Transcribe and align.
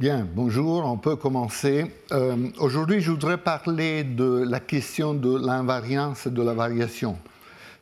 Bien, 0.00 0.26
bonjour, 0.34 0.84
on 0.86 0.96
peut 0.96 1.14
commencer. 1.14 1.86
Euh, 2.10 2.48
aujourd'hui, 2.58 3.00
je 3.00 3.12
voudrais 3.12 3.38
parler 3.38 4.02
de 4.02 4.44
la 4.44 4.58
question 4.58 5.14
de 5.14 5.38
l'invariance 5.38 6.26
et 6.26 6.30
de 6.30 6.42
la 6.42 6.52
variation, 6.52 7.16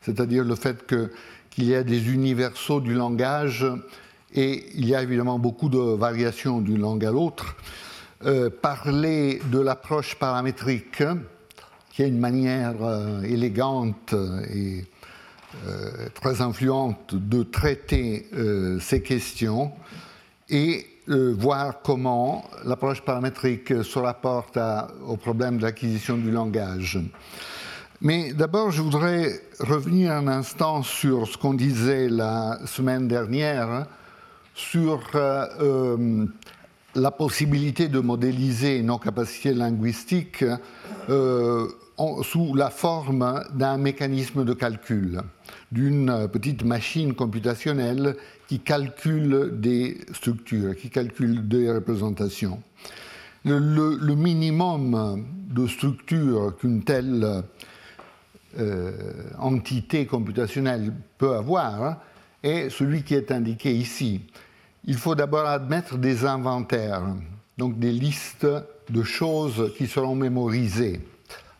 c'est-à-dire 0.03 0.45
le 0.45 0.55
fait 0.55 0.87
qu'il 0.87 1.65
y 1.65 1.75
a 1.75 1.83
des 1.83 2.13
universaux 2.13 2.83
du 2.83 2.93
langage 2.93 3.65
et 4.35 4.67
il 4.75 4.87
y 4.87 4.95
a 4.95 5.03
évidemment 5.03 5.39
beaucoup 5.39 5.71
de 5.71 5.79
variations 5.79 6.61
d'une 6.61 6.83
langue 6.83 7.03
à 7.07 7.11
l'autre. 7.11 7.57
Euh, 8.27 8.51
parler 8.51 9.41
de 9.51 9.61
l'approche 9.61 10.17
paramétrique, 10.17 11.03
qui 11.93 12.03
est 12.03 12.09
une 12.09 12.21
manière 12.21 12.77
euh, 12.83 13.23
élégante 13.23 14.15
et 14.53 14.85
très 16.15 16.43
influente 16.43 17.15
de 17.15 17.43
traiter 17.43 18.27
ces 18.81 19.03
questions, 19.03 19.71
et 20.49 20.92
euh, 21.09 21.35
voir 21.37 21.83
comment 21.83 22.45
l'approche 22.65 23.03
paramétrique 23.03 23.83
se 23.83 23.99
rapporte 23.99 24.57
au 25.05 25.17
problème 25.17 25.57
de 25.57 25.63
l'acquisition 25.63 26.17
du 26.17 26.31
langage. 26.31 27.01
Mais 28.01 28.33
d'abord, 28.33 28.71
je 28.71 28.83
voudrais 28.83 29.41
revenir 29.59 30.13
un 30.13 30.29
instant 30.29 30.85
sur 30.85 31.27
ce 31.27 31.37
qu'on 31.37 31.55
disait 31.55 32.09
la 32.09 32.61
semaine 32.67 33.09
dernière 33.09 33.87
sur 34.55 35.03
euh, 35.17 35.47
euh, 35.61 36.27
la 36.95 37.11
possibilité 37.11 37.89
de 37.89 37.99
modéliser 37.99 38.81
nos 38.83 38.99
capacités 38.99 39.55
linguistiques 39.55 40.45
sous 41.09 42.55
la 42.55 42.71
forme 42.71 43.43
d'un 43.55 43.77
mécanisme 43.77 44.45
de 44.45 44.53
calcul, 44.53 45.21
d'une 45.73 46.29
petite 46.31 46.65
machine 46.65 47.15
computationnelle 47.15 48.17
qui 48.47 48.61
calcule 48.61 49.53
des 49.55 49.97
structures, 50.13 50.77
qui 50.77 50.91
calcule 50.91 51.49
des 51.49 51.73
représentations. 51.73 52.63
Le, 53.45 54.15
minimum 54.15 55.25
de 55.51 55.67
structure 55.67 56.55
qu'une 56.59 56.85
telle 56.85 57.43
euh, 58.59 58.93
entité 59.39 60.07
computationnelle 60.07 60.93
peut 61.17 61.35
avoir 61.35 62.03
est 62.43 62.69
celui 62.69 63.03
qui 63.03 63.15
est 63.15 63.33
indiqué 63.33 63.75
ici. 63.75 64.21
Il 64.85 64.97
faut 64.97 65.15
d'abord 65.15 65.47
admettre 65.47 65.97
des 65.97 66.27
inventaires, 66.27 67.03
donc 67.57 67.79
des 67.79 67.93
listes 67.93 68.47
de 68.91 69.03
choses 69.03 69.73
qui 69.79 69.87
seront 69.87 70.15
mémorisées. 70.15 71.01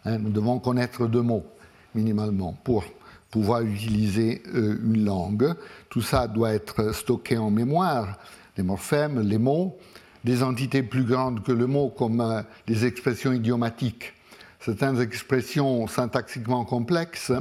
Hein, 0.05 0.19
nous 0.19 0.31
devons 0.31 0.59
connaître 0.59 1.07
deux 1.07 1.23
mots, 1.23 1.47
minimalement, 1.95 2.53
pour 2.63 2.85
pouvoir 3.33 3.63
utiliser 3.63 4.43
euh, 4.55 4.79
une 4.85 5.05
langue. 5.05 5.55
Tout 5.89 6.03
ça 6.03 6.29
doit 6.29 6.53
être 6.53 6.95
stocké 6.95 7.39
en 7.39 7.51
mémoire, 7.51 8.19
les 8.57 8.63
morphèmes, 8.63 9.21
les 9.21 9.39
mots, 9.39 9.79
des 10.23 10.45
entités 10.45 10.83
plus 10.85 11.03
grandes 11.03 11.43
que 11.43 11.51
le 11.51 11.67
mot, 11.67 11.89
comme 11.89 12.21
euh, 12.21 12.43
des 12.67 12.85
expressions 12.85 13.33
idiomatiques, 13.33 14.13
certaines 14.61 15.01
expressions 15.01 15.87
syntaxiquement 15.89 16.65
complexes, 16.67 17.33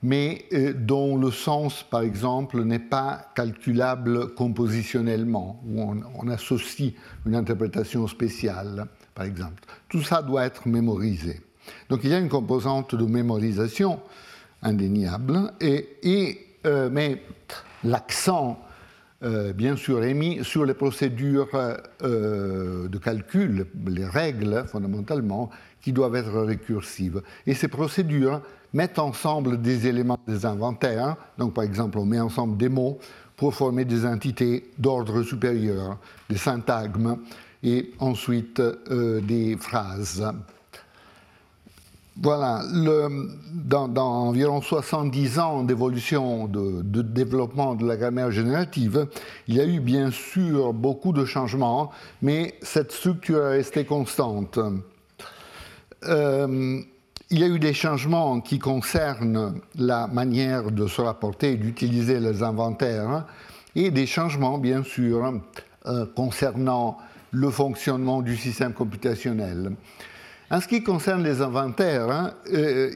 mais 0.00 0.44
euh, 0.52 0.72
dont 0.72 1.18
le 1.18 1.32
sens, 1.32 1.82
par 1.82 2.02
exemple, 2.02 2.62
n'est 2.62 2.78
pas 2.78 3.32
calculable 3.34 4.32
compositionnellement, 4.34 5.60
où 5.66 5.82
on, 5.82 6.02
on, 6.14 6.28
associe 6.28 6.92
une 7.26 7.34
interprétation 7.34 8.06
spéciale, 8.06 8.86
par 9.12 9.24
exemple. 9.24 9.64
Tout 9.88 10.04
ça 10.04 10.22
doit 10.22 10.44
être 10.44 10.68
mémorisé. 10.68 11.40
Donc 11.88 12.04
il 12.04 12.10
y 12.10 12.14
a 12.14 12.18
une 12.20 12.28
composante 12.28 12.94
de 12.94 13.04
mémorisation 13.04 13.98
indéniable, 14.66 15.52
et, 15.60 16.38
euh, 16.66 16.90
mais 16.90 17.22
l'accent, 17.84 18.58
euh, 19.22 19.52
bien 19.52 19.76
sûr, 19.76 20.02
est 20.02 20.14
mis 20.14 20.44
sur 20.44 20.64
les 20.64 20.74
procédures 20.74 21.48
euh, 22.02 22.88
de 22.88 22.98
calcul, 22.98 23.66
les 23.86 24.04
règles 24.04 24.64
fondamentalement, 24.66 25.50
qui 25.80 25.92
doivent 25.92 26.16
être 26.16 26.40
récursives. 26.40 27.22
Et 27.46 27.54
ces 27.54 27.68
procédures 27.68 28.42
mettent 28.72 28.98
ensemble 28.98 29.62
des 29.62 29.86
éléments 29.86 30.18
des 30.26 30.44
inventaires, 30.44 31.16
donc 31.38 31.54
par 31.54 31.64
exemple 31.64 31.98
on 31.98 32.04
met 32.04 32.20
ensemble 32.20 32.56
des 32.56 32.68
mots 32.68 32.98
pour 33.36 33.54
former 33.54 33.84
des 33.84 34.04
entités 34.04 34.70
d'ordre 34.78 35.22
supérieur, 35.22 35.98
des 36.28 36.36
syntagmes, 36.36 37.18
et 37.62 37.92
ensuite 38.00 38.60
des 38.90 39.56
phrases 39.58 40.24
voilà, 42.22 42.62
dans, 43.52 43.96
environ 43.96 44.62
70 44.62 45.38
ans 45.38 45.62
d'évolution, 45.64 46.46
de, 46.46 47.02
développement 47.02 47.74
de 47.74 47.86
la 47.86 47.96
grammaire 47.96 48.30
générative, 48.30 49.06
il 49.48 49.56
y 49.56 49.60
a 49.60 49.66
eu 49.66 49.80
bien 49.80 50.10
sûr 50.10 50.72
beaucoup 50.72 51.12
de 51.12 51.24
changements, 51.24 51.90
mais 52.22 52.54
cette 52.62 52.92
structure 52.92 53.44
est 53.46 53.56
restée 53.58 53.84
constante. 53.84 54.58
Euh, 56.04 56.80
il 57.30 57.40
y 57.40 57.44
a 57.44 57.48
eu 57.48 57.58
des 57.58 57.74
changements 57.74 58.40
qui 58.40 58.58
concernent 58.58 59.60
la 59.74 60.06
manière 60.06 60.70
de 60.70 60.86
se 60.86 61.00
rapporter 61.00 61.52
et 61.52 61.56
d'utiliser 61.56 62.20
les 62.20 62.42
inventaires, 62.42 63.26
et 63.74 63.90
des 63.90 64.06
changements, 64.06 64.58
bien 64.58 64.82
sûr, 64.82 65.34
euh, 65.86 66.06
concernant 66.16 66.96
le 67.32 67.50
fonctionnement 67.50 68.22
du 68.22 68.36
système 68.36 68.72
computationnel. 68.72 69.72
En 70.48 70.60
ce 70.60 70.68
qui 70.68 70.84
concerne 70.84 71.24
les 71.24 71.42
inventaires, 71.42 72.08
hein, 72.08 72.32
euh, 72.52 72.90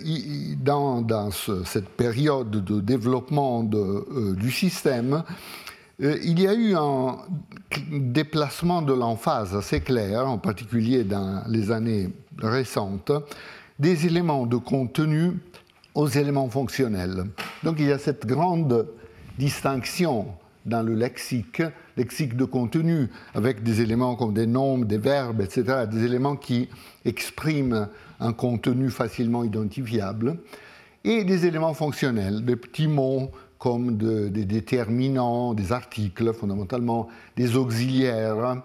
dans, 0.56 1.30
cette 1.64 1.88
période 1.88 2.50
de 2.50 2.80
développement 2.80 3.68
euh, 3.74 4.34
du 4.36 4.52
système, 4.52 5.24
euh, 6.00 6.16
il 6.22 6.40
y 6.40 6.46
a 6.46 6.54
eu 6.54 6.76
un 6.76 7.16
déplacement 7.90 8.82
de 8.82 8.92
l'emphase 8.92 9.56
assez 9.56 9.80
clair, 9.80 10.28
en 10.28 10.38
particulier 10.38 11.02
dans 11.02 11.42
les 11.48 11.72
années 11.72 12.10
récentes, 12.38 13.10
des 13.80 14.06
éléments 14.06 14.46
de 14.46 14.56
contenu 14.56 15.32
aux 15.96 16.08
éléments 16.08 16.48
fonctionnels. 16.48 17.24
Donc 17.64 17.76
il 17.80 17.86
y 17.86 17.92
a 17.92 17.98
cette 17.98 18.26
grande 18.26 18.86
distinction 19.38 20.28
dans 20.66 20.82
le 20.82 20.94
lexique, 20.94 21.62
lexique 21.96 22.36
de 22.36 22.44
contenu, 22.44 23.08
avec 23.34 23.62
des 23.62 23.80
éléments 23.80 24.16
comme 24.16 24.34
des 24.34 24.46
nombres, 24.46 24.84
des 24.84 24.98
verbes, 24.98 25.40
etc., 25.40 25.86
des 25.90 26.04
éléments 26.04 26.36
qui 26.36 26.68
expriment 27.04 27.88
un 28.20 28.32
contenu 28.32 28.90
facilement 28.90 29.44
identifiable, 29.44 30.36
et 31.04 31.24
des 31.24 31.46
éléments 31.46 31.74
fonctionnels, 31.74 32.44
des 32.44 32.56
petits 32.56 32.88
mots 32.88 33.30
comme 33.58 33.96
des 33.96 34.44
déterminants, 34.44 35.52
des 35.52 35.72
articles 35.72 36.32
fondamentalement, 36.32 37.08
des 37.36 37.56
auxiliaires, 37.56 38.62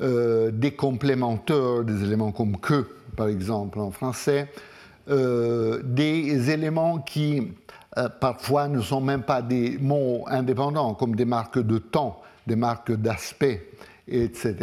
euh, 0.00 0.50
des 0.50 0.72
complémenteurs, 0.72 1.84
des 1.84 2.02
éléments 2.02 2.32
comme 2.32 2.56
que, 2.58 2.88
par 3.16 3.28
exemple, 3.28 3.78
en 3.78 3.92
français, 3.92 4.48
euh, 5.08 5.80
des 5.84 6.50
éléments 6.50 6.98
qui 6.98 7.52
euh, 7.98 8.08
parfois 8.08 8.68
ne 8.68 8.80
sont 8.80 9.00
même 9.00 9.22
pas 9.22 9.42
des 9.42 9.76
mots 9.78 10.24
indépendants, 10.28 10.94
comme 10.94 11.14
des 11.14 11.24
marques 11.24 11.58
de 11.58 11.78
temps, 11.78 12.22
des 12.46 12.56
marques 12.56 12.92
d'aspect, 12.92 13.68
etc. 14.08 14.54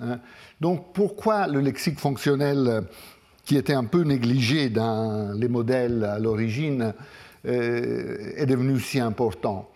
Hein. 0.00 0.18
Donc 0.60 0.92
pourquoi 0.92 1.46
le 1.46 1.60
lexique 1.60 1.98
fonctionnel, 1.98 2.84
qui 3.44 3.56
était 3.56 3.72
un 3.72 3.84
peu 3.84 4.02
négligé 4.02 4.68
dans 4.68 5.32
les 5.32 5.48
modèles 5.48 6.04
à 6.04 6.18
l'origine, 6.18 6.92
euh, 7.46 8.32
est 8.36 8.46
devenu 8.46 8.78
si 8.80 9.00
important? 9.00 9.70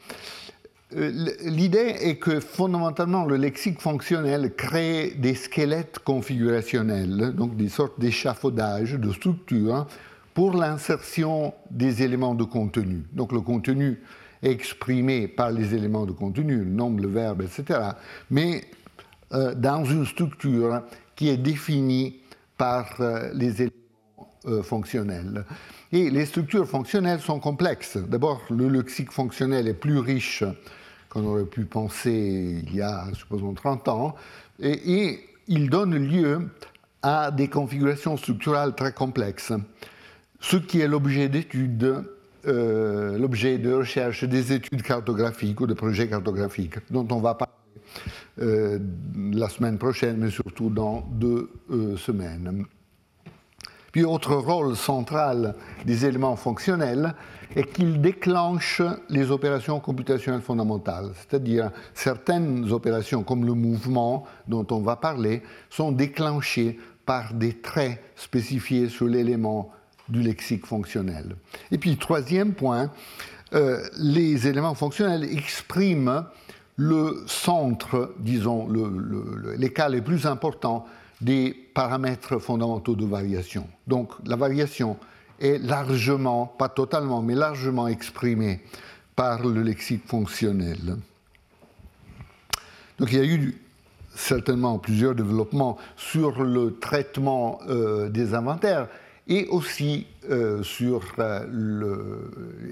Euh, 0.97 1.11
L'idée 1.45 1.97
est 2.01 2.17
que 2.17 2.41
fondamentalement 2.41 3.25
le 3.25 3.37
lexique 3.37 3.81
fonctionnel 3.81 4.55
crée 4.55 5.15
des 5.17 5.35
squelettes 5.35 6.01
configurationnels, 6.01 7.33
donc 7.35 7.57
des 7.57 7.69
sortes 7.69 7.99
d'échafaudages, 8.01 8.95
de 8.95 9.13
structures 9.13 9.87
pour 10.35 10.55
l'insertion 10.55 11.55
des 11.71 12.03
éléments 12.03 12.35
de 12.35 12.45
contenu. 12.45 13.05
Donc 13.13 13.33
le 13.33 13.41
contenu 13.41 14.01
exprimé 14.43 15.29
par 15.29 15.51
les 15.51 15.75
éléments 15.75 16.07
de 16.07 16.13
contenu, 16.13 16.59
le 16.59 16.65
nombre, 16.65 17.03
le 17.03 17.09
verbe, 17.09 17.43
etc., 17.43 17.81
mais 18.31 18.65
euh, 19.33 19.55
dans 19.55 19.85
une 19.85 20.07
structure 20.07 20.83
qui 21.15 21.29
est 21.29 21.37
définie 21.37 22.21
par 22.57 23.01
euh, 23.01 23.31
les 23.35 23.63
éléments 23.63 23.75
euh, 24.47 24.63
fonctionnels. 24.63 25.45
Et 25.93 26.11
les 26.11 26.25
structures 26.25 26.67
fonctionnelles 26.67 27.21
sont 27.21 27.41
complexes. 27.41 27.97
D'abord, 27.97 28.41
le 28.51 28.69
lexique 28.69 29.13
fonctionnel 29.13 29.69
est 29.69 29.75
plus 29.75 29.99
riche 29.99 30.45
qu'on 31.11 31.25
aurait 31.27 31.45
pu 31.45 31.65
penser 31.65 32.63
il 32.65 32.75
y 32.75 32.81
a, 32.81 33.07
supposons, 33.13 33.53
30 33.53 33.89
ans, 33.89 34.15
et, 34.61 35.03
et 35.03 35.29
il 35.49 35.69
donne 35.69 35.97
lieu 35.97 36.49
à 37.03 37.31
des 37.31 37.49
configurations 37.49 38.17
structurales 38.17 38.75
très 38.75 38.93
complexes 38.93 39.53
ce 40.41 40.57
qui 40.57 40.81
est 40.81 40.89
l'objet 40.89 41.29
d'études, 41.29 42.05
euh, 42.47 43.19
l'objet 43.19 43.59
de 43.59 43.73
recherche 43.73 44.25
des 44.25 44.53
études 44.53 44.83
cartographiques 44.83 45.61
ou 45.61 45.67
de 45.67 45.75
projets 45.75 46.09
cartographiques, 46.09 46.79
dont 46.91 47.07
on 47.11 47.21
va 47.21 47.35
parler 47.35 47.53
euh, 48.41 48.79
la 49.33 49.49
semaine 49.49 49.79
prochaine, 49.79 50.17
mais 50.17 50.31
surtout 50.31 50.71
dans 50.71 51.07
deux 51.13 51.51
euh, 51.71 51.97
semaines. 51.97 52.65
Puis 53.93 54.05
autre 54.05 54.37
rôle 54.37 54.77
central 54.77 55.55
des 55.85 56.07
éléments 56.07 56.37
fonctionnels 56.37 57.15
est 57.57 57.65
qu'ils 57.65 58.01
déclenchent 58.01 58.83
les 59.09 59.33
opérations 59.33 59.81
computationnelles 59.81 60.43
fondamentales, 60.43 61.11
c'est-à-dire 61.17 61.73
certaines 61.93 62.71
opérations 62.73 63.25
comme 63.25 63.45
le 63.45 63.55
mouvement 63.55 64.25
dont 64.47 64.67
on 64.71 64.81
va 64.81 64.95
parler 64.95 65.43
sont 65.69 65.91
déclenchées 65.91 66.79
par 67.05 67.35
des 67.35 67.55
traits 67.55 68.01
spécifiés 68.15 68.89
sur 68.89 69.07
l'élément 69.07 69.73
du 70.11 70.23
lexique 70.23 70.67
fonctionnel. 70.67 71.37
Et 71.71 71.79
puis 71.79 71.97
troisième 71.97 72.53
point, 72.53 72.91
euh, 73.55 73.83
les 73.99 74.47
éléments 74.47 74.75
fonctionnels 74.75 75.25
expriment 75.25 76.25
le 76.77 77.25
centre, 77.27 78.15
disons, 78.19 78.69
les 79.57 79.73
cas 79.73 79.89
les 79.89 80.01
plus 80.01 80.27
importants 80.27 80.87
des 81.21 81.55
paramètres 81.75 82.39
fondamentaux 82.39 82.95
de 82.95 83.05
variation. 83.05 83.69
Donc 83.87 84.13
la 84.25 84.37
variation 84.37 84.97
est 85.41 85.59
largement, 85.59 86.47
pas 86.47 86.69
totalement, 86.69 87.23
mais 87.23 87.35
largement 87.35 87.87
exprimée 87.89 88.61
par 89.15 89.47
le 89.47 89.63
lexique 89.63 90.07
fonctionnel. 90.07 90.97
Donc 92.99 93.13
il 93.13 93.19
y 93.19 93.21
a 93.21 93.25
eu 93.25 93.61
certainement 94.15 94.79
plusieurs 94.79 95.15
développements 95.15 95.77
sur 95.97 96.43
le 96.43 96.79
traitement 96.79 97.61
euh, 97.69 98.09
des 98.09 98.35
inventaires 98.35 98.89
et 99.31 99.47
aussi 99.47 100.07
euh, 100.29 100.63
sur 100.63 101.03
euh, 101.19 102.19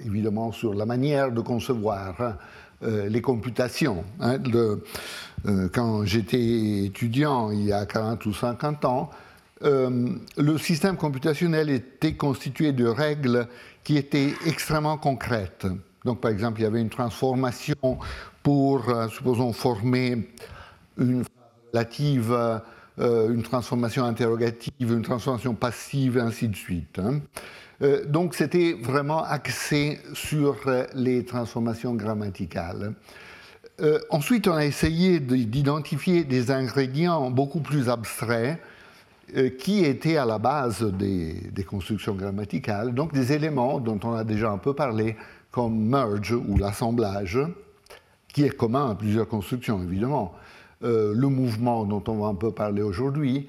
évidemment 0.05 0.53
sur 0.53 0.75
la 0.75 0.85
manière 0.85 1.31
de 1.33 1.41
concevoir 1.41 2.21
hein, 2.21 2.37
les 2.83 3.23
computations. 3.23 4.05
Hein, 4.21 4.39
quand 5.73 6.05
j'étais 6.05 6.85
étudiant 6.85 7.51
il 7.51 7.65
y 7.65 7.73
a 7.73 7.87
40 7.87 8.27
ou 8.27 8.35
50 8.35 8.85
ans, 8.85 9.11
le 9.63 10.59
système 10.59 10.97
computationnel 10.97 11.71
était 11.71 12.15
constitué 12.15 12.71
de 12.71 12.87
règles 12.87 13.49
qui 13.83 13.97
étaient 13.97 14.33
extrêmement 14.47 14.97
concrètes. 14.97 15.67
Donc, 16.05 16.21
par 16.21 16.31
exemple, 16.31 16.61
il 16.61 16.63
y 16.63 16.67
avait 16.67 16.81
une 16.81 16.89
transformation 16.89 17.99
pour, 18.45 18.85
supposons, 19.11 19.53
former 19.53 20.29
une 20.99 21.25
relative, 21.73 22.61
euh, 23.01 23.33
une 23.33 23.43
transformation 23.43 24.05
interrogative, 24.05 24.93
une 24.93 25.03
transformation 25.03 25.55
passive, 25.55 26.19
ainsi 26.19 26.49
de 26.49 26.57
suite. 26.57 26.99
Hein. 26.99 27.21
Euh, 27.81 28.05
donc 28.05 28.35
c'était 28.35 28.73
vraiment 28.73 29.23
axé 29.23 30.01
sur 30.15 30.57
euh, 30.67 30.85
les 30.95 31.25
transformations 31.25 31.95
grammaticales. 31.95 32.95
ensuite, 34.11 34.49
on 34.49 34.55
a 34.55 34.65
essayé 34.65 35.21
d'identifier 35.21 36.25
des 36.25 36.51
ingrédients 36.51 37.31
beaucoup 37.31 37.61
plus 37.61 37.89
abstraits 37.89 38.59
qui 39.59 39.85
étaient 39.85 40.17
à 40.17 40.25
la 40.25 40.39
base 40.39 40.83
des, 40.83 41.65
constructions 41.65 42.15
grammaticales, 42.15 42.93
donc 42.93 43.13
des 43.13 43.33
éléments 43.33 43.79
dont 43.79 44.01
on 44.03 44.15
a 44.15 44.25
déjà 44.25 44.51
un 44.51 44.59
peu 44.59 44.75
parlé, 44.75 45.17
comme 45.53 45.79
merge 45.79 46.33
ou 46.33 46.57
l'assemblage, 46.57 47.39
qui 48.27 48.43
est 48.43 48.57
commun 48.57 48.91
à 48.91 48.95
plusieurs 48.97 49.29
constructions, 49.29 49.81
évidemment. 49.83 50.35
Euh, 50.85 51.13
le 51.13 51.29
mouvement 51.29 51.85
dont 51.85 52.05
on 52.07 52.19
va 52.19 52.29
un 52.29 52.37
peu 52.37 52.53
parler 52.53 52.83
aujourd'hui, 52.83 53.49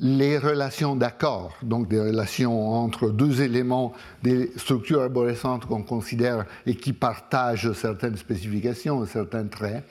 les 0.00 0.36
relations 0.36 0.96
d'accord, 0.96 1.56
donc 1.62 1.88
des 1.88 2.00
relations 2.00 2.72
entre 2.72 3.08
deux 3.10 3.40
éléments 3.40 3.92
des 4.22 4.52
structures 4.56 5.02
arborescentes 5.02 5.64
qu'on 5.66 5.82
considère 5.82 6.44
et 6.66 6.74
qui 6.74 6.92
partagent 6.92 7.72
certaines 7.72 8.16
spécifications, 8.16 9.04
certains 9.06 9.46
traits, 9.46 9.84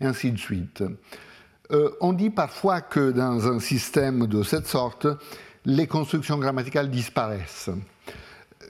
et 0.00 0.06
ainsi 0.06 0.32
de 0.32 0.38
suite. 0.38 0.82
Euh, 1.70 1.90
on 2.00 2.12
dit 2.12 2.30
parfois 2.30 2.80
que 2.80 3.10
dans 3.12 3.46
un 3.46 3.60
système 3.60 4.26
de 4.26 4.42
cette 4.42 4.66
sorte, 4.66 5.06
les 5.64 5.86
constructions 5.86 6.38
grammaticales 6.38 6.90
disparaissent. 6.90 7.70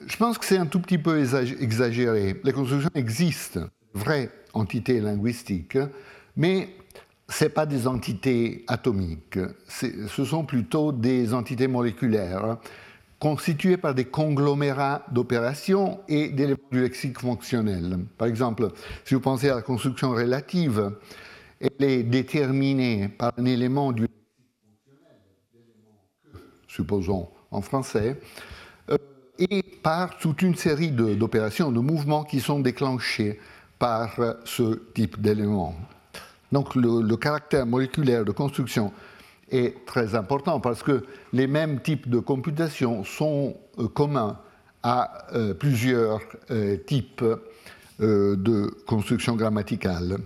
Je 0.07 0.17
pense 0.17 0.37
que 0.37 0.45
c'est 0.45 0.59
un 0.59 0.67
tout 0.67 0.81
petit 0.81 0.99
peu 0.99 1.19
exagéré. 1.21 2.41
Les 2.45 2.53
constructions 2.53 2.91
existent, 2.95 3.61
vraies 3.95 4.31
entités 4.53 5.01
linguistiques, 5.01 5.79
mais 6.37 6.69
ce 7.29 7.45
pas 7.47 7.67
des 7.67 7.87
entités 7.87 8.65
atomiques, 8.69 9.39
ce 9.69 10.25
sont 10.25 10.45
plutôt 10.45 10.93
des 10.93 11.35
entités 11.35 11.69
moléculaires 11.69 12.59
constituées 13.19 13.77
par 13.77 13.95
des 13.95 14.05
conglomérats 14.05 15.05
d'opérations 15.11 16.01
et 16.09 16.29
d'éléments 16.29 16.59
du 16.71 16.81
lexique 16.81 17.19
fonctionnel. 17.19 17.99
Par 18.17 18.29
exemple, 18.29 18.71
si 19.05 19.15
vous 19.15 19.21
pensez 19.21 19.51
à 19.51 19.57
la 19.57 19.63
construction 19.63 20.11
relative, 20.11 20.93
elle 21.61 21.85
est 21.85 22.03
déterminée 22.05 23.09
par 23.09 23.33
un 23.37 23.45
élément 23.45 23.93
du 23.93 24.07
supposons 26.69 27.29
en 27.51 27.61
français, 27.61 28.21
euh, 28.91 28.99
et 29.39 29.63
par 29.63 30.19
toute 30.19 30.43
une 30.43 30.55
série 30.55 30.91
d'opérations, 30.93 31.73
de 31.73 31.81
mouvements 31.81 32.25
qui 32.25 32.41
sont 32.41 32.61
déclenchés 32.61 33.41
par 33.79 34.17
ce 34.45 34.93
type 34.95 35.21
d'éléments. 35.21 35.75
Donc 36.53 36.75
le, 36.75 37.17
caractère 37.17 37.67
moléculaire 37.67 38.25
de 38.25 38.33
construction 38.33 38.93
est 39.51 39.85
très 39.87 40.15
important 40.15 40.61
parce 40.61 40.83
que 40.83 41.05
les 41.33 41.47
mêmes 41.47 41.81
types 41.81 42.09
de 42.09 42.19
computation 42.19 43.05
sont 43.05 43.57
euh, 43.79 43.89
communs 43.89 44.39
à 44.83 45.27
euh, 45.35 45.55
plusieurs 45.55 46.21
euh, 46.51 46.77
types 46.77 47.25
de 48.01 48.73
construction 48.87 49.35
grammaticale. 49.35 50.19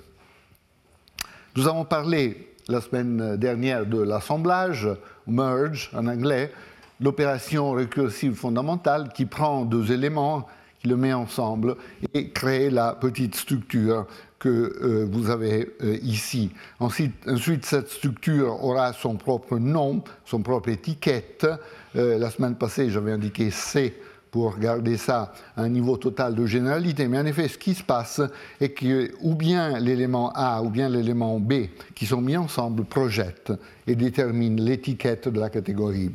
Nous 1.56 1.66
avons 1.66 1.86
parlé 1.86 2.52
la 2.68 2.82
semaine 2.82 3.36
dernière 3.38 3.86
de 3.86 3.98
l'assemblage, 3.98 4.86
merge 5.26 5.90
en 5.94 6.06
anglais, 6.06 6.52
l'opération 7.00 7.72
récursive 7.72 8.34
fondamentale 8.34 9.10
qui 9.14 9.24
prend 9.24 9.64
deux 9.64 9.90
éléments, 9.90 10.46
qui 10.82 10.88
le 10.88 10.96
met 10.96 11.12
ensemble 11.12 11.76
et 12.12 12.30
crée 12.30 12.68
la 12.68 12.94
petite 12.94 13.36
structure 13.36 14.06
que 14.40 14.48
euh, 14.48 15.06
vous 15.08 15.30
avez 15.30 15.76
euh, 15.82 15.96
ici. 16.02 16.50
Ensuite, 16.80 17.14
ensuite, 17.28 17.64
cette 17.64 17.88
structure 17.88 18.64
aura 18.64 18.92
son 18.92 19.14
propre 19.14 19.58
nom, 19.58 20.02
son 20.24 20.40
propre 20.40 20.70
étiquette. 20.70 21.46
Euh, 21.94 22.18
la 22.18 22.30
semaine 22.30 22.56
passée, 22.56 22.90
j'avais 22.90 23.12
indiqué 23.12 23.52
C 23.52 23.96
pour 24.32 24.58
garder 24.58 24.96
ça 24.96 25.32
à 25.56 25.62
un 25.62 25.68
niveau 25.68 25.96
total 25.96 26.34
de 26.34 26.46
généralité. 26.46 27.06
Mais 27.06 27.18
en 27.18 27.26
effet, 27.26 27.46
ce 27.46 27.58
qui 27.58 27.74
se 27.74 27.84
passe 27.84 28.20
est 28.60 28.70
que 28.70 29.12
ou 29.20 29.36
bien 29.36 29.78
l'élément 29.78 30.32
A 30.34 30.62
ou 30.62 30.70
bien 30.70 30.88
l'élément 30.88 31.38
B 31.38 31.66
qui 31.94 32.06
sont 32.06 32.22
mis 32.22 32.36
ensemble 32.36 32.84
projettent 32.84 33.52
et 33.86 33.94
déterminent 33.94 34.60
l'étiquette 34.60 35.28
de 35.28 35.38
la 35.38 35.50
catégorie. 35.50 36.10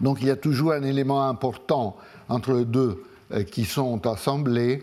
Donc 0.00 0.18
il 0.20 0.28
y 0.28 0.30
a 0.30 0.36
toujours 0.36 0.72
un 0.72 0.82
élément 0.84 1.26
important 1.26 1.96
entre 2.28 2.52
les 2.52 2.66
deux 2.66 3.02
qui 3.42 3.64
sont 3.64 4.06
assemblés 4.06 4.82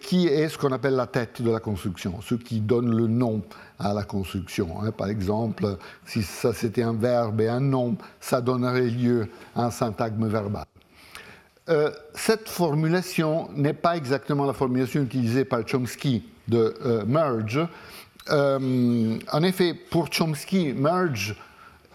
qui 0.00 0.26
est 0.26 0.48
ce 0.48 0.56
qu'on 0.56 0.72
appelle 0.72 0.94
la 0.94 1.06
tête 1.06 1.42
de 1.42 1.50
la 1.50 1.60
construction, 1.60 2.20
ce 2.22 2.34
qui 2.34 2.60
donne 2.60 2.94
le 2.94 3.06
nom 3.06 3.42
à 3.78 3.92
la 3.92 4.04
construction. 4.04 4.80
Hein. 4.80 4.90
Par 4.90 5.08
exemple, 5.08 5.76
si 6.06 6.22
ça 6.22 6.52
c'était 6.52 6.82
un 6.82 6.94
verbe 6.94 7.40
et 7.40 7.48
un 7.48 7.60
nom, 7.60 7.96
ça 8.20 8.40
donnerait 8.40 8.88
lieu 8.88 9.28
à 9.54 9.66
un 9.66 9.70
syntagme 9.70 10.28
verbal. 10.28 10.64
Euh, 11.68 11.90
cette 12.14 12.48
formulation 12.48 13.48
n'est 13.54 13.74
pas 13.74 13.96
exactement 13.96 14.46
la 14.46 14.52
formulation 14.52 15.02
utilisée 15.02 15.44
par 15.44 15.66
Chomsky 15.66 16.24
de 16.48 16.74
euh, 16.84 17.04
merge. 17.04 17.60
Euh, 18.30 19.18
en 19.32 19.42
effet, 19.42 19.74
pour 19.74 20.08
Chomsky, 20.12 20.72
merge 20.72 21.36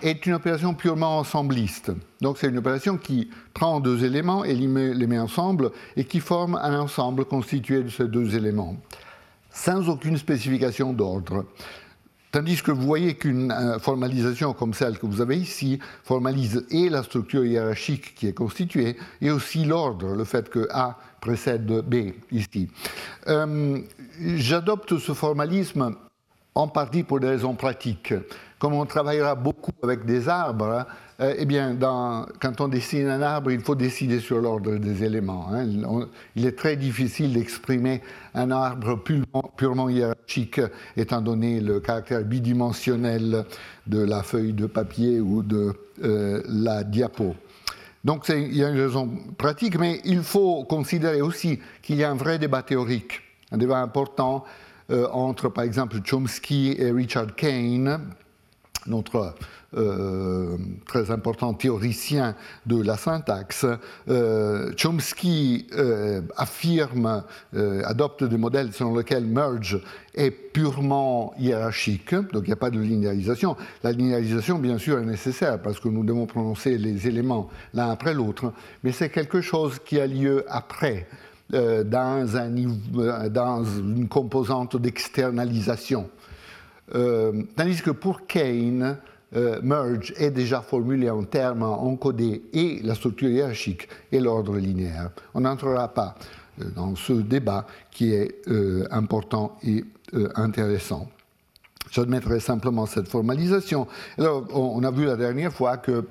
est 0.01 0.25
une 0.25 0.33
opération 0.33 0.73
purement 0.73 1.19
ensembliste. 1.19 1.91
Donc 2.21 2.37
c'est 2.37 2.47
une 2.47 2.57
opération 2.57 2.97
qui 2.97 3.29
prend 3.53 3.79
deux 3.79 4.03
éléments 4.03 4.43
et 4.43 4.53
les 4.53 4.67
met, 4.67 5.19
ensemble 5.19 5.71
et 5.95 6.05
qui 6.05 6.19
forme 6.19 6.55
un 6.55 6.79
ensemble 6.79 7.25
constitué 7.25 7.83
de 7.83 7.89
ces 7.89 8.07
deux 8.07 8.35
éléments, 8.35 8.75
sans 9.51 9.89
aucune 9.89 10.17
spécification 10.17 10.93
d'ordre. 10.93 11.45
Tandis 12.31 12.61
que 12.61 12.71
vous 12.71 12.85
voyez 12.85 13.15
qu'une 13.15 13.51
euh, 13.51 13.77
formalisation 13.77 14.53
comme 14.53 14.73
celle 14.73 14.97
que 14.97 15.05
vous 15.05 15.19
avez 15.19 15.35
ici 15.35 15.79
formalise 16.03 16.65
et 16.71 16.87
la 16.87 17.03
structure 17.03 17.43
hiérarchique 17.43 18.15
qui 18.15 18.27
est 18.27 18.33
constituée 18.33 18.95
et 19.19 19.31
aussi 19.31 19.65
l'ordre, 19.65 20.15
le 20.15 20.23
fait 20.23 20.49
que 20.49 20.65
A 20.71 20.97
précède 21.19 21.65
B 21.65 22.13
ici. 22.31 22.69
Euh, 23.27 23.79
j'adopte 24.37 24.97
ce 24.97 25.13
formalisme 25.13 25.93
en 26.55 26.67
partie 26.69 27.03
pour 27.03 27.19
des 27.19 27.27
raisons 27.27 27.55
pratiques 27.55 28.13
comme 28.61 28.75
on 28.75 28.85
travaillera 28.85 29.33
beaucoup 29.33 29.71
avec 29.81 30.05
des 30.05 30.29
arbres, 30.29 30.85
euh, 31.19 31.33
eh 31.35 31.45
bien, 31.45 31.75
quand 32.39 32.61
on 32.61 32.67
dessine 32.67 33.07
un 33.07 33.23
arbre, 33.23 33.51
il 33.51 33.59
faut 33.59 33.73
décider 33.73 34.19
sur 34.19 34.39
l'ordre 34.39 34.75
des 34.75 35.03
éléments. 35.03 35.47
Hein. 35.51 35.65
il 36.35 36.45
est 36.45 36.55
très 36.55 36.75
difficile 36.75 37.33
d'exprimer 37.33 38.03
un 38.35 38.51
arbre 38.51 39.01
purement, 39.57 39.89
hiérarchique, 39.89 40.61
étant 40.95 41.21
donné 41.21 41.59
le 41.59 41.79
caractère 41.79 42.23
bidimensionnel 42.23 43.45
de 43.87 43.99
la 43.99 44.21
feuille 44.21 44.53
de 44.53 44.67
papier 44.67 45.19
ou 45.19 45.41
de 45.41 45.73
euh, 46.03 46.43
la 46.47 46.83
diapo. 46.83 47.35
Donc 48.05 48.29
il 48.29 48.55
y 48.55 48.63
a 48.63 48.69
une 48.69 48.79
raison 48.79 49.09
pratique, 49.39 49.79
mais 49.79 50.01
il 50.05 50.21
faut 50.21 50.65
considérer 50.65 51.23
aussi 51.23 51.59
qu'il 51.81 51.95
y 51.95 52.03
a 52.03 52.11
un 52.11 52.15
vrai 52.15 52.37
débat 52.37 52.61
théorique, 52.61 53.21
un 53.51 53.57
débat 53.57 53.79
important 53.79 54.45
euh, 54.91 55.07
entre, 55.11 55.49
par 55.49 55.63
exemple, 55.63 55.97
Chomsky 56.03 56.75
et 56.77 56.91
Richard 56.91 57.33
Kane, 57.35 57.99
notre 58.87 59.35
euh, 59.77 60.57
très 60.85 61.11
important 61.11 61.53
théoricien 61.53 62.35
de 62.65 62.81
la 62.81 62.97
syntaxe, 62.97 63.65
euh, 64.09 64.73
Chomsky 64.75 65.67
euh, 65.77 66.21
affirme, 66.35 67.23
adopte 67.85 68.25
des 68.25 68.37
modèles 68.37 68.73
selon 68.73 68.97
lesquels 68.97 69.25
merge 69.25 69.81
est 70.13 70.31
purement 70.31 71.33
hiérarchique, 71.39 72.13
donc 72.13 72.43
il 72.43 72.47
n'y 72.47 72.53
a 72.53 72.57
pas 72.57 72.69
de 72.69 72.79
linéarisation. 72.79 73.55
La 73.83 73.93
linéarisation, 73.93 74.59
bien 74.59 74.77
sûr, 74.77 74.99
est 74.99 75.05
nécessaire 75.05 75.61
parce 75.61 75.79
que 75.79 75.87
nous 75.87 76.03
devons 76.03 76.25
prononcer 76.25 76.77
les 76.77 77.07
éléments 77.07 77.49
l'un 77.73 77.89
après 77.89 78.13
l'autre, 78.13 78.51
mais 78.83 78.91
c'est 78.91 79.09
quelque 79.09 79.39
chose 79.39 79.79
qui 79.85 79.99
a 79.99 80.07
lieu 80.07 80.43
après. 80.49 81.07
Dans, 81.53 82.37
un, 82.37 82.49
dans, 83.27 83.65
une 83.65 84.07
composante 84.07 84.77
d'externalisation. 84.77 86.09
Tandis 86.91 87.81
que 87.81 87.91
pour 87.91 88.25
Kane, 88.27 88.97
euh, 89.33 89.61
merge 89.63 90.13
est 90.17 90.31
déjà 90.31 90.61
formulé 90.61 91.09
en 91.09 91.23
termes 91.23 91.63
encodés 91.63 92.41
et 92.51 92.81
la 92.83 92.95
structure 92.95 93.29
hiérarchique 93.29 93.87
et 94.11 94.19
l'ordre 94.19 94.57
linéaire. 94.57 95.11
On 95.33 95.41
n'entrera 95.41 95.87
pas 95.87 96.15
euh, 96.59 96.65
dans 96.75 96.95
ce 96.97 97.13
débat 97.13 97.65
qui 97.91 98.13
est 98.13 98.45
euh, 98.49 98.85
important 98.91 99.57
et 99.63 99.85
intéressant. 100.35 101.07
J'admettrai 101.89 102.41
simplement 102.41 102.85
cette 102.85 103.07
formalisation. 103.07 103.87
Alors, 104.17 104.45
on 104.53 104.83
a 104.83 104.91
vu 104.91 105.05
la 105.05 105.15
dernière 105.15 105.53
fois 105.53 105.77
que 105.77 106.05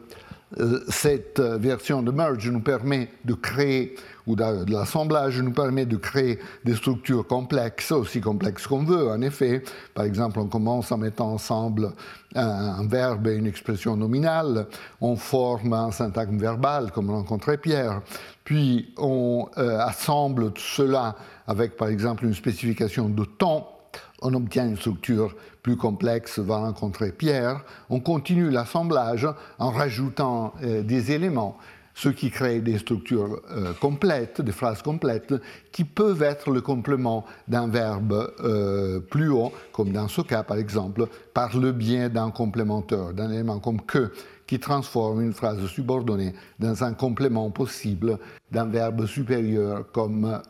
cette 0.88 1.40
version 1.40 2.02
de 2.02 2.10
merge 2.10 2.50
nous 2.50 2.60
permet 2.60 3.08
de 3.24 3.34
créer 3.34 3.94
ou 4.26 4.36
de, 4.36 4.70
l'assemblage 4.70 5.40
nous 5.40 5.52
permet 5.52 5.86
de 5.86 5.96
créer 5.96 6.38
des 6.64 6.74
structures 6.74 7.26
complexes, 7.26 7.92
aussi 7.92 8.20
complexes 8.20 8.66
qu'on 8.66 8.84
veut, 8.84 9.08
en 9.10 9.20
effet. 9.22 9.62
Par 9.94 10.04
exemple, 10.04 10.38
on 10.38 10.46
commence 10.46 10.92
en 10.92 10.98
mettant 10.98 11.32
ensemble 11.32 11.92
un, 12.34 12.86
verbe 12.86 13.26
et 13.28 13.34
une 13.34 13.46
expression 13.46 13.96
nominale, 13.96 14.66
on 15.00 15.16
forme 15.16 15.72
un 15.72 15.90
syntagme 15.90 16.38
verbal, 16.38 16.92
comme 16.92 17.10
rencontrait 17.10 17.58
Pierre, 17.58 18.02
puis 18.44 18.92
on 18.98 19.48
euh, 19.58 19.78
assemble 19.78 20.52
tout 20.52 20.62
cela 20.62 21.16
avec, 21.46 21.76
par 21.76 21.88
exemple, 21.88 22.24
une 22.24 22.34
spécification 22.34 23.08
de 23.08 23.24
temps 23.24 23.76
on 24.22 24.34
obtient 24.34 24.66
une 24.66 24.76
structure 24.76 25.34
plus 25.62 25.76
complexe, 25.76 26.38
va 26.38 26.58
rencontrer 26.58 27.12
Pierre. 27.12 27.64
On 27.88 28.00
continue 28.00 28.50
l'assemblage 28.50 29.26
en 29.58 29.70
rajoutant 29.70 30.54
euh, 30.62 30.82
des 30.82 31.12
éléments 31.12 31.58
ce 31.92 32.08
qui 32.08 32.30
crée 32.30 32.60
des 32.60 32.78
structures 32.78 33.42
euh, 33.50 33.72
complètes, 33.78 34.40
des 34.40 34.52
phrases 34.52 34.80
complètes, 34.80 35.34
qui 35.70 35.84
peuvent 35.84 36.22
être 36.22 36.50
le 36.50 36.60
complément 36.60 37.26
d'un 37.48 37.68
verbe 37.68 38.32
euh, 38.40 39.00
plus 39.00 39.28
haut, 39.28 39.52
comme 39.72 39.92
dans 39.92 40.08
ce 40.08 40.22
cas 40.22 40.42
par 40.42 40.56
exemple, 40.56 41.06
par 41.34 41.58
le 41.58 41.72
biais 41.72 42.08
d'un 42.08 42.30
complémentaire, 42.30 43.12
d'un 43.12 43.30
élément 43.30 43.58
comme 43.58 43.82
que, 43.82 44.12
qui 44.46 44.58
transforme 44.58 45.20
une 45.20 45.34
phrase 45.34 45.64
subordonnée 45.66 46.32
dans 46.58 46.84
un 46.84 46.94
complément 46.94 47.50
possible 47.50 48.18
d'un 48.50 48.66
verbe 48.66 49.06
supérieur 49.06 49.84
comme 49.92 50.40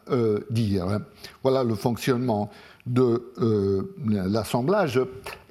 dire. 0.50 1.00
Voilà 1.42 1.64
le 1.64 1.74
fonctionnement 1.74 2.50
de 2.92 3.32
l'assemblage 4.06 5.00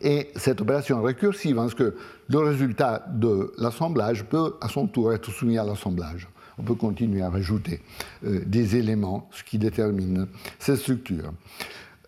et 0.02 0.30
cette 0.36 0.62
opération 0.62 1.02
récursive, 1.02 1.56
parce 1.56 1.74
que 1.74 1.96
le 2.30 2.40
résultat 2.40 3.06
de 3.12 3.54
l'assemblage 3.58 4.26
peut 4.26 4.56
à 4.62 4.68
son 4.68 4.88
tour 4.88 5.14
être 5.14 5.32
soumis 5.32 5.58
à 5.58 5.64
l'assemblage. 5.64 6.28
On 6.60 6.64
peut 6.64 6.76
continuer 6.76 7.22
à 7.22 7.30
rajouter 7.30 7.82
euh, 8.26 8.42
des 8.46 8.76
éléments, 8.76 9.30
ce 9.32 9.44
qui 9.44 9.58
détermine 9.58 10.28
ces 10.60 10.76
structures. 10.76 11.32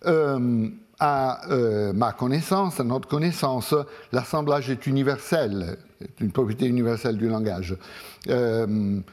Euh, 0.06 0.68
à 1.00 1.50
euh, 1.50 1.92
ma 1.92 2.12
connaissance, 2.12 2.78
à 2.78 2.84
notre 2.84 3.08
connaissance, 3.08 3.74
l'assemblage 4.12 4.70
est 4.70 4.86
universel, 4.86 5.78
est 6.00 6.20
une 6.20 6.30
propriété 6.30 6.66
universelle 6.66 7.16
du 7.16 7.28
langage. 7.28 7.76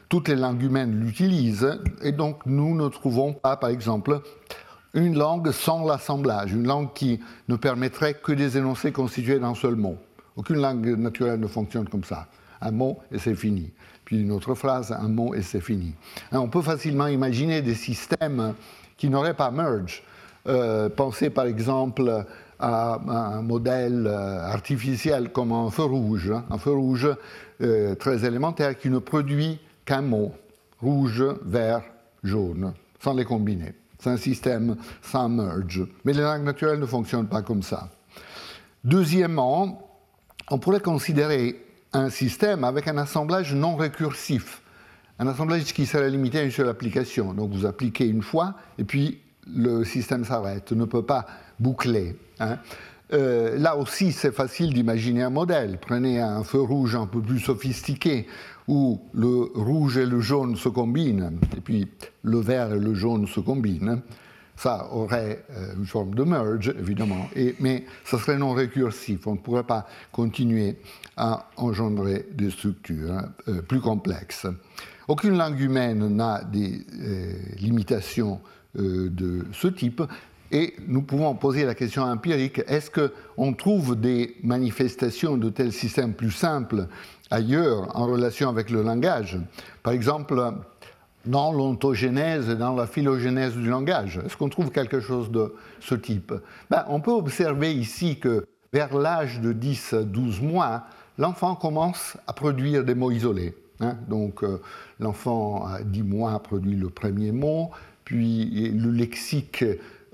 toutes 0.08 0.28
les 0.28 0.36
langues 0.36 0.62
humaines 0.62 1.00
l'utilisent, 1.00 1.80
et 2.02 2.12
donc 2.12 2.46
nous 2.46 2.76
ne 2.76 2.88
trouvons 2.88 3.32
pas, 3.32 3.56
par 3.56 3.70
exemple, 3.70 4.20
une 4.94 5.16
langue 5.16 5.50
sans 5.52 5.86
l'assemblage, 5.86 6.52
une 6.52 6.66
langue 6.66 6.92
qui 6.92 7.20
ne 7.48 7.56
permettrait 7.56 8.14
que 8.14 8.32
des 8.32 8.58
énoncés 8.58 8.92
constitués 8.92 9.38
d'un 9.38 9.54
seul 9.54 9.76
mot. 9.76 9.96
Aucune 10.36 10.60
langue 10.60 10.86
naturelle 10.98 11.40
ne 11.40 11.46
fonctionne 11.46 11.88
comme 11.88 12.04
ça. 12.04 12.26
Un 12.60 12.70
mot 12.70 12.98
et 13.12 13.18
c'est 13.18 13.34
fini. 13.34 13.70
Puis 14.04 14.20
une 14.22 14.32
autre 14.32 14.54
phrase, 14.54 14.92
un 14.92 15.08
mot 15.08 15.34
et 15.34 15.42
c'est 15.42 15.60
fini. 15.60 15.94
on 16.32 16.48
peut 16.48 16.62
facilement 16.62 17.06
imaginer 17.06 17.62
des 17.62 17.74
systèmes 17.74 18.54
qui 18.96 19.08
n'auraient 19.08 19.34
pas 19.34 19.50
merge. 19.50 20.02
Euh, 20.46 20.88
pensez 20.88 21.30
par 21.30 21.46
exemple 21.46 22.24
à 22.58 23.00
un 23.08 23.42
modèle 23.42 24.06
euh, 24.06 24.42
artificiel 24.44 25.30
comme 25.30 25.52
un 25.52 25.70
feu 25.70 25.84
rouge, 25.84 26.30
hein. 26.30 26.44
un 26.50 26.58
feu 26.58 26.72
rouge 26.72 27.08
euh, 27.62 27.94
très 27.94 28.24
élémentaire 28.24 28.76
qui 28.78 28.90
ne 28.90 28.98
produit 28.98 29.58
qu'un 29.84 30.02
mot, 30.02 30.32
rouge, 30.80 31.24
vert, 31.44 31.82
jaune, 32.22 32.72
sans 32.98 33.14
les 33.14 33.24
combiner. 33.24 33.74
C'est 34.00 34.10
un 34.10 34.16
système 34.16 34.76
sans 35.02 35.28
merge. 35.28 35.86
Mais 36.04 36.12
les 36.12 36.22
langues 36.22 36.44
naturelles 36.44 36.80
ne 36.80 36.86
fonctionnent 36.86 37.28
pas 37.28 37.42
comme 37.42 37.62
ça. 37.62 37.90
Deuxièmement, 38.82 39.90
on 40.50 40.58
pourrait 40.58 40.80
considérer 40.80 41.64
un 41.92 42.08
système 42.08 42.64
avec 42.64 42.88
un 42.88 42.96
assemblage 42.96 43.54
non 43.54 43.76
récursif, 43.76 44.62
un 45.18 45.26
assemblage 45.26 45.64
qui 45.64 45.86
serait 45.86 46.10
limité 46.10 46.38
à 46.38 46.42
une 46.42 46.50
seule 46.50 46.68
application. 46.68 47.34
Donc 47.34 47.50
vous 47.52 47.66
appliquez 47.66 48.06
une 48.06 48.22
fois 48.22 48.54
et 48.78 48.84
puis 48.84 49.20
le 49.46 49.84
système 49.84 50.24
s'arrête, 50.24 50.72
ne 50.72 50.84
peut 50.84 51.04
pas 51.04 51.26
boucler. 51.58 52.16
Hein. 52.38 52.58
Euh, 53.12 53.58
là 53.58 53.76
aussi, 53.76 54.12
c'est 54.12 54.32
facile 54.32 54.72
d'imaginer 54.72 55.22
un 55.22 55.30
modèle. 55.30 55.78
Prenez 55.80 56.20
un 56.20 56.44
feu 56.44 56.60
rouge 56.60 56.94
un 56.94 57.06
peu 57.06 57.20
plus 57.20 57.40
sophistiqué 57.40 58.26
où 58.68 59.00
le 59.12 59.50
rouge 59.54 59.96
et 59.96 60.06
le 60.06 60.20
jaune 60.20 60.56
se 60.56 60.68
combinent, 60.68 61.38
et 61.56 61.60
puis 61.60 61.88
le 62.22 62.38
vert 62.38 62.72
et 62.72 62.78
le 62.78 62.94
jaune 62.94 63.26
se 63.26 63.40
combinent 63.40 64.02
ça 64.60 64.88
aurait 64.92 65.42
euh, 65.56 65.74
une 65.74 65.86
forme 65.86 66.14
de 66.14 66.22
merge, 66.22 66.74
évidemment, 66.78 67.30
mais 67.60 67.86
ça 68.04 68.18
serait 68.18 68.36
non 68.36 68.52
récursif. 68.52 69.26
On 69.26 69.32
ne 69.32 69.38
pourrait 69.38 69.64
pas 69.64 69.86
continuer 70.12 70.76
à 71.16 71.48
engendrer 71.56 72.26
des 72.34 72.50
structures 72.50 73.10
hein, 73.10 73.32
euh, 73.48 73.62
plus 73.62 73.80
complexes. 73.80 74.46
Aucune 75.08 75.38
langue 75.38 75.58
humaine 75.58 76.14
n'a 76.14 76.44
des 76.44 76.84
euh, 77.00 77.32
limitations 77.58 78.40
de 78.74 79.46
ce 79.52 79.66
type. 79.66 80.00
Et 80.52 80.74
nous 80.86 81.02
pouvons 81.02 81.34
poser 81.34 81.64
la 81.64 81.74
question 81.74 82.02
empirique, 82.02 82.60
est-ce 82.68 82.90
qu'on 82.90 83.52
trouve 83.54 83.98
des 83.98 84.36
manifestations 84.44 85.36
de 85.36 85.48
tels 85.48 85.72
systèmes 85.72 86.12
plus 86.12 86.30
simples 86.30 86.86
ailleurs 87.30 87.96
en 87.96 88.06
relation 88.06 88.48
avec 88.48 88.70
le 88.70 88.82
langage 88.82 89.38
Par 89.82 89.92
exemple, 89.92 90.40
dans 91.26 91.52
l'ontogénèse 91.52 92.48
et 92.48 92.56
dans 92.56 92.74
la 92.74 92.86
phylogénèse 92.86 93.54
du 93.54 93.68
langage 93.68 94.20
Est-ce 94.24 94.36
qu'on 94.36 94.48
trouve 94.48 94.70
quelque 94.70 95.00
chose 95.00 95.30
de 95.30 95.54
ce 95.80 95.94
type? 95.94 96.32
Ben, 96.70 96.84
On 96.88 97.00
peut 97.00 97.12
observer 97.12 97.72
ici 97.72 98.18
que 98.18 98.44
vers 98.72 98.96
l'âge 98.96 99.40
de 99.40 99.52
10 99.52 99.92
à 99.94 100.02
12 100.02 100.40
mois, 100.40 100.84
l'enfant 101.18 101.54
commence 101.54 102.16
à 102.26 102.32
produire 102.32 102.84
des 102.84 102.94
mots 102.94 103.10
isolés. 103.10 103.54
Hein. 103.80 103.96
Donc 104.08 104.44
euh, 104.44 104.60
l'enfant 104.98 105.66
à 105.66 105.82
10 105.82 106.02
mois 106.02 106.38
produit 106.42 106.76
le 106.76 106.88
premier 106.88 107.32
mot, 107.32 107.70
puis 108.04 108.70
le 108.70 108.90
lexique 108.90 109.64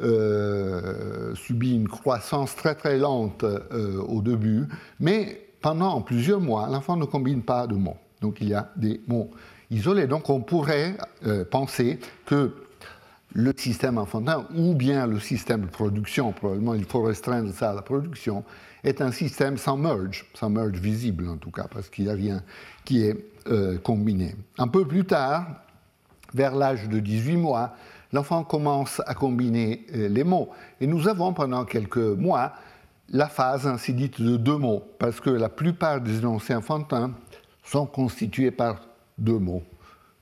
euh, 0.00 1.34
subit 1.34 1.74
une 1.74 1.88
croissance 1.88 2.54
très 2.54 2.74
très 2.74 2.98
lente 2.98 3.44
euh, 3.44 3.98
au 4.02 4.20
début, 4.20 4.66
mais 5.00 5.45
pendant 5.66 6.00
plusieurs 6.00 6.40
mois, 6.40 6.68
l'enfant 6.68 6.96
ne 6.96 7.06
combine 7.06 7.42
pas 7.42 7.66
de 7.66 7.74
mots. 7.74 7.96
Donc 8.20 8.36
il 8.40 8.50
y 8.50 8.54
a 8.54 8.70
des 8.76 9.00
mots 9.08 9.32
isolé. 9.68 10.06
Donc 10.06 10.30
on 10.30 10.40
pourrait 10.40 10.96
euh, 11.26 11.44
penser 11.44 11.98
que 12.24 12.54
le 13.34 13.52
système 13.56 13.98
enfantin, 13.98 14.46
ou 14.54 14.74
bien 14.74 15.08
le 15.08 15.18
système 15.18 15.62
de 15.62 15.66
production, 15.66 16.30
probablement 16.30 16.74
il 16.74 16.84
faut 16.84 17.02
restreindre 17.02 17.52
ça 17.52 17.72
à 17.72 17.74
la 17.74 17.82
production, 17.82 18.44
est 18.84 19.00
un 19.00 19.10
système 19.10 19.56
sans 19.56 19.76
merge, 19.76 20.26
sans 20.34 20.50
merge 20.50 20.78
visible 20.78 21.28
en 21.28 21.36
tout 21.36 21.50
cas, 21.50 21.66
parce 21.68 21.88
qu'il 21.90 22.04
n'y 22.04 22.10
a 22.12 22.14
rien 22.14 22.44
qui 22.84 23.02
est 23.02 23.16
euh, 23.48 23.76
combiné. 23.78 24.36
Un 24.58 24.68
peu 24.68 24.86
plus 24.86 25.04
tard, 25.04 25.48
vers 26.32 26.54
l'âge 26.54 26.88
de 26.88 27.00
18 27.00 27.38
mois, 27.38 27.74
l'enfant 28.12 28.44
commence 28.44 29.02
à 29.04 29.14
combiner 29.14 29.84
euh, 29.96 30.08
les 30.10 30.22
mots. 30.22 30.48
Et 30.80 30.86
nous 30.86 31.08
avons 31.08 31.32
pendant 31.32 31.64
quelques 31.64 31.96
mois 31.96 32.52
la 33.10 33.28
phase 33.28 33.66
ainsi 33.66 33.92
dite 33.94 34.20
de 34.20 34.36
deux 34.36 34.56
mots, 34.56 34.82
parce 34.98 35.20
que 35.20 35.30
la 35.30 35.48
plupart 35.48 36.00
des 36.00 36.18
énoncés 36.18 36.54
enfantins 36.54 37.12
sont 37.62 37.86
constitués 37.86 38.50
par 38.50 38.80
deux 39.18 39.38
mots. 39.38 39.62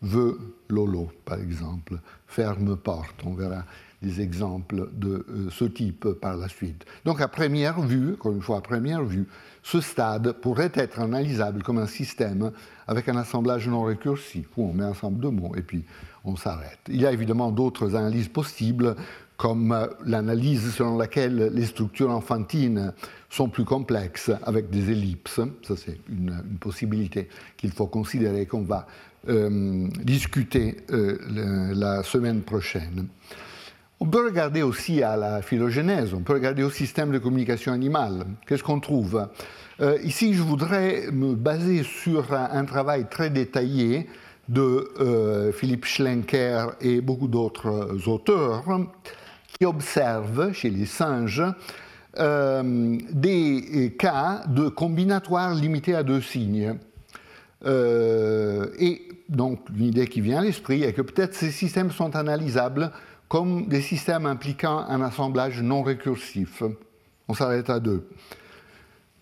Veux 0.03 0.39
Lolo, 0.69 1.11
par 1.25 1.39
exemple. 1.39 1.99
Ferme 2.27 2.77
porte. 2.77 3.23
On 3.25 3.35
verra 3.35 3.65
des 4.03 4.21
exemples 4.21 4.91
de 4.93 5.25
ce 5.51 5.65
type 5.65 6.07
par 6.21 6.37
la 6.37 6.49
suite. 6.49 6.85
Donc 7.07 7.23
à 7.23 7.29
première 7.29 7.81
vue, 7.81 8.15
encore 8.15 8.33
une 8.33 8.43
fois 8.43 8.59
à 8.59 8.61
première 8.61 9.03
vue, 9.03 9.27
ce 9.63 9.81
stade 9.81 10.33
pourrait 10.33 10.73
être 10.75 11.01
analysable 11.01 11.63
comme 11.63 11.79
un 11.79 11.87
système 11.87 12.51
avec 12.87 13.09
un 13.09 13.17
assemblage 13.17 13.67
non 13.67 13.85
récursif, 13.85 14.47
où 14.59 14.69
on 14.69 14.75
met 14.75 14.85
ensemble 14.85 15.21
deux 15.21 15.31
mots 15.31 15.55
et 15.57 15.63
puis 15.63 15.85
on 16.25 16.37
s'arrête. 16.37 16.81
Il 16.89 17.01
y 17.01 17.07
a 17.07 17.13
évidemment 17.13 17.51
d'autres 17.51 17.95
analyses 17.95 18.29
possibles, 18.29 18.95
comme 19.45 19.91
l'analyse 20.07 20.73
selon 20.73 20.97
laquelle 20.97 21.51
les 21.53 21.67
structures 21.67 22.11
enfantines 22.11 22.95
sont 23.29 23.51
plus 23.51 23.67
complexes 23.67 24.31
avec 24.43 24.71
des 24.71 24.91
ellipses. 24.91 25.39
Ça, 25.61 25.75
c'est 25.77 25.99
une, 26.09 26.43
possibilité 26.61 27.29
qu'il 27.59 27.71
faut 27.71 27.87
considérer 27.87 28.47
qu'on 28.47 28.63
va 28.63 28.87
euh, 29.29 29.87
discuter 30.03 30.79
euh, 30.93 31.19
la 31.75 32.03
semaine 32.03 32.41
prochaine. 32.41 33.09
On 34.01 34.07
peut 34.07 34.25
regarder 34.25 34.63
aussi 34.63 35.03
à 35.03 35.15
la 35.19 35.43
phylogénèse, 35.43 36.15
on 36.15 36.21
peut 36.21 36.33
regarder 36.33 36.63
au 36.63 36.71
système 36.71 37.11
de 37.11 37.19
communication 37.19 37.75
animale. 37.75 38.25
Qu'est-ce 38.47 38.63
qu'on 38.63 38.81
trouve? 38.81 39.29
Euh, 39.83 39.99
Ici, 40.05 40.33
je 40.33 40.41
voudrais 40.41 41.11
me 41.13 41.35
baser 41.35 41.83
sur 41.83 42.33
un, 42.33 42.65
travail 42.65 43.11
très 43.11 43.29
détaillé 43.29 44.09
de 44.49 44.89
euh, 45.01 45.53
Philippe 45.53 45.85
Schlenker 45.85 46.77
et 46.81 47.03
beaucoup 47.03 47.29
d'autres 47.29 48.09
auteurs 48.09 48.65
qui 49.59 49.65
observent 49.65 50.53
chez 50.53 50.71
les 50.71 50.87
singes 50.87 51.43
euh, 52.19 52.99
des 53.11 53.95
cas 53.99 54.43
de 54.47 54.69
combinatoires 54.69 55.55
limités 55.55 55.95
à 55.95 56.03
deux 56.03 56.21
signes. 56.21 56.77
et 57.67 59.09
donc, 59.29 59.61
l'idée 59.75 60.07
qui 60.07 60.21
vient 60.21 60.41
à 60.41 60.45
l'esprit 60.45 60.83
est 60.83 60.93
que 60.93 61.03
peut-être 61.03 61.35
ces 61.35 61.51
systèmes 61.51 61.91
sont 61.91 62.15
analysables 62.15 62.93
comme 63.29 63.67
des 63.67 63.81
systèmes 63.81 64.27
impliquant 64.27 64.85
un 64.87 65.01
assemblage 65.01 65.63
non 65.63 65.83
récursif. 65.83 66.63
On 67.27 67.35
s'arrête 67.35 67.71
à 67.71 67.81
deux. 67.81 68.07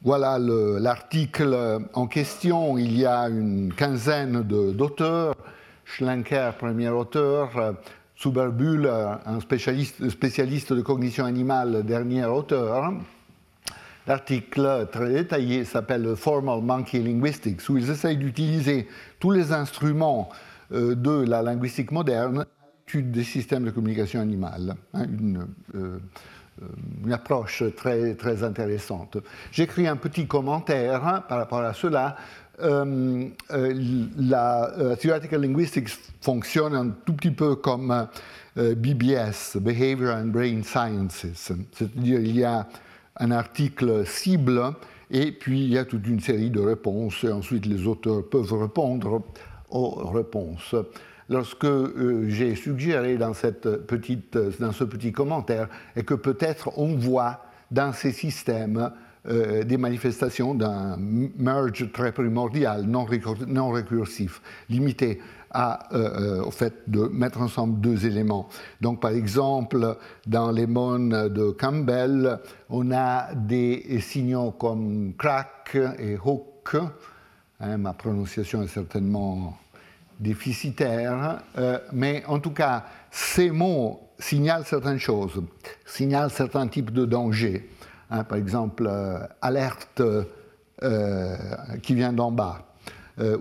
Voilà 0.03 0.37
l'article 0.41 1.87
en 1.95 2.09
question. 2.09 2.77
Il 2.77 2.99
y 2.99 3.07
a 3.07 3.29
une 3.29 3.73
quinzaine 3.73 4.43
d'auteurs. 4.43 5.37
Schlenker, 5.85 6.55
premier 6.57 6.89
auteur. 6.89 7.77
Zuberbühl, 8.23 8.89
un 9.27 9.41
spécialiste, 9.41 10.09
spécialiste 10.09 10.73
de 10.73 10.81
cognition 10.81 11.25
animale, 11.25 11.83
dernier 11.85 12.25
auteur. 12.25 12.93
L'article 14.07 14.89
très 14.93 15.13
détaillé 15.13 15.65
s'appelle 15.65 16.15
Formal 16.15 16.61
Monkey 16.63 17.01
Linguistics, 17.01 17.69
où 17.69 17.77
ils 17.77 17.91
essayent 17.91 18.17
d'utiliser 18.17 18.89
tous 19.19 19.33
les 19.33 19.53
instruments 19.53 20.29
euh, 20.73 20.95
de 20.95 21.25
la 21.25 21.43
linguistique 21.43 21.91
moderne 21.91 22.47
des 22.95 23.25
systèmes 23.25 23.65
de 23.65 23.71
communication 23.71 24.21
animale, 24.21 24.75
hein, 24.93 25.05
une, 25.05 25.47
euh, 25.75 25.99
euh, 26.63 26.67
une, 27.05 27.13
approche 27.13 27.65
très, 27.75 28.15
très 28.15 28.45
intéressante. 28.45 29.17
J'écris 29.51 29.89
un 29.89 29.97
petit 29.97 30.27
commentaire 30.27 31.07
hein, 31.07 31.25
par 31.27 31.39
rapport 31.39 31.63
à 31.63 31.73
cela. 31.73 32.17
Euh, 32.63 33.29
la 34.19 34.73
Theoretical 35.01 35.43
Linguistics 35.43 35.91
fonctionne 36.21 36.75
un 36.75 36.89
tout 37.05 37.15
petit 37.15 37.31
peu 37.31 37.57
comme 37.57 38.07
BBS, 38.57 39.57
Behavior 39.57 40.15
and 40.15 40.27
Brain 40.27 40.63
Sciences, 40.63 41.27
c'est-à-dire 41.35 42.21
il 42.21 42.37
y 42.37 42.45
a 42.45 42.69
un 43.19 43.31
article 43.31 44.07
cible 44.07 44.75
et 45.11 45.33
puis 45.33 45.65
il 45.65 45.73
y 45.73 45.79
a 45.79 45.85
toute 45.85 46.07
une 46.07 46.21
série 46.21 46.51
de 46.51 46.61
réponses 46.61 47.23
et 47.25 47.31
ensuite 47.31 47.67
les 47.67 47.87
auteurs 47.87 48.29
peuvent 48.29 48.55
répondre 48.55 49.23
aux 49.71 50.11
réponses. 50.11 50.75
Lorsque 51.29 51.65
euh, 51.65 52.29
j'ai 52.29 52.55
suggéré 52.55 53.17
dans, 53.17 53.35
cette 53.35 53.87
petite, 53.87 54.37
dans 54.59 54.73
ce 54.73 54.85
petit 54.85 55.13
commentaire 55.13 55.69
est 55.97 56.03
que 56.03 56.15
peut-être 56.15 56.79
on 56.79 56.97
voit 56.97 57.45
dans 57.71 57.93
ces 57.93 58.13
systèmes 58.13 58.91
euh, 59.29 59.63
des 59.65 59.77
manifestations 59.77 60.55
d'un 60.55 60.97
merge 60.99 61.91
très 61.93 62.13
primordial, 62.13 62.85
non, 62.85 63.05
récursif, 63.05 64.43
limité 64.69 65.21
à, 65.51 65.95
euh, 65.95 66.43
au 66.43 66.51
fait 66.51 66.75
de 66.89 67.03
mettre 67.03 67.41
ensemble 67.41 67.81
deux 67.81 68.07
éléments. 68.07 68.49
Donc, 68.81 69.01
par 69.01 69.13
exemple, 69.13 69.97
dans 70.27 70.51
les 70.51 70.67
mônes 70.67 71.29
de 71.29 71.51
Campbell, 71.51 72.39
on 72.69 72.91
a 72.91 73.35
des 73.35 74.01
signaux 74.01 74.53
comme 74.53 75.15
crack 75.17 75.77
et 75.99 76.17
hook. 76.17 76.77
Hein, 77.61 77.77
ma 77.77 77.93
prononciation 77.93 78.63
est 78.63 78.69
certainement 78.69 79.57
déficitaire, 80.19 81.43
euh, 81.59 81.79
mais 81.93 82.25
en 82.27 82.39
tout 82.39 82.53
cas, 82.53 82.85
ces 83.11 83.51
mots 83.51 84.01
signalent 84.19 84.65
certaines 84.65 84.99
choses, 84.99 85.43
signalent 85.85 86.31
certains 86.31 86.69
types 86.69 86.93
de 86.93 87.05
dangers. 87.05 87.69
Hein, 88.13 88.25
par 88.25 88.37
exemple, 88.37 88.87
euh, 88.87 89.19
alerte 89.41 90.03
euh, 90.83 91.37
qui 91.83 91.95
vient 91.95 92.13
d'en 92.13 92.31
bas, 92.31 92.67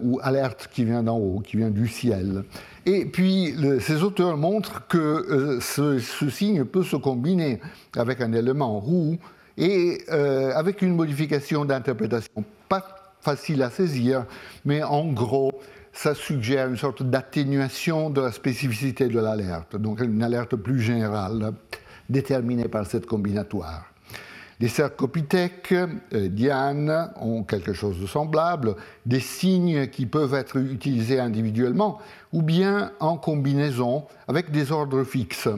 ou 0.02 0.20
alerte 0.22 0.70
qui 0.72 0.86
vient 0.86 1.02
d'en 1.02 1.18
haut, 1.18 1.40
qui 1.40 1.58
vient 1.58 1.72
du 1.72 1.88
ciel. 1.88 2.44
Et 2.86 3.06
puis, 3.06 3.56
ces 3.80 4.04
auteurs 4.04 4.38
montrent 4.38 4.86
que 4.88 5.58
ce, 5.60 5.98
ce, 5.98 6.30
signe 6.30 6.66
peut 6.66 6.84
se 6.84 6.98
combiner 6.98 7.60
avec 7.96 8.22
un 8.22 8.32
élément 8.34 8.80
roux 8.80 9.18
et 9.58 10.06
avec 10.10 10.82
une 10.84 10.96
modification 10.96 11.66
d'interprétation. 11.66 12.44
Pas 12.70 12.86
facile 13.22 13.64
à 13.64 13.72
saisir, 13.72 14.26
mais 14.66 14.84
en 14.84 15.08
gros, 15.08 15.52
ça 15.94 16.16
suggère 16.16 16.68
une 16.68 16.78
sorte 16.78 17.02
d'atténuation 17.02 18.10
de 18.10 18.22
la 18.22 18.32
spécificité 18.32 19.08
de 19.08 19.20
l'alerte, 19.20 19.76
donc 19.78 20.02
une 20.02 20.22
alerte 20.22 20.56
plus 20.58 20.82
générale 20.82 21.54
déterminée 22.10 22.68
par 22.68 22.86
cette 22.86 23.06
combinatoire. 23.06 23.91
Les 24.62 24.68
cercopithèques, 24.68 25.74
euh, 25.74 26.28
Diane, 26.30 27.12
ont 27.20 27.42
quelque 27.42 27.74
chose 27.74 28.00
de 28.00 28.06
semblable, 28.06 28.76
des 29.08 29.20
signes 29.20 29.88
qui 29.88 30.06
peuvent 30.06 30.36
être 30.36 30.58
utilisés 30.58 31.20
individuellement 31.20 31.98
ou 32.32 32.44
bien 32.44 32.92
en 33.00 33.18
combinaison 33.18 34.06
avec 34.28 34.52
des 34.52 34.72
ordres 34.72 35.04
fixes. 35.04 35.50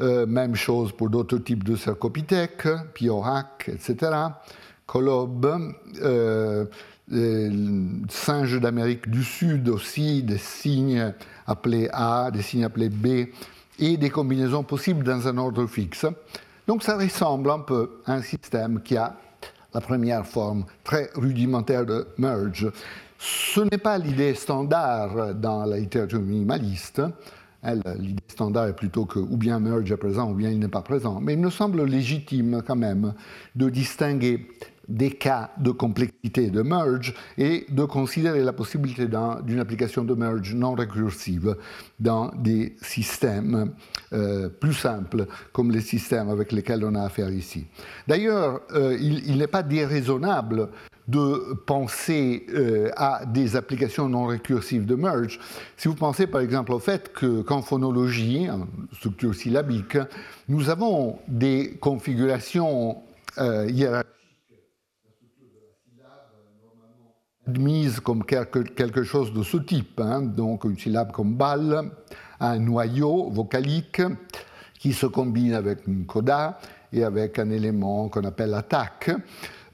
Euh, 0.00 0.26
même 0.26 0.54
chose 0.54 0.92
pour 0.92 1.08
d'autres 1.08 1.38
types 1.38 1.64
de 1.64 1.76
cercopithèques, 1.76 2.68
Piorac, 2.92 3.70
etc. 3.72 4.12
Colob, 4.86 5.72
euh, 6.02 6.66
singes 8.10 8.60
d'Amérique 8.60 9.08
du 9.08 9.24
Sud 9.24 9.70
aussi, 9.70 10.22
des 10.22 10.36
signes 10.36 11.14
appelés 11.46 11.88
A, 11.90 12.30
des 12.30 12.42
signes 12.42 12.64
appelés 12.64 12.90
B, 12.90 13.28
et 13.78 13.96
des 13.96 14.10
combinaisons 14.10 14.62
possibles 14.62 15.04
dans 15.04 15.26
un 15.26 15.38
ordre 15.38 15.66
fixe. 15.66 16.06
Donc 16.66 16.82
ça 16.82 16.96
ressemble 16.96 17.50
un 17.50 17.58
peu 17.58 18.00
à 18.06 18.14
un 18.14 18.22
système 18.22 18.80
qui 18.82 18.96
a 18.96 19.16
la 19.74 19.80
première 19.80 20.26
forme 20.26 20.64
très 20.82 21.10
rudimentaire 21.14 21.84
de 21.84 22.06
merge. 22.16 22.70
Ce 23.18 23.60
n'est 23.60 23.78
pas 23.78 23.98
l'idée 23.98 24.34
standard 24.34 25.34
dans 25.34 25.64
la 25.64 25.78
littérature 25.78 26.20
minimaliste. 26.20 27.02
L'idée 27.98 28.22
standard 28.28 28.68
est 28.68 28.76
plutôt 28.76 29.04
que 29.04 29.18
ou 29.18 29.36
bien 29.36 29.58
merge 29.58 29.90
est 29.90 29.96
présent 29.96 30.30
ou 30.30 30.34
bien 30.34 30.50
il 30.50 30.58
n'est 30.58 30.68
pas 30.68 30.82
présent. 30.82 31.20
Mais 31.20 31.34
il 31.34 31.40
me 31.40 31.50
semble 31.50 31.84
légitime 31.84 32.62
quand 32.66 32.76
même 32.76 33.14
de 33.56 33.68
distinguer 33.68 34.46
des 34.88 35.10
cas 35.10 35.50
de 35.58 35.70
complexité 35.70 36.50
de 36.50 36.62
merge 36.62 37.14
et 37.38 37.66
de 37.70 37.84
considérer 37.84 38.42
la 38.42 38.52
possibilité 38.52 39.06
d'une 39.06 39.60
application 39.60 40.04
de 40.04 40.14
merge 40.14 40.54
non 40.54 40.74
récursive 40.74 41.56
dans 41.98 42.30
des 42.36 42.76
systèmes 42.82 43.72
euh, 44.12 44.48
plus 44.48 44.74
simples 44.74 45.26
comme 45.52 45.70
les 45.70 45.80
systèmes 45.80 46.28
avec 46.28 46.52
lesquels 46.52 46.84
on 46.84 46.94
a 46.94 47.02
affaire 47.02 47.30
ici. 47.30 47.66
D'ailleurs, 48.06 48.60
euh, 48.72 48.96
il, 49.00 49.38
n'est 49.38 49.46
pas 49.46 49.62
déraisonnable 49.62 50.68
de 51.08 51.54
penser 51.66 52.46
euh, 52.54 52.90
à 52.96 53.26
des 53.26 53.56
applications 53.56 54.08
non 54.08 54.26
récursives 54.26 54.86
de 54.86 54.94
merge. 54.94 55.38
Si 55.76 55.88
vous 55.88 55.94
pensez 55.94 56.26
par 56.26 56.40
exemple 56.40 56.72
au 56.72 56.78
fait 56.78 57.12
qu'en 57.12 57.62
phonologie, 57.62 58.48
en 58.50 58.66
structure 58.92 59.34
syllabique, 59.34 59.98
nous 60.48 60.70
avons 60.70 61.18
des 61.28 61.76
configurations 61.80 62.98
hiérarchiques 63.36 64.13
admise 67.46 68.00
comme 68.00 68.24
quelque 68.24 69.02
chose 69.02 69.32
de 69.32 69.42
ce 69.42 69.58
type, 69.58 70.00
hein. 70.00 70.22
donc 70.22 70.64
une 70.64 70.78
syllabe 70.78 71.12
comme 71.12 71.34
balle, 71.34 71.90
un 72.40 72.58
noyau 72.58 73.30
vocalique 73.30 74.02
qui 74.78 74.92
se 74.92 75.06
combine 75.06 75.54
avec 75.54 75.86
une 75.86 76.06
coda 76.06 76.58
et 76.92 77.04
avec 77.04 77.38
un 77.38 77.50
élément 77.50 78.08
qu'on 78.08 78.24
appelle 78.24 78.54
attaque. 78.54 79.10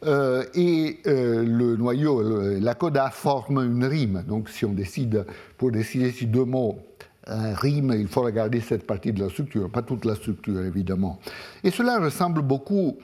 Euh, 0.06 0.44
et 0.54 1.00
euh, 1.06 1.44
le 1.44 1.76
noyau, 1.76 2.22
la 2.59 2.74
coda 2.74 3.11
forme 3.11 3.59
une 3.59 3.85
rime. 3.85 4.24
Donc 4.26 4.48
si 4.48 4.64
on 4.64 4.72
décide, 4.72 5.26
pour 5.59 5.70
décider 5.70 6.11
si 6.11 6.26
deux 6.26 6.44
mots 6.44 6.78
un 7.26 7.54
rime, 7.54 7.94
il 7.96 8.09
faut 8.09 8.22
regarder 8.22 8.61
cette 8.61 8.87
partie 8.87 9.12
de 9.12 9.22
la 9.22 9.28
structure, 9.28 9.70
pas 9.70 9.83
toute 9.83 10.04
la 10.04 10.14
structure 10.14 10.62
évidemment. 10.62 11.20
Et 11.62 11.70
cela 11.70 11.98
ressemble 11.98 12.42
beaucoup 12.42 12.96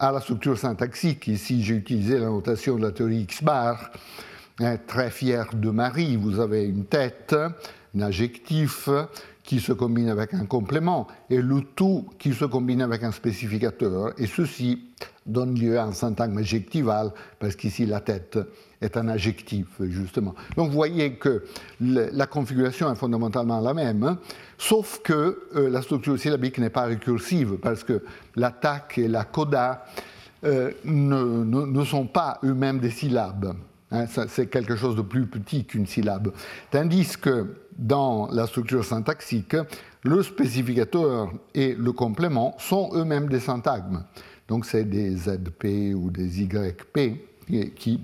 à 0.00 0.10
la 0.10 0.20
structure 0.20 0.58
syntaxique. 0.58 1.28
Ici, 1.28 1.62
j'ai 1.62 1.76
utilisé 1.76 2.18
la 2.18 2.26
notation 2.26 2.76
de 2.76 2.82
la 2.82 2.90
théorie 2.90 3.20
X-bar 3.20 3.92
Hein, 4.62 4.76
très 4.86 5.10
fier 5.10 5.48
de 5.54 5.70
Marie, 5.70 6.16
vous 6.16 6.38
avez 6.38 6.64
une 6.64 6.84
tête, 6.84 7.34
un 7.96 8.00
adjectif 8.02 8.90
qui 9.42 9.60
se 9.60 9.72
combine 9.72 10.08
avec 10.08 10.34
un 10.34 10.44
complément 10.44 11.06
et 11.28 11.40
le 11.40 11.62
tout 11.62 12.06
qui 12.18 12.34
se 12.34 12.44
combine 12.44 12.82
avec 12.82 13.02
un 13.02 13.12
spécificateur. 13.12 14.12
Et 14.18 14.26
ceci 14.26 14.90
donne 15.26 15.58
lieu 15.58 15.78
à 15.78 15.84
un 15.84 15.92
syntagme 15.92 16.38
adjectival, 16.38 17.12
parce 17.38 17.56
qu'ici 17.56 17.86
la 17.86 18.00
tête 18.00 18.38
est 18.80 18.96
un 18.96 19.08
adjectif, 19.08 19.66
justement. 19.80 20.34
Donc 20.56 20.68
vous 20.68 20.74
voyez 20.74 21.14
que 21.14 21.44
la 21.80 22.26
configuration 22.26 22.90
est 22.90 22.96
fondamentalement 22.96 23.60
la 23.60 23.74
même, 23.74 24.02
hein, 24.02 24.18
sauf 24.58 25.00
que 25.02 25.42
euh, 25.54 25.68
la 25.68 25.82
structure 25.82 26.18
syllabique 26.18 26.58
n'est 26.58 26.70
pas 26.70 26.84
récursive, 26.84 27.56
parce 27.62 27.84
que 27.84 28.02
l'attaque 28.36 28.98
et 28.98 29.08
la 29.08 29.24
coda 29.24 29.84
euh, 30.44 30.70
ne, 30.84 31.44
ne, 31.44 31.84
sont 31.84 32.06
pas 32.06 32.38
eux-mêmes 32.44 32.78
des 32.78 32.90
syllabes. 32.90 33.54
Hein, 33.92 34.06
c'est 34.28 34.46
quelque 34.48 34.76
chose 34.76 34.94
de 34.94 35.02
plus 35.02 35.26
petit 35.26 35.64
qu'une 35.64 35.86
syllabe. 35.86 36.32
Tandis 36.70 37.16
que 37.20 37.56
dans 37.76 38.28
la 38.30 38.46
structure 38.46 38.84
syntaxique, 38.84 39.56
le 40.04 40.22
spécificateur 40.22 41.32
et 41.54 41.74
le 41.74 41.92
complément 41.92 42.54
sont 42.58 42.90
eux-mêmes 42.94 43.28
des 43.28 43.40
syntagmes. 43.40 44.04
Donc 44.48 44.64
c'est 44.64 44.84
des 44.84 45.16
ZP 45.16 45.94
ou 45.94 46.10
des 46.10 46.42
YP 46.42 47.20
qui. 47.76 48.00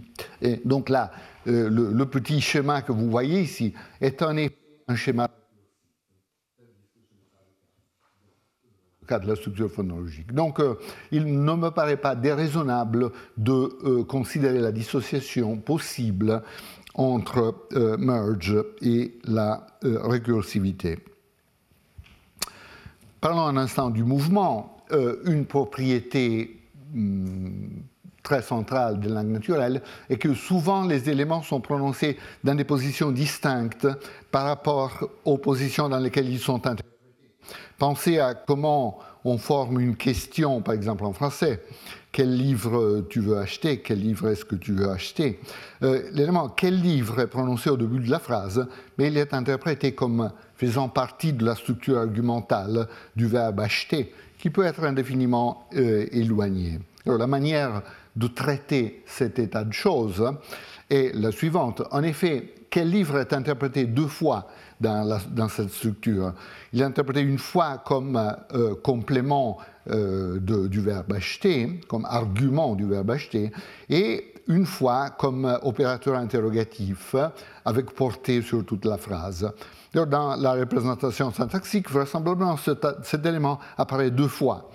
Donc 0.65 0.89
là, 0.89 1.13
euh, 1.47 1.69
le, 1.71 2.07
petit 2.07 2.41
schéma 2.41 2.83
que 2.83 2.93
vous 2.93 3.11
voyez 3.11 3.41
ici 3.41 3.73
est 4.01 4.23
un 4.23 4.97
schéma 4.97 5.29
cas 9.07 9.19
de 9.19 9.27
la 9.27 9.37
structure 9.37 9.71
phonologique. 9.71 10.33
Donc, 10.33 10.61
euh, 10.61 10.75
il 11.13 11.43
ne 11.43 11.55
me 11.55 11.71
paraît 11.71 11.97
pas 11.97 12.15
déraisonnable 12.15 13.11
de 13.37 13.53
euh, 13.53 14.05
considérer 14.05 14.61
la 14.61 14.73
dissociation 14.73 15.57
possible 15.57 16.43
entre 16.95 17.55
euh, 17.75 17.97
merge 17.97 18.57
et 18.83 19.19
la 19.25 19.67
récursivité. 19.83 20.99
Parlons 23.21 23.43
un 23.43 23.57
instant 23.57 23.91
du 23.91 24.05
mouvement. 24.05 24.73
une 25.25 25.47
propriété 25.47 26.61
hmm, 26.95 27.81
très 28.23 28.43
centrale 28.43 28.99
des 29.01 29.09
langues 29.09 29.31
naturelles 29.31 29.83
est 30.09 30.19
que 30.19 30.35
souvent 30.35 30.85
les 30.85 31.09
éléments 31.09 31.43
sont 31.43 31.61
prononcés 31.61 32.17
dans 32.45 32.55
des 32.55 32.65
positions 32.65 33.13
distinctes 33.13 33.89
par 34.31 34.45
rapport 34.45 35.11
aux 35.25 35.39
positions 35.39 35.89
dans 35.89 35.99
lesquelles 35.99 36.29
ils 36.29 36.41
sont 36.41 36.67
interprétés. 36.67 36.96
Pensez 37.79 38.19
à 38.19 38.35
comment 38.35 38.99
on 39.25 39.39
forme 39.39 39.81
une 39.81 39.97
question, 39.97 40.63
par 40.63 40.75
exemple 40.75 41.05
en 41.05 41.13
français. 41.13 41.63
Quel 42.13 42.35
livre 42.35 43.05
tu 43.11 43.21
veux 43.21 43.37
acheter? 43.37 43.81
Quel 43.81 44.01
livre 44.01 44.29
est-ce 44.29 44.45
que 44.45 44.55
tu 44.55 44.73
veux 44.73 44.89
acheter? 44.89 45.41
Euh, 45.83 46.09
L'élément 46.13 46.49
quel 46.49 46.81
livre 46.81 47.21
est 47.21 47.27
prononcé 47.27 47.69
au 47.69 47.77
début 47.77 47.99
de 47.99 48.11
la 48.11 48.19
phrase, 48.19 48.67
mais 48.97 49.09
il 49.09 49.19
est 49.19 49.35
interprété 49.35 49.93
comme 49.93 50.31
faisant 50.55 50.89
partie 50.89 51.35
de 51.35 51.45
la 51.45 51.55
structure 51.55 51.99
argumentale 51.99 52.89
du 53.17 53.27
verbe 53.27 53.61
acheter, 53.61 54.15
qui 54.39 54.49
peut 54.49 54.65
être 54.65 54.85
indéfiniment 54.85 55.69
euh, 55.75 56.07
éloigné. 56.13 56.79
Alors, 57.05 57.19
la 57.19 57.27
manière 57.27 57.83
de 58.17 58.29
traiter 58.29 59.03
cet 59.07 59.39
état 59.39 59.65
de 59.65 59.73
choses 59.73 60.25
est 60.89 61.15
la 61.15 61.33
suivante. 61.33 61.83
En 61.91 62.03
effet, 62.03 62.55
quel 62.71 62.91
livre 62.91 63.19
est 63.19 63.33
interprété 63.33 63.85
deux 63.85 64.07
fois 64.07 64.49
dans, 64.81 65.49
cette 65.49 65.71
structure. 65.71 66.33
Il 66.73 66.81
est 66.81 66.85
interprété 66.85 67.21
une 67.21 67.39
fois 67.39 67.83
comme 67.85 68.17
euh, 68.53 68.75
complément 68.83 69.59
euh, 69.91 70.39
du 70.41 70.81
verbe 70.81 71.13
acheter, 71.13 71.81
comme 71.89 72.05
argument 72.05 72.75
du 72.75 72.87
verbe 72.87 73.11
acheter, 73.11 73.53
et 73.89 74.33
une 74.49 74.67
fois 74.67 75.11
comme 75.11 75.59
opérateur 75.63 76.17
interrogatif 76.17 77.17
avec 77.65 77.93
portée 77.93 78.43
sur 78.43 78.65
toute 78.65 78.85
la 78.85 78.97
phrase. 78.97 79.51
Dans 79.93 80.37
la 80.37 80.53
représentation 80.53 81.33
syntaxique, 81.33 81.91
vraisemblablement, 81.91 82.57
cet, 82.57 83.27
élément 83.27 83.59
apparaît 83.79 84.11
deux 84.11 84.29
fois. 84.29 84.71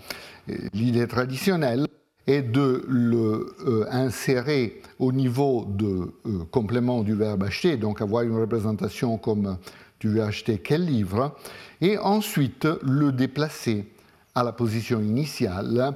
L'idée 0.74 1.08
traditionnelle 1.08 1.86
est 2.26 2.42
de 2.42 2.84
le 2.88 3.54
euh, 3.66 3.86
insérer 3.92 4.82
au 5.00 5.12
niveau 5.12 5.66
de 5.68 6.12
complément 6.52 7.04
du 7.04 7.14
verbe 7.14 7.44
acheter, 7.44 7.78
donc 7.78 8.02
avoir 8.02 8.24
une 8.24 8.40
représentation 8.40 9.18
comme 9.18 9.58
tu 10.02 10.08
veux 10.08 10.24
acheter 10.24 10.58
quel 10.58 10.84
livre, 10.84 11.36
et 11.80 12.00
ensuite 12.00 12.68
le 12.82 13.12
déplacer 13.12 13.88
à 14.34 14.44
la 14.44 14.52
position 14.52 15.00
initiale. 15.00 15.96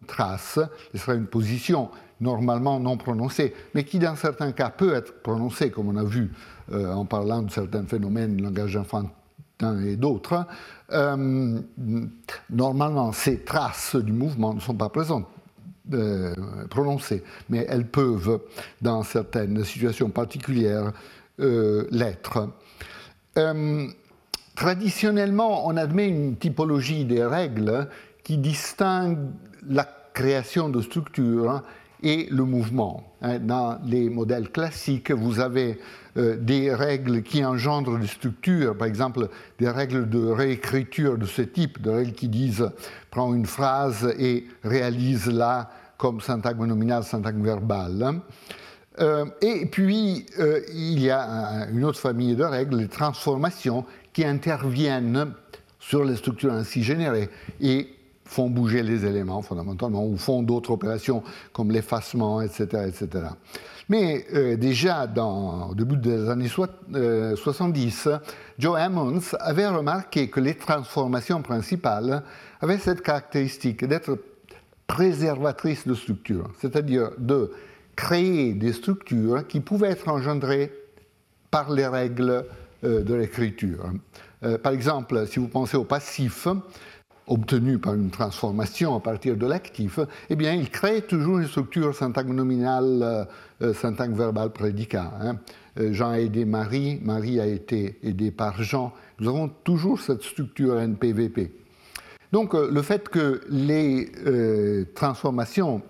Une 0.00 0.06
trace, 0.08 0.58
ce 0.90 0.98
sera 0.98 1.14
une 1.14 1.28
position 1.28 1.88
normalement 2.20 2.80
non 2.80 2.96
prononcée, 2.96 3.54
mais 3.76 3.84
qui 3.84 4.00
dans 4.00 4.16
certains 4.16 4.50
cas 4.50 4.70
peut 4.70 4.92
être 4.92 5.22
prononcée, 5.22 5.70
comme 5.70 5.88
on 5.88 5.96
a 5.96 6.04
vu 6.04 6.32
euh, 6.72 6.92
en 6.92 7.04
parlant 7.04 7.42
de 7.42 7.50
certains 7.52 7.86
phénomènes, 7.86 8.42
langage 8.42 8.76
enfantin 8.76 9.12
et 9.84 9.94
d'autres. 9.94 10.44
Euh, 10.90 11.60
normalement, 12.50 13.12
ces 13.12 13.44
traces 13.44 13.94
du 13.94 14.12
mouvement 14.12 14.52
ne 14.52 14.60
sont 14.60 14.74
pas 14.74 14.88
présentes. 14.88 15.28
Euh, 15.92 16.34
prononcées, 16.68 17.24
mais 17.48 17.66
elles 17.68 17.86
peuvent, 17.86 18.40
dans 18.80 19.02
certaines 19.02 19.64
situations 19.64 20.08
particulières, 20.08 20.92
euh, 21.40 21.86
l'être. 21.90 22.48
Euh, 23.38 23.86
traditionnellement, 24.54 25.66
on 25.66 25.76
admet 25.76 26.08
une 26.08 26.36
typologie 26.36 27.04
des 27.04 27.24
règles 27.24 27.88
qui 28.24 28.38
distingue 28.38 29.18
la 29.68 29.86
création 30.12 30.68
de 30.68 30.80
structures 30.80 31.62
et 32.02 32.28
le 32.30 32.44
mouvement. 32.44 33.04
Hein, 33.22 33.38
dans 33.38 33.78
les 33.84 34.08
modèles 34.08 34.50
classiques, 34.50 35.10
vous 35.10 35.40
avez 35.40 35.78
euh, 36.16 36.36
des 36.36 36.74
règles 36.74 37.22
qui 37.22 37.44
engendrent 37.44 37.98
des 37.98 38.06
structures, 38.06 38.76
par 38.76 38.86
exemple 38.86 39.28
des 39.58 39.68
règles 39.68 40.08
de 40.08 40.24
réécriture 40.24 41.18
de 41.18 41.26
ce 41.26 41.42
type, 41.42 41.80
des 41.82 41.90
règles 41.90 42.12
qui 42.12 42.28
disent 42.28 42.70
prends 43.10 43.34
une 43.34 43.46
phrase 43.46 44.14
et 44.18 44.46
réalise-la 44.64 45.70
comme 45.96 46.20
syntagme 46.20 46.64
nominal, 46.64 47.04
syntagme 47.04 47.44
verbal. 47.44 48.22
Euh, 49.00 49.24
et 49.40 49.66
puis, 49.66 50.26
euh, 50.38 50.60
il 50.74 51.00
y 51.00 51.10
a 51.10 51.66
une 51.72 51.84
autre 51.84 51.98
famille 51.98 52.36
de 52.36 52.44
règles, 52.44 52.76
les 52.76 52.88
transformations, 52.88 53.84
qui 54.12 54.24
interviennent 54.24 55.32
sur 55.78 56.04
les 56.04 56.16
structures 56.16 56.52
ainsi 56.52 56.82
générées 56.82 57.30
et 57.60 57.88
font 58.24 58.50
bouger 58.50 58.82
les 58.82 59.06
éléments 59.06 59.42
fondamentalement, 59.42 60.06
ou 60.06 60.16
font 60.16 60.42
d'autres 60.42 60.70
opérations 60.70 61.22
comme 61.52 61.70
l'effacement, 61.70 62.42
etc., 62.42 62.84
etc. 62.86 63.24
Mais 63.88 64.24
euh, 64.34 64.56
déjà 64.56 65.06
dans, 65.08 65.70
au 65.70 65.74
début 65.74 65.96
des 65.96 66.28
années 66.28 66.48
70, 66.48 68.08
Joe 68.58 68.78
Emmons 68.78 69.20
avait 69.40 69.66
remarqué 69.66 70.28
que 70.28 70.38
les 70.38 70.54
transformations 70.54 71.42
principales 71.42 72.22
avaient 72.60 72.78
cette 72.78 73.02
caractéristique 73.02 73.84
d'être 73.84 74.18
préservatrices 74.86 75.86
de 75.86 75.94
structure, 75.94 76.50
c'est-à-dire 76.60 77.10
de 77.18 77.50
créer 77.96 78.54
des 78.54 78.72
structures 78.72 79.46
qui 79.46 79.60
pouvaient 79.60 79.90
être 79.90 80.08
engendrées 80.08 80.72
par 81.50 81.70
les 81.70 81.86
règles 81.86 82.44
euh, 82.84 83.02
de 83.02 83.14
l'écriture. 83.14 83.92
Euh, 84.42 84.56
par 84.58 84.72
exemple, 84.72 85.26
si 85.26 85.38
vous 85.38 85.48
pensez 85.48 85.76
au 85.76 85.84
passif, 85.84 86.48
obtenu 87.26 87.78
par 87.78 87.94
une 87.94 88.10
transformation 88.10 88.96
à 88.96 89.00
partir 89.00 89.36
de 89.36 89.46
l'actif, 89.46 90.00
eh 90.30 90.36
bien, 90.36 90.54
il 90.54 90.70
crée 90.70 91.02
toujours 91.02 91.38
une 91.38 91.46
structure 91.46 91.94
syntagme 91.94 92.34
nominale, 92.34 93.28
euh, 93.62 93.74
syntagme 93.74 94.14
verbal 94.14 94.50
prédicat. 94.50 95.12
Hein. 95.20 95.36
Jean 95.92 96.10
a 96.10 96.18
aidé 96.18 96.44
Marie, 96.44 96.98
Marie 97.02 97.38
a 97.38 97.46
été 97.46 97.98
aidée 98.02 98.30
par 98.30 98.62
Jean. 98.62 98.92
Nous 99.18 99.28
avons 99.28 99.48
toujours 99.48 100.00
cette 100.00 100.22
structure 100.22 100.78
NPVP. 100.78 101.52
Donc, 102.32 102.54
le 102.54 102.82
fait 102.82 103.08
que 103.08 103.40
les 103.48 104.10
transformations 104.94 105.82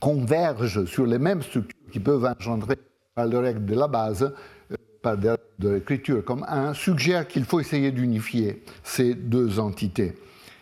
convergent 0.00 0.84
sur 0.86 1.06
les 1.06 1.18
mêmes 1.18 1.42
structures 1.42 1.90
qui 1.90 2.00
peuvent 2.00 2.24
engendrer 2.24 2.76
par 3.14 3.26
les 3.26 3.38
règles 3.38 3.64
de 3.64 3.74
la 3.74 3.88
base, 3.88 4.22
euh, 4.70 4.76
par 5.02 5.16
des 5.16 5.30
règles 5.30 5.42
de 5.58 5.68
l'écriture 5.70 6.24
comme 6.24 6.44
un, 6.48 6.74
suggère 6.74 7.26
qu'il 7.26 7.44
faut 7.44 7.60
essayer 7.60 7.90
d'unifier 7.90 8.62
ces 8.82 9.14
deux 9.14 9.58
entités. 9.58 10.14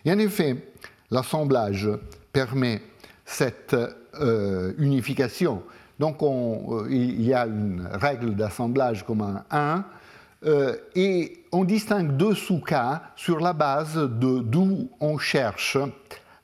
Et 0.05 0.11
en 0.11 0.19
effet, 0.19 0.55
l'assemblage 1.11 1.89
permet 2.31 2.81
cette 3.25 3.75
euh, 4.19 4.73
unification. 4.77 5.63
Donc 5.99 6.21
on, 6.23 6.83
euh, 6.83 6.87
il 6.89 7.21
y 7.21 7.33
a 7.33 7.45
une 7.45 7.87
règle 7.91 8.35
d'assemblage 8.35 9.05
comme 9.05 9.21
un 9.21 9.43
1, 9.51 9.85
et 10.95 11.43
on 11.51 11.63
distingue 11.63 12.15
deux 12.15 12.35
sous-cas 12.35 13.01
sur 13.15 13.39
la 13.39 13.53
base 13.53 13.95
de 13.95 14.39
d'où 14.39 14.87
on 14.99 15.17
cherche 15.17 15.77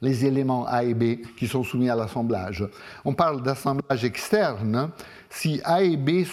les 0.04 0.26
éléments 0.26 0.68
A 0.68 0.84
et 0.84 0.94
B 0.94 1.22
qui 1.38 1.48
sont 1.48 1.64
soumis 1.64 1.90
à 1.90 1.96
l'assemblage. 1.96 2.68
On 3.06 3.14
parle 3.14 3.42
d'assemblage 3.42 4.04
externe 4.04 4.90
si 5.30 5.62
A 5.64 5.82
et 5.82 5.96
B 5.96 6.26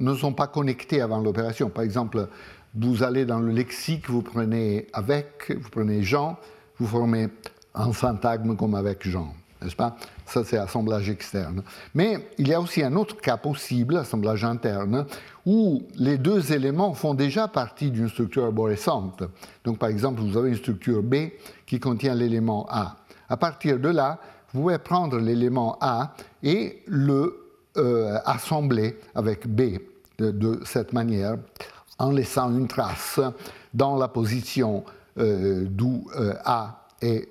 ne 0.00 0.14
sont 0.14 0.32
pas 0.32 0.46
connectés 0.46 1.00
avant 1.00 1.20
l'opération. 1.20 1.68
Par 1.70 1.82
exemple, 1.82 2.28
vous 2.74 3.02
allez 3.02 3.26
dans 3.26 3.40
le 3.40 3.50
lexique, 3.50 4.08
vous 4.08 4.22
prenez 4.22 4.86
avec, 4.92 5.50
vous 5.60 5.70
prenez 5.70 6.04
Jean, 6.04 6.38
vous 6.78 6.86
formez 6.86 7.28
un 7.74 7.92
syntagme 7.92 8.54
comme 8.54 8.76
avec 8.76 9.06
Jean. 9.06 9.34
N'est-ce 9.62 9.76
pas? 9.76 9.96
Ça, 10.26 10.44
c'est 10.44 10.58
assemblage 10.58 11.08
externe. 11.08 11.62
Mais 11.94 12.28
il 12.38 12.48
y 12.48 12.54
a 12.54 12.60
aussi 12.60 12.82
un 12.82 12.94
autre 12.96 13.16
cas 13.20 13.36
possible, 13.36 13.96
assemblage 13.96 14.44
interne, 14.44 15.06
où 15.46 15.82
les 15.96 16.18
deux 16.18 16.52
éléments 16.52 16.94
font 16.94 17.14
déjà 17.14 17.48
partie 17.48 17.90
d'une 17.90 18.08
structure 18.08 18.44
arborescente. 18.44 19.24
Donc, 19.64 19.78
par 19.78 19.88
exemple, 19.88 20.20
vous 20.20 20.36
avez 20.36 20.50
une 20.50 20.56
structure 20.56 21.02
B 21.02 21.30
qui 21.66 21.80
contient 21.80 22.14
l'élément 22.14 22.66
A. 22.70 22.96
À 23.28 23.36
partir 23.36 23.78
de 23.78 23.88
là, 23.88 24.18
vous 24.52 24.62
pouvez 24.62 24.78
prendre 24.78 25.18
l'élément 25.18 25.76
A 25.80 26.14
et 26.42 26.82
le 26.86 27.48
euh, 27.76 28.18
assembler 28.24 28.98
avec 29.14 29.46
B 29.46 29.78
de, 30.18 30.60
cette 30.64 30.92
manière, 30.92 31.36
en 31.98 32.10
laissant 32.10 32.50
une 32.50 32.66
trace 32.66 33.20
dans 33.72 33.96
la 33.96 34.08
position 34.08 34.84
euh, 35.18 35.64
d'où 35.68 36.04
euh, 36.18 36.34
A 36.44 36.87
est 37.02 37.28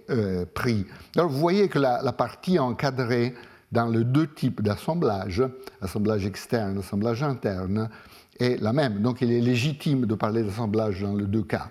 pris. 0.54 0.86
Alors 1.16 1.30
vous 1.30 1.40
voyez 1.40 1.68
que 1.68 1.80
la, 1.80 2.12
partie 2.14 2.60
encadrée 2.60 3.34
dans 3.72 3.88
les 3.88 4.04
deux 4.04 4.28
types 4.28 4.62
d'assemblage, 4.62 5.44
assemblage 5.82 6.26
externe, 6.26 6.78
assemblage 6.78 7.24
interne, 7.24 7.90
est 8.40 8.62
la 8.62 8.74
même. 8.74 9.02
Donc 9.02 9.22
il 9.22 9.32
est 9.32 9.42
légitime 9.42 10.06
de 10.06 10.16
parler 10.16 10.44
d'assemblage 10.44 11.02
dans 11.02 11.16
les 11.16 11.26
deux 11.26 11.44
cas, 11.44 11.70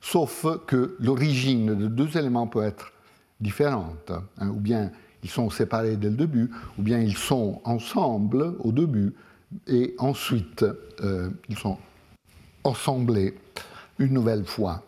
sauf 0.00 0.46
que 0.66 0.96
l'origine 1.00 1.74
de 1.74 1.86
deux 1.86 2.16
éléments 2.16 2.46
peut 2.46 2.64
être 2.64 2.92
différente, 3.40 4.12
hein, 4.38 4.48
ou 4.48 4.60
bien 4.60 4.90
ils 5.22 5.30
sont 5.30 5.50
séparés 5.50 5.96
dès 5.96 6.10
le 6.10 6.16
début, 6.16 6.50
ou 6.78 6.82
bien 6.82 6.98
ils 6.98 7.16
sont 7.16 7.60
ensemble 7.64 8.54
au 8.60 8.72
début, 8.72 9.14
et 9.66 9.94
ensuite 9.98 10.64
euh, 11.02 11.30
ils 11.48 11.58
sont 11.58 11.78
assemblés 12.64 13.34
une 13.98 14.12
nouvelle 14.12 14.44
fois. 14.44 14.82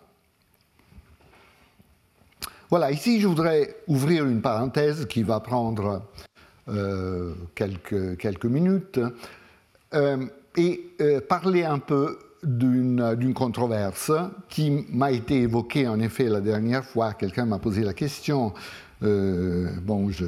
Voilà, 2.70 2.90
ici 2.92 3.20
je 3.20 3.26
voudrais 3.26 3.76
ouvrir 3.88 4.24
une 4.26 4.40
parenthèse 4.40 5.06
qui 5.06 5.22
va 5.22 5.40
prendre 5.40 6.02
euh, 6.68 7.35
quelques, 7.54 8.44
minutes 8.44 9.00
euh, 9.94 10.24
et 10.56 10.90
parler 11.28 11.64
un 11.64 11.78
peu 11.78 12.18
d'une 12.42 13.35
controverse 13.35 14.12
qui 14.48 14.87
m'a 14.90 15.11
été 15.11 15.42
évoquée 15.42 15.88
en 15.88 16.00
effet 16.00 16.24
la 16.24 16.40
dernière 16.40 16.85
fois. 16.85 17.12
Quelqu'un 17.12 17.44
m'a 17.44 17.59
posé 17.59 17.83
la 17.83 17.92
question 17.92 18.54
euh, 19.02 19.70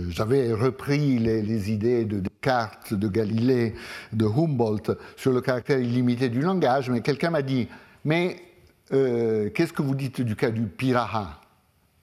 j'avais 0.08 0.52
repris 0.52 1.18
les, 1.18 1.70
idées 1.70 2.04
de 2.04 2.20
Descartes, 2.20 2.94
de 2.94 3.08
Galilée, 3.08 3.74
de 4.12 4.24
Humboldt 4.24 4.96
sur 5.16 5.32
le 5.32 5.40
caractère 5.40 5.78
illimité 5.78 6.28
du 6.28 6.40
langage, 6.40 6.88
mais 6.88 7.02
quelqu'un 7.02 7.30
m'a 7.30 7.42
dit, 7.42 7.68
mais 8.04 8.36
euh, 8.92 9.50
qu'est-ce 9.50 9.72
que 9.72 9.82
vous 9.82 9.94
dites 9.94 10.22
du 10.22 10.36
cas 10.36 10.50
du 10.50 10.62
piraha? 10.62 11.41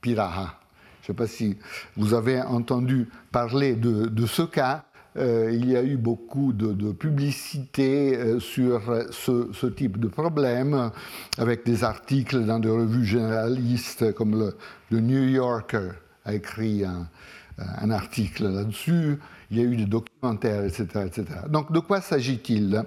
Piraha. 0.01 0.59
Je 1.01 1.11
ne 1.11 1.15
sais 1.15 1.17
pas 1.17 1.27
si 1.27 1.57
vous 1.97 2.13
avez 2.13 2.41
entendu 2.41 3.09
parler 3.31 3.75
de, 3.75 4.25
ce 4.25 4.43
cas. 4.43 4.83
Euh, 5.17 5.49
il 5.51 5.69
y 5.69 5.75
a 5.75 5.83
eu 5.83 5.97
beaucoup 5.97 6.53
de, 6.53 6.91
publicité 6.91 8.39
sur 8.39 8.81
ce, 9.11 9.65
type 9.67 9.99
de 9.99 10.07
problème, 10.07 10.91
avec 11.37 11.65
des 11.65 11.83
articles 11.83 12.45
dans 12.45 12.59
des 12.59 12.69
revues 12.69 13.05
généralistes 13.05 14.13
comme 14.13 14.37
le, 14.37 14.55
le 14.91 14.99
New 14.99 15.23
Yorker 15.23 15.89
a 16.25 16.33
écrit 16.33 16.83
un, 16.85 17.89
article 17.91 18.47
là-dessus, 18.47 19.19
il 19.51 19.57
y 19.57 19.61
a 19.61 19.63
eu 19.63 19.75
des 19.75 19.85
documentaires, 19.85 20.63
etc. 20.63 20.85
etc. 21.05 21.25
Donc 21.49 21.71
de 21.71 21.79
quoi 21.79 21.99
s'agit-il? 21.99 22.83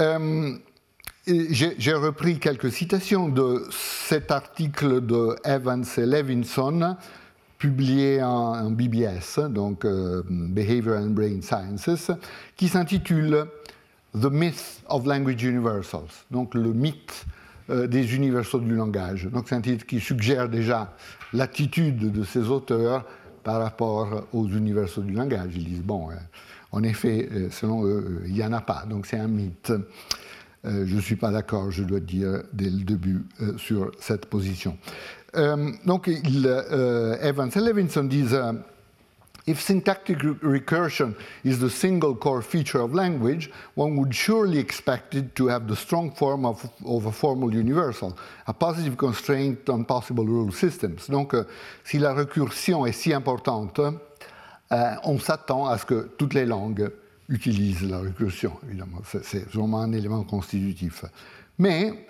Euh, 0.00 0.56
J'ai 1.26 1.94
repris 1.94 2.38
quelques 2.38 2.70
citations 2.70 3.30
de 3.30 3.64
cet 3.70 4.30
article 4.30 5.00
de 5.00 5.36
Evans 5.44 5.84
et 5.96 6.04
Levinson, 6.04 6.96
publié 7.56 8.22
en, 8.22 8.70
BBS, 8.70 9.38
donc 9.48 9.86
euh, 9.86 10.22
Behavior 10.28 10.98
and 10.98 11.10
Brain 11.10 11.40
Sciences, 11.40 12.10
qui 12.56 12.68
s'intitule 12.68 13.46
The 14.12 14.26
Myth 14.30 14.82
of 14.86 15.06
Language 15.06 15.42
Universals, 15.42 16.26
donc 16.30 16.54
le 16.54 16.74
mythe 16.74 17.24
euh, 17.70 17.86
des 17.86 18.14
universaux 18.14 18.60
du 18.60 18.74
langage. 18.74 19.24
Donc 19.32 19.46
c'est 19.48 19.54
un 19.54 19.62
titre 19.62 19.86
qui 19.86 20.00
suggère 20.00 20.50
déjà 20.50 20.94
l'attitude 21.32 22.12
de 22.12 22.22
ces 22.22 22.50
auteurs 22.50 23.06
par 23.42 23.62
rapport 23.62 24.26
aux 24.34 24.46
universaux 24.46 25.00
du 25.00 25.14
langage. 25.14 25.52
Ils 25.56 25.64
disent, 25.64 25.82
bon, 25.82 26.10
euh, 26.10 26.14
en 26.72 26.82
effet, 26.82 27.28
euh, 27.32 27.48
selon 27.50 27.86
eux, 27.86 28.22
il 28.26 28.34
n'y 28.34 28.44
en 28.44 28.52
a 28.52 28.60
pas, 28.60 28.84
donc 28.86 29.06
c'est 29.06 29.18
un 29.18 29.28
mythe. 29.28 29.72
Je 30.64 30.94
ne 30.94 31.00
suis 31.00 31.16
pas 31.16 31.30
d'accord, 31.30 31.70
je 31.70 31.82
dois 31.82 32.00
dire, 32.00 32.42
dès 32.52 32.70
le 32.70 32.84
début 32.84 33.24
sur 33.56 33.90
cette 34.00 34.26
position. 34.26 34.78
donc 35.84 36.08
Evans 36.08 37.50
et 37.54 37.60
Levinson 37.60 38.04
disent 38.04 38.38
If 39.46 39.60
syntactic 39.60 40.22
recursion 40.42 41.14
is 41.44 41.58
the 41.58 41.68
single 41.68 42.14
core 42.14 42.40
feature 42.40 42.80
of 42.80 42.94
language, 42.94 43.50
one 43.74 43.94
would 43.96 44.14
surely 44.14 44.58
expect 44.58 45.14
it 45.14 45.34
to 45.34 45.48
have 45.48 45.68
the 45.68 45.76
strong 45.76 46.10
form 46.12 46.46
of, 46.46 46.66
of 46.86 47.04
a 47.04 47.12
formal 47.12 47.52
universal, 47.52 48.16
a 48.46 48.54
positive 48.54 48.96
constraint 48.96 49.68
on 49.68 49.84
possible 49.84 50.24
rule 50.24 50.50
systems. 50.50 51.10
Donc, 51.10 51.34
euh, 51.34 51.44
si 51.84 51.98
la 51.98 52.14
récursion 52.14 52.86
est 52.86 52.92
si 52.92 53.12
importante, 53.12 53.80
euh, 53.80 54.94
on 55.02 55.18
s'attend 55.18 55.66
à 55.66 55.76
ce 55.76 55.84
que 55.84 56.10
toutes 56.16 56.32
les 56.32 56.46
langues 56.46 56.90
utilisent 57.28 57.82
la 57.82 58.00
récursion, 58.00 58.52
évidemment. 58.68 59.02
C'est 59.22 59.48
vraiment 59.50 59.80
un 59.80 59.92
élément 59.92 60.22
constitutif. 60.24 61.04
Mais, 61.58 62.06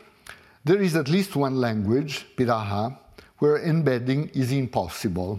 there 0.64 0.82
is 0.82 0.96
at 0.96 1.04
least 1.04 1.36
one 1.36 1.60
language, 1.60 2.26
Piraha, 2.36 2.98
where 3.40 3.58
embedding 3.64 4.30
is 4.34 4.52
impossible. 4.52 5.38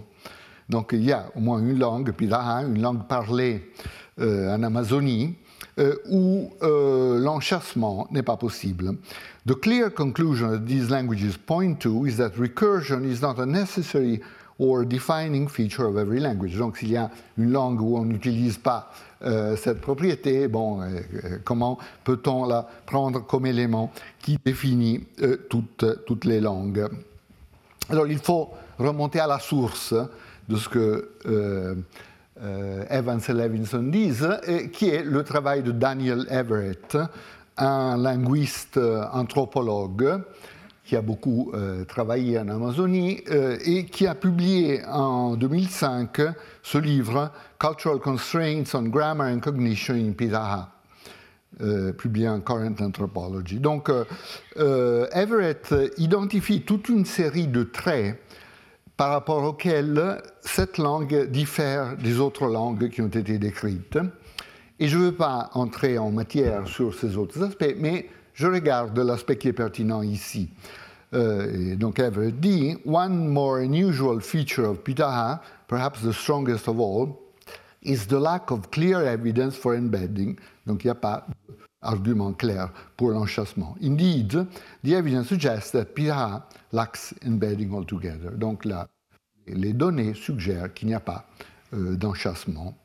Donc 0.69 0.91
il 0.93 1.03
y 1.03 1.11
a 1.11 1.29
au 1.35 1.39
moins 1.39 1.59
une 1.59 1.77
langue, 1.77 2.11
Piraha, 2.11 2.63
une 2.63 2.81
langue 2.81 3.07
parlée 3.07 3.71
euh, 4.19 4.55
en 4.55 4.63
Amazonie, 4.63 5.35
euh, 5.77 5.95
où 6.09 6.51
euh, 6.63 7.19
l'enchassement 7.19 8.07
n'est 8.11 8.23
pas 8.23 8.37
possible. 8.37 8.97
The 9.45 9.59
clear 9.59 9.93
conclusion 9.93 10.51
that 10.51 10.65
these 10.65 10.89
languages 10.89 11.37
point 11.37 11.75
to 11.81 12.05
is 12.05 12.17
that 12.17 12.31
recursion 12.37 13.03
is 13.03 13.21
not 13.21 13.39
a 13.39 13.45
necessary 13.45 14.21
or 14.57 14.85
defining 14.85 15.47
feature 15.49 15.85
of 15.85 15.97
every 15.97 16.19
language. 16.19 16.57
Donc 16.57 16.77
s'il 16.77 16.91
y 16.91 16.97
a 16.97 17.11
une 17.37 17.51
langue 17.51 17.81
où 17.81 17.97
on 17.97 18.05
n'utilise 18.05 18.57
pas 18.57 18.91
cette 19.57 19.81
propriété, 19.81 20.47
bon, 20.47 20.81
comment 21.43 21.79
peut-on 22.03 22.45
la 22.45 22.67
prendre 22.85 23.25
comme 23.25 23.45
élément 23.45 23.91
qui 24.19 24.37
définit 24.43 25.05
toutes, 25.49 25.85
toutes 26.05 26.25
les 26.25 26.39
langues? 26.39 26.87
Alors 27.89 28.07
il 28.07 28.19
faut 28.19 28.51
remonter 28.77 29.19
à 29.19 29.27
la 29.27 29.39
source 29.39 29.93
de 30.47 30.55
ce 30.57 30.69
que 30.69 31.09
euh, 31.25 31.75
euh, 32.41 32.85
Evans 32.89 33.21
et 33.27 33.33
Levinson 33.33 33.83
disent, 33.83 34.27
qui 34.73 34.89
est 34.89 35.03
le 35.03 35.23
travail 35.23 35.63
de 35.63 35.71
Daniel 35.71 36.25
Everett, 36.29 36.97
un 37.57 37.97
linguiste 37.97 38.77
euh, 38.77 39.05
anthropologue 39.13 40.21
qui 40.85 40.95
a 40.95 41.01
beaucoup 41.01 41.51
travaillé 41.87 42.39
en 42.39 42.47
Amazonie 42.47 43.21
et 43.65 43.85
qui 43.85 44.07
a 44.07 44.15
publié 44.15 44.85
en 44.85 45.35
2005 45.35 46.21
ce 46.61 46.77
livre 46.77 47.31
Cultural 47.59 47.99
Constraints 47.99 48.63
on 48.73 48.83
Grammar 48.83 49.27
and 49.27 49.39
Cognition 49.39 49.95
in 49.95 50.11
Piraha. 50.13 50.71
publié 51.97 52.27
en 52.27 52.41
Current 52.41 52.81
Anthropology. 52.81 53.59
Donc, 53.59 53.89
Everett 54.57 55.73
identifie 55.97 56.61
toute 56.61 56.89
une 56.89 57.05
série 57.05 57.47
de 57.47 57.63
traits 57.63 58.21
par 58.97 59.11
rapport 59.11 59.43
auxquels 59.43 60.21
cette 60.41 60.77
langue 60.77 61.29
diffère 61.29 61.97
des 61.97 62.19
autres 62.19 62.47
langues 62.47 62.89
qui 62.89 63.01
ont 63.01 63.07
été 63.07 63.37
décrites. 63.37 63.97
Et 64.79 64.87
je 64.87 64.97
ne 64.97 65.03
veux 65.05 65.15
pas 65.15 65.49
entrer 65.53 65.97
en 65.97 66.11
matière 66.11 66.67
sur 66.67 66.93
ces 66.93 67.15
autres 67.15 67.41
aspects, 67.41 67.75
mais 67.77 68.09
je 68.35 68.47
regarde 68.47 68.97
l'aspect 68.99 69.37
qui 69.37 69.47
est 69.47 69.53
pertinent 69.53 70.03
ici. 70.03 70.49
Euh, 71.13 71.75
donc 71.75 71.99
Everett 71.99 72.39
dit 72.39 72.77
One 72.85 73.27
more 73.27 73.57
unusual 73.57 74.21
feature 74.21 74.69
of 74.69 74.83
Pitaha, 74.83 75.41
perhaps 75.67 76.01
the 76.01 76.11
strongest 76.11 76.67
of 76.67 76.79
all, 76.79 77.17
is 77.81 78.07
the 78.07 78.19
lack 78.19 78.51
of 78.51 78.69
clear 78.69 79.01
evidence 79.01 79.55
for 79.55 79.73
embedding. 79.75 80.35
Donc 80.65 80.83
il 80.83 80.87
n'y 80.87 80.91
a 80.91 80.95
pas 80.95 81.25
d'argument 81.81 82.33
clair 82.33 82.71
pour 82.97 83.11
l'enchassement. 83.11 83.75
Indeed, 83.81 84.45
the 84.83 84.93
evidence 84.93 85.27
suggests 85.27 85.71
that 85.71 85.85
Pitaha 85.95 86.43
lacks 86.73 87.13
embedding 87.25 87.73
altogether. 87.73 88.31
Donc 88.31 88.67
les 89.47 89.73
données 89.73 90.13
suggèrent 90.13 90.73
qu'il 90.73 90.89
n'y 90.89 90.95
a 90.95 90.99
pas 90.99 91.25
euh, 91.73 91.95
d'enchassement. 91.95 92.75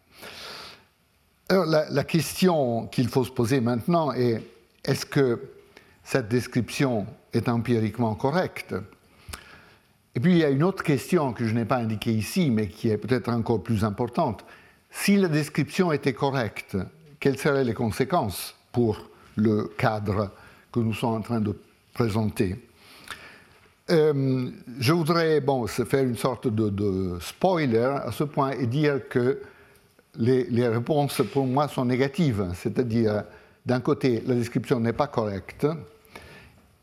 Alors 1.49 1.67
la 1.67 2.05
question 2.05 2.87
qu'il 2.87 3.09
faut 3.09 3.25
se 3.25 3.33
poser 3.33 3.61
maintenant 3.61 4.13
est 4.13 4.41
est-ce 4.91 5.07
que 5.07 5.41
cette 6.03 6.29
description 6.29 7.07
est 7.33 7.49
empiriquement 7.49 8.17
correcte? 8.17 8.75
Et 10.17 10.21
puis 10.21 10.33
il 10.33 10.39
y 10.39 10.45
a 10.45 10.51
une 10.51 10.65
autre 10.65 10.83
question 10.83 11.33
que 11.33 11.47
je 11.47 11.55
n'ai 11.55 11.65
pas 11.65 11.77
indiquée 11.77 12.13
ici, 12.13 12.51
mais 12.51 12.67
qui 12.67 12.89
est 12.89 12.99
peut-être 12.99 13.29
encore 13.29 13.63
plus 13.63 13.85
importante. 13.85 14.45
Si 14.91 15.17
la 15.17 15.29
description 15.29 15.93
était 15.93 16.13
correcte, 16.13 16.77
quelles 17.21 17.39
seraient 17.39 17.63
les 17.63 17.73
conséquences 17.73 18.57
pour 18.73 19.09
le 19.37 19.71
cadre 19.79 20.33
que 20.73 20.81
nous 20.81 20.93
sommes 20.93 21.15
en 21.15 21.21
train 21.21 21.41
de 21.41 21.57
présenter? 21.95 22.57
Je 23.89 24.93
voudrais 24.93 25.41
bon, 25.41 25.69
faire 25.69 26.03
une 26.03 26.17
sorte 26.17 26.49
de, 26.49 27.17
spoiler 27.21 27.79
à 27.79 28.11
ce 28.11 28.25
point 28.25 28.51
et 28.53 28.67
dire 28.67 29.09
que 29.09 29.41
les, 30.17 30.45
les 30.51 30.67
réponses 30.67 31.23
pour 31.33 31.47
moi 31.47 31.69
sont 31.69 31.85
négatives, 31.85 32.49
c'est-à-dire 32.55 33.23
d'un 33.71 33.79
côté 33.79 34.21
la 34.27 34.35
description 34.35 34.81
n'est 34.81 34.93
pas 34.93 35.07
correcte, 35.07 35.65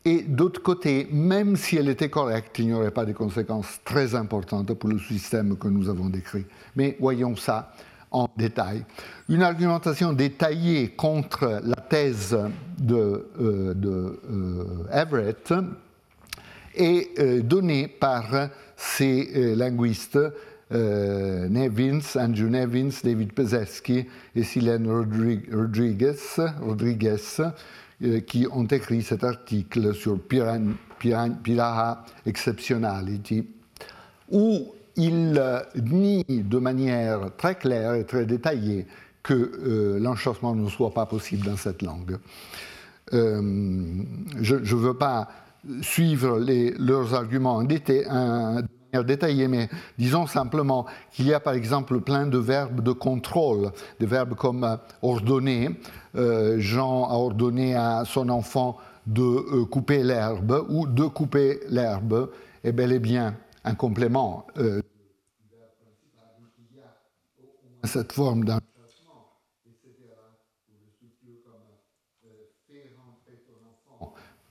et 0.06 0.22
d'autre 0.22 0.62
côté, 0.62 1.06
même 1.12 1.54
si 1.54 1.76
elle 1.76 1.90
était 1.90 2.08
correcte, 2.08 2.58
il 2.60 2.68
n'y 2.68 2.72
aurait 2.72 2.92
pas 2.92 3.04
de 3.04 3.12
conséquences 3.12 3.80
très 3.84 4.14
importantes 4.14 4.72
pour 4.72 4.88
le 4.88 4.98
système 4.98 5.58
que 5.58 5.68
nous 5.68 5.90
avons 5.90 6.08
décrit. 6.08 6.46
Mais 6.76 6.96
voyons 6.98 7.36
ça 7.36 7.74
en 8.10 8.26
détail. 8.38 8.86
Une 9.28 9.42
argumentation 9.42 10.14
détaillée 10.14 10.88
contre 10.92 11.60
la 11.62 11.76
thèse 11.76 12.34
de, 12.78 13.26
euh, 13.38 13.74
euh, 13.84 14.64
Everett 14.90 15.52
est 16.74 17.18
euh, 17.18 17.42
donnée 17.42 17.86
par 17.86 18.48
ces 18.78 19.54
linguistes 19.54 20.18
Nevins, 20.70 22.16
Andrew 22.16 22.48
Nevins, 22.48 23.00
David 23.02 23.32
Pezeski 23.32 24.06
et 24.34 24.42
Silène 24.42 24.86
Rodriguez, 24.90 26.16
Rodriguez 26.60 27.16
qui 28.26 28.46
ont 28.52 28.66
écrit 28.66 29.02
cet 29.02 29.24
article 29.24 29.94
sur 29.94 30.20
Piraha 30.20 32.04
Exceptionality, 32.26 33.46
où 34.30 34.72
il 34.96 35.42
nie 35.74 36.24
de 36.28 36.58
manière 36.58 37.30
très 37.36 37.54
claire 37.54 37.94
et 37.94 38.04
très 38.04 38.26
détaillée 38.26 38.86
que 39.22 39.34
euh, 39.34 40.54
ne 40.54 40.68
soit 40.68 40.92
pas 40.92 41.06
possible 41.06 41.46
dans 41.46 41.56
cette 41.56 41.82
langue. 41.82 42.18
Euh, 43.12 43.40
je 44.40 44.54
ne 44.54 44.80
veux 44.80 44.94
pas 44.94 45.28
suivre 45.82 46.38
leurs 46.78 47.14
arguments 47.14 47.56
en, 47.56 47.64
détail, 47.64 48.04
détaillée, 49.04 49.48
mais 49.48 49.68
disons 49.98 50.26
simplement 50.26 50.86
qu'il 51.12 51.26
y 51.26 51.34
a 51.34 51.40
par 51.40 51.54
exemple 51.54 52.00
plein 52.00 52.26
de 52.26 52.38
verbes 52.38 52.82
de 52.82 52.92
contrôle, 52.92 53.72
des 54.00 54.06
verbes 54.06 54.34
comme 54.34 54.78
ordonner. 55.02 55.70
Euh, 56.16 56.56
Jean 56.58 57.04
a 57.04 57.14
ordonné 57.14 57.74
à 57.74 58.04
son 58.04 58.28
enfant 58.28 58.76
de 59.06 59.62
couper 59.64 60.02
l'herbe 60.02 60.64
ou 60.68 60.86
de 60.86 61.04
couper 61.04 61.60
l'herbe 61.68 62.30
est 62.62 62.72
bel 62.72 62.92
et 62.92 62.98
bien 62.98 63.34
un 63.64 63.74
complément 63.74 64.46
euh, 64.58 64.82
cette 67.84 68.12
forme 68.12 68.44
d'un 68.44 68.60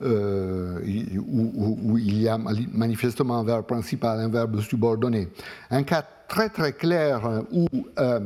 euh, 0.01 0.79
où, 1.27 1.97
il 1.97 2.21
y 2.21 2.27
a 2.27 2.37
manifestement 2.37 3.39
un 3.39 3.43
verbe 3.43 3.65
principal, 3.65 4.19
un 4.19 4.29
verbe 4.29 4.61
subordonné. 4.61 5.29
Un 5.71 5.83
cas 5.83 6.03
très 6.27 6.49
très 6.49 6.73
clair 6.73 7.43
où 7.51 7.67
euh, 7.99 8.19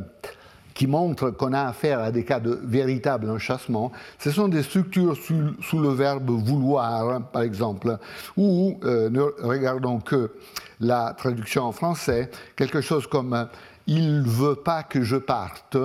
qui 0.73 0.88
montre 0.88 1.31
qu'on 1.31 1.53
a 1.53 1.63
affaire 1.63 1.99
à 1.99 2.12
des 2.12 2.23
cas 2.23 2.39
de 2.39 2.60
véritable 2.63 3.29
enchassement, 3.29 3.91
ce 4.19 4.31
sont 4.31 4.47
des 4.47 4.63
structures 4.63 5.15
sous, 5.15 5.79
le 5.79 5.89
verbe 5.89 6.29
vouloir, 6.29 7.21
par 7.27 7.41
exemple, 7.41 7.97
où, 8.38 8.79
euh, 8.84 9.10
ne 9.10 9.21
regardons 9.45 9.99
que 9.99 10.31
la 10.79 11.13
traduction 11.17 11.63
en 11.63 11.71
français, 11.71 12.31
quelque 12.55 12.81
chose 12.81 13.05
comme 13.07 13.47
il 13.88 14.21
ne 14.21 14.27
veut 14.27 14.55
pas 14.55 14.84
que 14.84 15.03
je 15.03 15.17
parte 15.17 15.77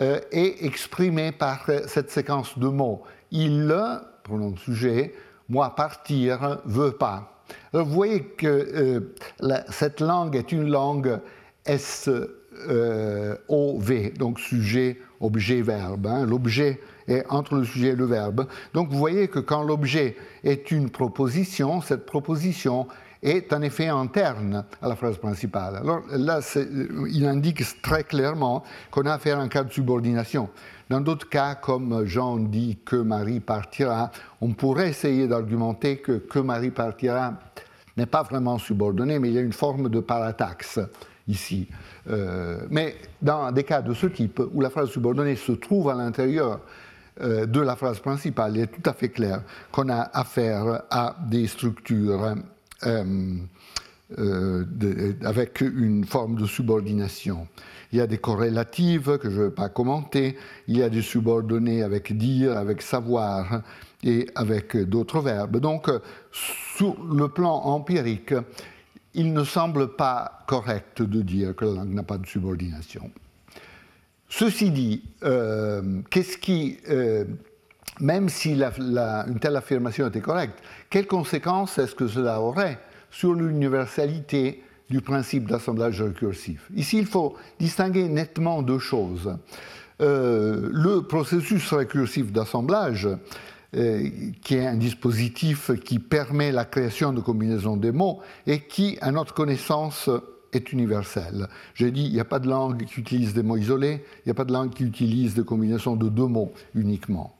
euh, 0.00 0.20
est 0.30 0.64
exprimé 0.64 1.32
par 1.32 1.66
cette 1.86 2.10
séquence 2.10 2.58
de 2.58 2.68
mots. 2.68 3.02
Il, 3.30 3.74
pronom 4.22 4.56
sujet, 4.56 5.14
moi 5.48 5.74
partir, 5.74 6.60
veut 6.64 6.92
pas. 6.92 7.42
vous 7.72 7.84
voyez 7.84 8.22
que 8.22 8.46
euh, 8.46 9.62
cette 9.70 10.00
langue 10.00 10.36
est 10.36 10.52
une 10.52 10.68
langue 10.68 11.20
S 11.64 12.08
euh, 12.68 13.36
OV, 13.48 14.12
donc 14.18 14.38
sujet, 14.38 14.98
objet, 15.20 15.62
verbe. 15.62 16.06
Hein. 16.06 16.26
L'objet 16.26 16.80
est 17.08 17.24
entre 17.28 17.56
le 17.56 17.64
sujet 17.64 17.88
et 17.88 17.96
le 17.96 18.04
verbe. 18.04 18.46
Donc 18.74 18.90
vous 18.90 18.98
voyez 18.98 19.28
que 19.28 19.38
quand 19.38 19.62
l'objet 19.62 20.16
est 20.44 20.70
une 20.70 20.90
proposition, 20.90 21.80
cette 21.80 22.06
proposition 22.06 22.86
est 23.22 23.52
en 23.52 23.62
effet 23.62 23.88
interne 23.88 24.64
à 24.80 24.88
la 24.88 24.96
phrase 24.96 25.16
principale. 25.18 25.76
Alors 25.76 26.02
là, 26.10 26.40
il 27.10 27.26
indique 27.26 27.62
très 27.80 28.04
clairement 28.04 28.64
qu'on 28.90 29.02
a 29.02 29.12
affaire 29.12 29.38
à 29.38 29.42
un 29.42 29.48
cas 29.48 29.62
de 29.62 29.72
subordination. 29.72 30.48
Dans 30.90 31.00
d'autres 31.00 31.28
cas, 31.28 31.54
comme 31.54 32.04
Jean 32.04 32.38
dit 32.38 32.78
que 32.84 32.96
Marie 32.96 33.40
partira, 33.40 34.10
on 34.40 34.52
pourrait 34.52 34.90
essayer 34.90 35.28
d'argumenter 35.28 35.98
que 35.98 36.18
que 36.18 36.40
Marie 36.40 36.70
partira 36.70 37.34
n'est 37.96 38.06
pas 38.06 38.22
vraiment 38.22 38.58
subordonné, 38.58 39.18
mais 39.18 39.28
il 39.28 39.34
y 39.34 39.38
a 39.38 39.42
une 39.42 39.52
forme 39.52 39.88
de 39.88 40.00
parataxe 40.00 40.80
ici. 41.28 41.68
Euh, 42.10 42.60
mais 42.70 42.96
dans 43.20 43.52
des 43.52 43.64
cas 43.64 43.82
de 43.82 43.94
ce 43.94 44.06
type, 44.06 44.42
où 44.52 44.60
la 44.60 44.70
phrase 44.70 44.90
subordonnée 44.90 45.36
se 45.36 45.52
trouve 45.52 45.90
à 45.90 45.94
l'intérieur 45.94 46.60
euh, 47.20 47.46
de 47.46 47.60
la 47.60 47.76
phrase 47.76 48.00
principale, 48.00 48.56
il 48.56 48.62
est 48.62 48.66
tout 48.66 48.88
à 48.88 48.92
fait 48.92 49.10
clair 49.10 49.42
qu'on 49.70 49.88
a 49.88 50.10
affaire 50.12 50.82
à 50.90 51.16
des 51.28 51.46
structures 51.46 52.34
euh, 52.86 53.36
avec 55.22 55.60
une 55.62 56.04
forme 56.04 56.36
de 56.36 56.46
subordination. 56.46 57.46
Il 57.92 57.98
y 57.98 58.00
a 58.00 58.06
des 58.06 58.18
corrélatives 58.18 59.18
que 59.18 59.30
je 59.30 59.40
ne 59.40 59.44
vais 59.46 59.50
pas 59.50 59.68
commenter, 59.68 60.36
il 60.68 60.78
y 60.78 60.82
a 60.82 60.88
des 60.88 61.02
subordonnés 61.02 61.82
avec 61.82 62.16
dire, 62.16 62.56
avec 62.56 62.82
savoir 62.82 63.62
et 64.02 64.26
avec 64.34 64.76
d'autres 64.76 65.20
verbes. 65.20 65.58
Donc, 65.58 65.90
sur 66.76 67.02
le 67.04 67.28
plan 67.28 67.54
empirique, 67.54 68.34
il 69.14 69.32
ne 69.32 69.44
semble 69.44 69.94
pas 69.96 70.40
correct 70.46 71.02
de 71.02 71.22
dire 71.22 71.54
que 71.54 71.64
la 71.64 71.72
langue 71.72 71.94
n'a 71.94 72.02
pas 72.02 72.18
de 72.18 72.26
subordination. 72.26 73.10
Ceci 74.28 74.70
dit, 74.70 75.02
euh, 75.24 76.00
qu'est-ce 76.10 76.38
qui, 76.38 76.78
euh, 76.88 77.24
même 78.00 78.28
si 78.28 78.52
une 78.52 79.38
telle 79.40 79.56
affirmation 79.56 80.08
était 80.08 80.20
correcte, 80.20 80.58
quelles 80.90 81.06
conséquences 81.06 81.78
est-ce 81.78 81.94
que 81.94 82.08
cela 82.08 82.40
aurait 82.40 82.78
sur 83.10 83.34
l'universalité 83.34 84.62
du 84.88 85.00
principe 85.00 85.48
d'assemblage 85.48 86.02
récursif? 86.02 86.68
Ici, 86.74 86.98
il 86.98 87.06
faut 87.06 87.36
distinguer 87.58 88.08
nettement 88.08 88.62
deux 88.62 88.78
choses. 88.78 89.36
Euh, 90.00 90.68
le 90.72 91.02
processus 91.02 91.72
récursif 91.72 92.32
d'assemblage 92.32 93.08
euh, 93.74 94.08
qui 94.42 94.56
est 94.56 94.66
un 94.66 94.76
dispositif 94.76 95.70
qui 95.84 95.98
permet 95.98 96.50
la 96.50 96.64
création 96.64 97.12
de 97.12 97.20
combinaisons 97.20 97.76
de 97.76 97.90
mots 97.90 98.20
et 98.46 98.60
qui, 98.60 98.98
à 99.00 99.12
notre 99.12 99.32
connaissance, 99.32 100.10
est 100.52 100.72
universel. 100.72 101.48
J'ai 101.74 101.90
dit, 101.90 102.04
il 102.04 102.12
n'y 102.12 102.20
a 102.20 102.24
pas 102.24 102.38
de 102.38 102.48
langue 102.48 102.84
qui 102.84 103.00
utilise 103.00 103.32
des 103.34 103.42
mots 103.42 103.56
isolés, 103.56 104.04
il 104.18 104.22
n'y 104.26 104.30
a 104.30 104.34
pas 104.34 104.44
de 104.44 104.52
langue 104.52 104.70
qui 104.70 104.84
utilise 104.84 105.34
des 105.34 105.44
combinaisons 105.44 105.96
de 105.96 106.08
deux 106.08 106.26
mots 106.26 106.52
uniquement. 106.74 107.34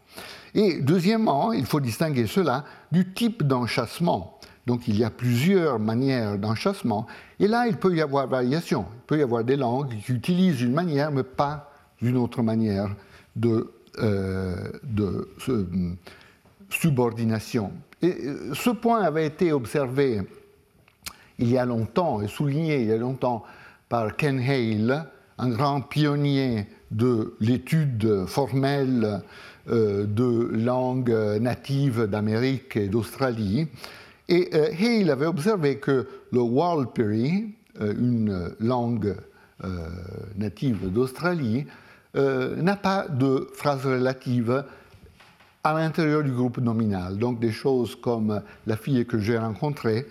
Et 0.54 0.80
deuxièmement, 0.80 1.52
il 1.52 1.66
faut 1.66 1.80
distinguer 1.80 2.26
cela 2.26 2.64
du 2.90 3.12
type 3.12 3.42
d'enchassement. 3.42 4.38
Donc 4.66 4.86
il 4.86 4.96
y 4.96 5.04
a 5.04 5.10
plusieurs 5.10 5.78
manières 5.78 6.38
d'enchassement, 6.38 7.06
et 7.40 7.48
là 7.48 7.66
il 7.66 7.76
peut 7.76 7.94
y 7.94 8.00
avoir 8.00 8.28
variation. 8.28 8.86
Il 8.94 9.06
peut 9.06 9.18
y 9.18 9.22
avoir 9.22 9.42
des 9.42 9.56
langues 9.56 9.96
qui 10.04 10.12
utilisent 10.12 10.60
une 10.60 10.72
manière, 10.72 11.10
mais 11.10 11.24
pas 11.24 11.72
une 12.00 12.16
autre 12.16 12.42
manière 12.42 12.94
de, 13.34 13.72
euh, 13.98 14.70
de, 14.84 15.28
subordination. 16.70 17.72
Et 18.00 18.14
euh, 18.24 18.54
ce 18.54 18.70
point 18.70 19.02
avait 19.02 19.26
été 19.26 19.52
observé 19.52 20.22
il 21.38 21.50
y 21.50 21.58
a 21.58 21.64
longtemps 21.64 22.20
et 22.20 22.28
souligné 22.28 22.80
il 22.82 22.88
y 22.88 22.92
a 22.92 22.96
longtemps 22.96 23.42
par 23.88 24.16
Ken 24.16 24.38
Hale, 24.38 25.06
un 25.38 25.48
grand 25.50 25.80
pionnier 25.80 26.66
de 26.90 27.34
l'étude 27.40 28.26
formelle 28.26 29.04
euh, 29.04 29.18
de 29.66 30.50
langues 30.52 31.14
natives 31.40 32.06
d'Amérique 32.06 32.76
et 32.76 32.88
d'Australie. 32.88 33.68
Et 34.28 34.50
euh, 34.54 34.70
Hale 34.78 35.10
avait 35.10 35.26
observé 35.26 35.76
que 35.76 36.06
le 36.32 36.40
Warlpiri, 36.40 37.54
une 37.80 38.52
langue 38.60 39.16
native 40.36 40.92
d'Australie, 40.92 41.66
n'a 42.14 42.76
pas 42.76 43.06
de 43.08 43.48
phrase 43.54 43.86
relative 43.86 44.64
à 45.64 45.74
l'intérieur 45.74 46.22
du 46.22 46.32
groupe 46.32 46.58
nominal. 46.58 47.18
Donc 47.18 47.40
des 47.40 47.52
choses 47.52 47.94
comme 47.94 48.42
la 48.66 48.76
fille 48.76 49.06
que 49.06 49.18
j'ai 49.18 49.38
rencontrée, 49.38 50.06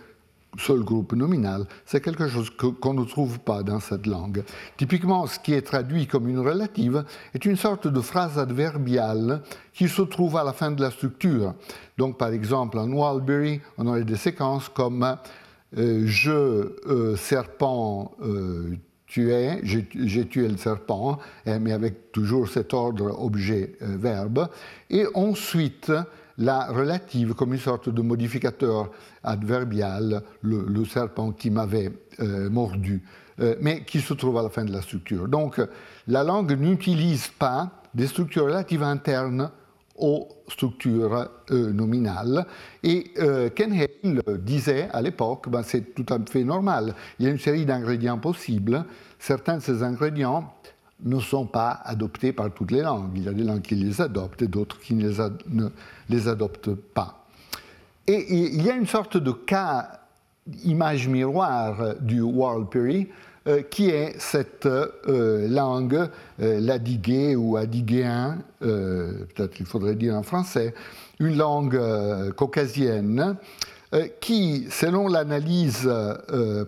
seul 0.58 0.82
groupe 0.82 1.14
nominal, 1.14 1.66
c'est 1.86 2.02
quelque 2.02 2.28
chose 2.28 2.50
qu'on 2.50 2.94
ne 2.94 3.06
trouve 3.06 3.40
pas 3.40 3.64
dans 3.64 3.80
cette 3.80 4.06
langue. 4.06 4.44
Typiquement, 4.78 5.26
ce 5.28 5.40
qui 5.40 5.54
est 5.54 5.62
traduit 5.62 6.08
comme 6.08 6.28
une 6.28 6.40
relative 6.40 7.06
est 7.34 7.46
une 7.46 7.56
sorte 7.56 7.88
de 7.88 8.02
phrase 8.02 8.38
adverbiale 8.38 9.42
qui 9.74 9.88
se 9.88 10.02
trouve 10.02 10.38
à 10.38 10.44
la 10.44 10.54
fin 10.54 10.72
de 10.72 10.82
la 10.82 10.92
structure. 10.92 11.54
Donc 11.98 12.18
par 12.18 12.30
exemple, 12.30 12.78
en 12.80 12.90
Walbury, 12.92 13.62
on 13.78 13.88
aurait 13.88 14.04
des 14.04 14.18
séquences 14.18 14.70
comme 14.70 15.18
euh, 15.78 16.04
je, 16.06 16.32
euh, 16.32 17.16
serpent, 17.16 18.12
euh, 18.22 18.76
tuer, 19.08 19.60
j'ai 19.64 20.28
tué 20.28 20.48
le 20.48 20.58
serpent, 20.58 21.20
hein, 21.46 21.60
mais 21.60 21.72
avec 21.72 22.12
toujours 22.12 22.50
cet 22.50 22.74
ordre 22.74 23.22
objet-verbe. 23.22 24.48
Et 24.90 25.06
ensuite, 25.14 25.92
la 26.42 26.66
relative 26.66 27.34
comme 27.36 27.54
une 27.54 27.60
sorte 27.60 27.90
de 27.90 28.02
modificateur 28.02 28.92
adverbial, 29.24 30.24
le, 30.42 30.86
serpent 30.86 31.32
qui 31.32 31.52
m'avait 31.52 31.92
euh, 32.20 32.50
mordu, 32.50 33.04
euh, 33.40 33.56
mais 33.62 33.84
qui 33.84 34.02
se 34.02 34.14
trouve 34.14 34.38
à 34.40 34.42
la 34.42 34.50
fin 34.50 34.66
de 34.66 34.74
la 34.74 34.82
structure. 34.82 35.28
Donc 35.28 35.62
la 36.08 36.24
langue 36.24 36.60
n'utilise 36.60 37.28
pas 37.28 37.70
des 37.94 38.08
structures 38.08 38.46
relatives 38.46 38.84
internes 38.84 39.52
aux 39.96 40.28
structures 40.48 41.30
euh, 41.52 41.72
nominales. 41.72 42.46
Et 42.82 43.14
Ken 43.56 43.74
Hale 43.74 44.40
disait 44.40 44.90
à 44.92 45.02
l'époque, 45.02 45.48
ben, 45.48 45.62
c'est 45.62 45.94
tout 45.94 46.06
à 46.12 46.18
fait 46.28 46.44
normal, 46.44 46.96
il 47.20 47.26
y 47.26 47.30
a 47.30 47.32
une 47.32 47.40
série 47.40 47.66
d'ingrédients 47.66 48.18
possibles, 48.18 48.84
certains 49.20 49.58
de 49.58 49.62
ces 49.62 49.84
ingrédients 49.84 50.52
ne 51.04 51.20
sont 51.20 51.46
pas 51.46 51.82
adoptés 51.84 52.34
par 52.34 52.52
toutes 52.54 52.72
les 52.72 52.82
langues. 52.82 53.12
Il 53.16 53.24
y 53.24 53.28
a 53.28 53.34
des 53.34 53.44
langues 53.44 53.62
qui 53.62 53.76
les 53.76 54.02
adoptent 54.02 54.42
et 54.42 54.48
d'autres 54.48 54.80
qui 54.80 54.94
ne 54.94 55.10
les, 56.10 56.28
adoptent 56.28 56.74
pas. 56.74 57.26
Et 58.08 58.34
il 58.34 58.62
y 58.62 58.70
a 58.70 58.76
une 58.76 58.88
sorte 58.88 59.18
de 59.18 59.32
cas, 59.32 60.02
image 60.64 61.08
miroir 61.08 61.96
du 62.02 62.22
Warlpiri, 62.22 63.08
euh, 63.48 63.64
qui 63.64 63.90
est 63.90 64.14
cette 64.20 64.68
euh, 64.68 65.48
langue 65.50 66.08
euh, 66.40 67.36
ou 67.36 67.58
adiguéen, 67.58 68.38
peut-être 68.60 69.54
qu'il 69.56 69.66
faudrait 69.66 69.96
dire 69.96 70.14
en 70.16 70.22
français, 70.22 70.76
une 71.20 71.38
langue 71.38 71.80
caucasienne, 72.36 73.36
qui, 74.20 74.68
selon 74.70 75.08
l'analyse 75.08 75.92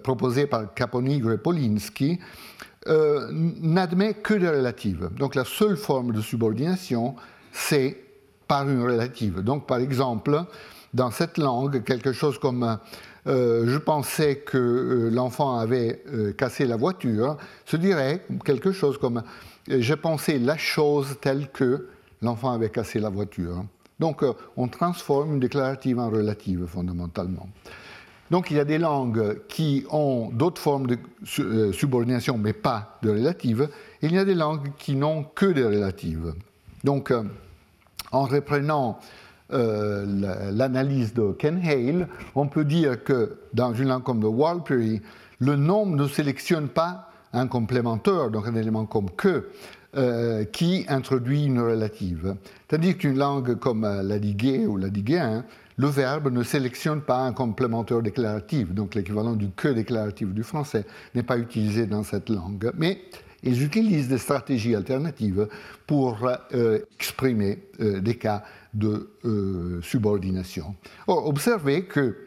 proposée 0.04 0.48
par 0.48 0.74
Caponigro 0.74 1.32
et 1.32 1.38
Polinsky, 1.38 2.20
euh, 2.88 3.28
n'admet 3.32 4.14
que 4.14 4.34
des 4.34 4.50
relatives. 4.50 5.10
Donc 5.18 5.36
la 5.36 5.46
seule 5.46 5.78
forme 5.78 6.12
de 6.12 6.20
subordination, 6.20 7.16
c'est 7.52 7.98
par 8.48 8.68
une 8.70 8.84
relative. 8.84 9.40
Donc 9.40 9.68
par 9.68 9.78
exemple, 9.78 10.44
dans 10.94 11.10
cette 11.10 11.38
langue, 11.38 11.84
quelque 11.84 12.12
chose 12.12 12.38
comme 12.38 12.78
euh, 13.28 13.64
je 13.68 13.78
pensais 13.78 14.38
que 14.38 14.58
euh, 14.58 15.10
l'enfant 15.10 15.58
avait 15.60 16.04
cassé 16.38 16.66
la 16.66 16.76
voiture, 16.76 17.38
se 17.66 17.78
dirait 17.78 18.26
quelque 18.44 18.74
chose 18.74 18.98
comme 18.98 19.24
je 19.70 19.94
pensais 19.94 20.38
la 20.38 20.58
chose 20.58 21.16
telle 21.22 21.50
que 21.52 21.88
l'enfant 22.22 22.52
avait 22.52 22.70
cassé 22.70 23.00
la 23.00 23.10
voiture. 23.10 23.64
Donc 24.00 24.26
on 24.58 24.68
transforme 24.68 25.36
une 25.36 25.40
déclarative 25.40 26.00
en 26.00 26.10
relative 26.10 26.66
fondamentalement. 26.66 27.48
Donc 28.32 28.51
il 28.51 28.57
y 28.57 28.59
a 28.59 28.65
des 28.65 28.78
langues 28.78 29.39
qui 29.47 29.86
ont 29.91 30.30
d'autres 30.32 30.61
formes 30.61 30.88
de 30.88 30.97
euh, 31.39 31.71
subordination, 31.71 32.38
mais 32.38 32.53
pas 32.53 32.97
de 33.01 33.11
relative, 33.11 33.69
il 34.01 34.13
y 34.13 34.17
a 34.17 34.26
des 34.26 34.36
langues 34.36 34.71
qui 34.78 34.95
n'ont 34.95 35.24
que 35.24 35.45
des 35.45 35.63
relatives. 35.63 36.34
Donc 36.84 37.11
euh, 37.11 37.24
en 38.11 38.24
reprenant 38.24 38.99
euh, 39.51 40.51
l'analyse 40.51 41.13
de 41.13 41.34
Ken 41.34 41.61
Hale, 41.63 42.07
on 42.36 42.47
peut 42.47 42.65
dire 42.65 43.03
que 43.03 43.38
dans 43.53 43.74
une 43.74 43.89
langue 43.89 44.03
comme 44.03 44.21
le 44.21 44.30
Warlpiri, 44.30 45.01
le 45.39 45.55
nombre 45.55 45.95
ne 45.95 46.07
sélectionne 46.07 46.69
pas 46.69 47.09
un 47.34 47.47
complémentaire, 47.47 48.30
donc 48.30 48.47
un 48.47 48.55
élément 48.55 48.86
comme 48.86 49.09
que, 49.09 49.49
qui 50.51 50.86
introduit 50.88 51.45
une 51.45 51.59
relative. 51.59 52.36
Tandis 52.67 52.95
qu'une 52.97 53.17
langue 53.17 53.55
comme 53.59 53.84
la 53.84 54.17
ou 54.67 54.78
la 54.78 54.89
le 55.78 55.88
verbe 55.88 56.32
ne 56.32 56.43
sélectionne 56.43 57.01
pas 57.01 57.19
un 57.19 57.34
complémentaire 57.34 58.01
déclaratif, 58.01 58.71
donc 58.71 58.95
l'équivalent 58.95 59.34
du 59.34 59.49
que 59.49 59.67
déclaratif 59.67 60.30
du 60.30 60.43
français 60.43 60.86
n'est 61.15 61.24
pas 61.24 61.38
utilisé 61.38 61.86
dans 61.86 62.03
cette 62.03 62.30
langue, 62.30 62.71
mais 62.78 62.99
ils 63.43 63.61
utilisent 63.63 64.07
des 64.07 64.17
stratégies 64.17 64.74
alternatives 64.74 65.47
pour 65.86 66.17
euh, 66.53 66.80
exprimer 66.95 67.59
euh, 67.82 67.99
des 67.99 68.15
cas 68.15 68.43
de 68.74 69.09
euh, 69.26 69.82
subordination. 69.82 70.76
Or, 71.07 71.28
observez 71.28 71.86
que, 71.86 72.17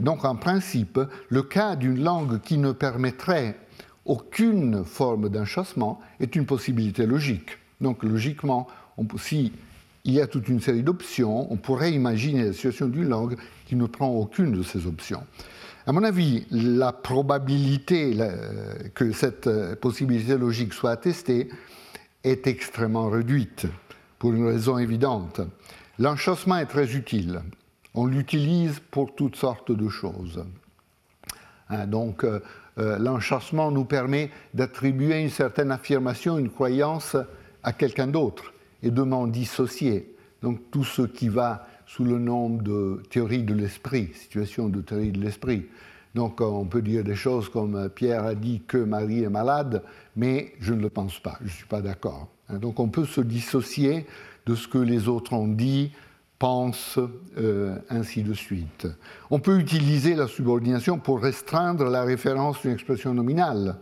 donc 0.00 0.24
en 0.24 0.34
principe, 0.34 0.98
le 1.28 1.42
cas 1.42 1.76
d'une 1.76 2.02
langue 2.02 2.40
qui 2.40 2.58
ne 2.58 2.72
permettrait 2.72 3.56
aucune 4.04 4.84
forme 4.84 5.28
d'enchâssement 5.28 6.00
est 6.18 6.34
une 6.34 6.44
possibilité 6.44 7.06
logique. 7.06 7.58
Donc 7.80 8.02
logiquement, 8.02 8.66
on, 8.96 9.06
si 9.16 9.52
il 10.04 10.12
y 10.12 10.20
a 10.20 10.26
toute 10.26 10.48
une 10.48 10.60
série 10.60 10.82
d'options. 10.82 11.50
On 11.52 11.56
pourrait 11.56 11.92
imaginer 11.92 12.44
la 12.44 12.52
situation 12.52 12.88
d'une 12.88 13.08
langue 13.08 13.36
qui 13.66 13.76
ne 13.76 13.86
prend 13.86 14.08
aucune 14.08 14.52
de 14.52 14.62
ces 14.62 14.86
options. 14.86 15.22
À 15.86 15.92
mon 15.92 16.02
avis, 16.02 16.46
la 16.50 16.92
probabilité 16.92 18.16
que 18.94 19.12
cette 19.12 19.46
euh, 19.48 19.76
possibilité 19.76 20.38
logique 20.38 20.72
soit 20.72 20.92
attestée 20.92 21.50
est 22.22 22.46
extrêmement 22.46 23.10
réduite, 23.10 23.66
pour 24.18 24.32
une 24.32 24.46
raison 24.46 24.78
évidente. 24.78 25.42
L'enchâssement 25.98 26.56
est 26.56 26.66
très 26.66 26.96
utile. 26.96 27.42
On 27.92 28.06
l'utilise 28.06 28.80
pour 28.90 29.14
toutes 29.14 29.36
sortes 29.36 29.72
de 29.72 29.88
choses. 29.90 30.42
Hein, 31.68 31.86
donc, 31.86 32.24
euh, 32.24 32.40
euh, 32.78 32.98
nous 32.98 33.84
permet 33.84 34.30
d'attribuer 34.54 35.20
une 35.20 35.30
certaine 35.30 35.70
affirmation, 35.70 36.38
une 36.38 36.50
croyance 36.50 37.14
à 37.62 37.72
quelqu'un 37.74 38.06
d'autre 38.06 38.53
et 38.84 38.90
de 38.90 39.02
m'en 39.02 39.26
dissocier. 39.26 40.14
Donc 40.42 40.70
tout 40.70 40.84
ce 40.84 41.02
qui 41.02 41.28
va 41.28 41.66
sous 41.86 42.04
le 42.04 42.18
nom 42.18 42.50
de 42.50 43.02
théorie 43.10 43.42
de 43.42 43.54
l'esprit, 43.54 44.10
situation 44.14 44.68
de 44.68 44.80
théorie 44.80 45.10
de 45.10 45.20
l'esprit. 45.20 45.66
Donc 46.14 46.40
on 46.40 46.66
peut 46.66 46.82
dire 46.82 47.02
des 47.02 47.16
choses 47.16 47.48
comme 47.48 47.74
euh, 47.74 47.88
Pierre 47.88 48.24
a 48.24 48.34
dit 48.34 48.62
que 48.66 48.78
Marie 48.78 49.24
est 49.24 49.30
malade, 49.30 49.82
mais 50.14 50.52
je 50.60 50.72
ne 50.72 50.82
le 50.82 50.90
pense 50.90 51.18
pas, 51.18 51.36
je 51.40 51.46
ne 51.46 51.50
suis 51.50 51.66
pas 51.66 51.80
d'accord. 51.80 52.28
Hein, 52.48 52.58
donc 52.58 52.78
on 52.78 52.88
peut 52.88 53.04
se 53.04 53.20
dissocier 53.20 54.06
de 54.46 54.54
ce 54.54 54.68
que 54.68 54.78
les 54.78 55.08
autres 55.08 55.32
ont 55.32 55.48
dit, 55.48 55.92
pensent, 56.38 56.98
euh, 57.38 57.76
ainsi 57.88 58.22
de 58.22 58.34
suite. 58.34 58.86
On 59.30 59.38
peut 59.38 59.58
utiliser 59.58 60.14
la 60.14 60.26
subordination 60.26 60.98
pour 60.98 61.22
restreindre 61.22 61.84
la 61.88 62.04
référence 62.04 62.60
d'une 62.60 62.72
expression 62.72 63.14
nominale. 63.14 63.76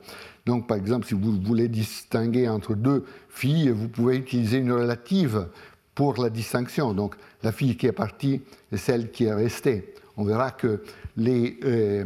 Donc, 0.46 0.66
par 0.66 0.76
exemple, 0.76 1.06
si 1.06 1.14
vous 1.14 1.40
voulez 1.40 1.68
distinguer 1.68 2.48
entre 2.48 2.74
deux 2.74 3.04
filles, 3.28 3.70
vous 3.70 3.88
pouvez 3.88 4.16
utiliser 4.16 4.58
une 4.58 4.72
relative 4.72 5.46
pour 5.94 6.20
la 6.20 6.30
distinction. 6.30 6.94
Donc, 6.94 7.14
la 7.42 7.52
fille 7.52 7.76
qui 7.76 7.86
est 7.86 7.92
partie 7.92 8.40
est 8.72 8.76
celle 8.76 9.10
qui 9.10 9.24
est 9.24 9.34
restée. 9.34 9.94
On 10.16 10.24
verra 10.24 10.50
que 10.50 10.82
les 11.16 11.58
euh, 11.64 12.04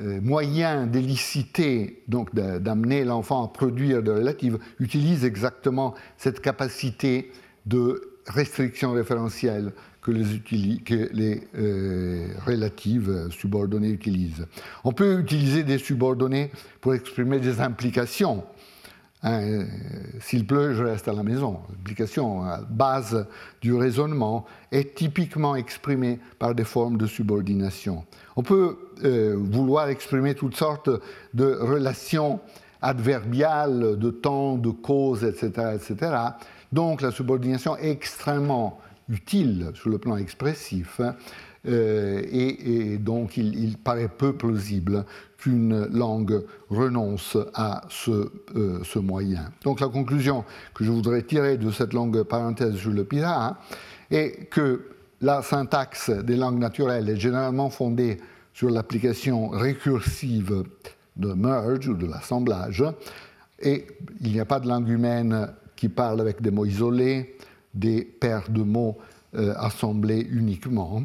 euh, 0.00 0.20
moyens 0.20 0.88
d'éliciter, 0.90 2.02
donc 2.08 2.34
d'amener 2.34 3.04
l'enfant 3.04 3.44
à 3.44 3.48
produire 3.48 4.02
de 4.02 4.10
relatives, 4.10 4.58
utilisent 4.78 5.24
exactement 5.24 5.94
cette 6.16 6.40
capacité 6.40 7.30
de 7.66 8.00
restriction 8.26 8.92
référentielle 8.92 9.72
que 10.02 10.10
les, 10.10 11.48
euh, 11.56 12.26
relatives 12.44 13.28
subordonnées 13.30 13.90
utilisent. 13.90 14.46
On 14.84 14.92
peut 14.92 15.20
utiliser 15.20 15.62
des 15.62 15.78
subordonnées 15.78 16.50
pour 16.80 16.94
exprimer 16.94 17.38
des 17.38 17.60
implications. 17.60 18.44
Hein, 19.22 19.40
euh, 19.42 19.64
s'il 20.20 20.44
pleut, 20.44 20.74
je 20.74 20.82
reste 20.82 21.06
à 21.06 21.12
la 21.12 21.22
maison. 21.22 21.60
L'implication 21.70 22.42
base 22.68 23.26
du 23.60 23.72
raisonnement 23.74 24.44
est 24.72 24.96
typiquement 24.96 25.54
exprimée 25.54 26.18
par 26.40 26.56
des 26.56 26.64
formes 26.64 26.98
de 26.98 27.06
subordination. 27.06 28.04
On 28.34 28.42
peut 28.42 28.78
euh, 29.04 29.36
vouloir 29.38 29.88
exprimer 29.88 30.34
toutes 30.34 30.56
sortes 30.56 30.90
de 31.34 31.44
relations 31.44 32.40
adverbiales, 32.80 33.96
de 33.96 34.10
temps, 34.10 34.56
de 34.56 34.70
cause, 34.70 35.22
etc., 35.22 35.76
etc. 35.76 36.16
Donc 36.72 37.02
la 37.02 37.12
subordination 37.12 37.76
est 37.76 37.90
extrêmement 37.90 38.80
utile 39.12 39.70
sur 39.74 39.90
le 39.90 39.98
plan 39.98 40.16
expressif. 40.16 41.00
Euh, 41.68 42.22
et, 42.32 42.98
donc 42.98 43.36
il, 43.36 43.76
paraît 43.78 44.08
peu 44.08 44.32
plausible 44.32 45.04
qu'une 45.38 45.86
langue 45.86 46.44
renonce 46.70 47.36
à 47.54 47.82
euh, 48.08 48.80
ce, 48.82 48.98
moyen. 48.98 49.52
Donc 49.62 49.78
la 49.78 49.88
conclusion 49.88 50.44
que 50.74 50.82
je 50.82 50.90
voudrais 50.90 51.22
tirer 51.22 51.58
de 51.58 51.70
cette 51.70 51.92
longue 51.92 52.24
parenthèse 52.24 52.74
sur 52.76 52.90
le 52.90 53.04
PIRA 53.04 53.46
hein, 53.46 53.56
est 54.10 54.48
que 54.50 54.88
la 55.20 55.42
syntaxe 55.42 56.10
des 56.10 56.34
langues 56.34 56.58
naturelles 56.58 57.08
est 57.08 57.16
généralement 57.16 57.70
fondée 57.70 58.18
sur 58.54 58.68
l'application 58.68 59.48
récursive 59.48 60.64
de 61.16 61.32
merge 61.32 61.86
ou 61.86 61.94
de 61.94 62.06
l'assemblage, 62.06 62.84
et 63.60 63.86
il 64.20 64.32
n'y 64.32 64.40
a 64.40 64.44
pas 64.44 64.58
de 64.58 64.68
langue 64.68 64.88
humaine 64.88 65.48
qui 65.76 65.88
parle 65.88 66.20
avec 66.20 66.42
des 66.42 66.50
mots 66.50 66.64
isolés, 66.64 67.36
des 67.74 68.04
paires 68.04 68.50
de 68.50 68.62
mots 68.62 68.98
euh, 69.34 69.54
assemblés 69.56 70.26
uniquement. 70.30 71.02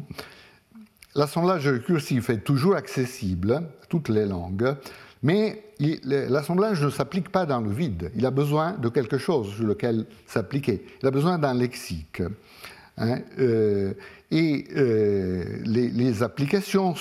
L'assemblage 1.14 1.66
récursif 1.66 2.28
est 2.28 2.44
toujours 2.44 2.76
accessible 2.76 3.52
à 3.52 3.86
toutes 3.88 4.10
les 4.10 4.26
langues, 4.26 4.74
mais 5.22 5.64
l'assemblage 6.04 6.84
ne 6.84 6.90
s'applique 6.90 7.30
pas 7.30 7.46
dans 7.46 7.60
le 7.60 7.70
vide. 7.70 8.12
Il 8.14 8.26
a 8.26 8.30
besoin 8.30 8.72
de 8.72 8.90
quelque 8.90 9.16
chose 9.16 9.54
sur 9.54 9.64
lequel 9.64 10.04
s'appliquer. 10.26 10.84
Il 11.02 11.08
a 11.08 11.10
besoin 11.10 11.38
d'un 11.38 11.54
lexique. 11.54 12.22
Hein, 12.98 13.20
euh, 13.38 13.94
et 14.30 14.66
euh, 14.76 15.44
les, 15.64 16.22
applications 16.22 16.94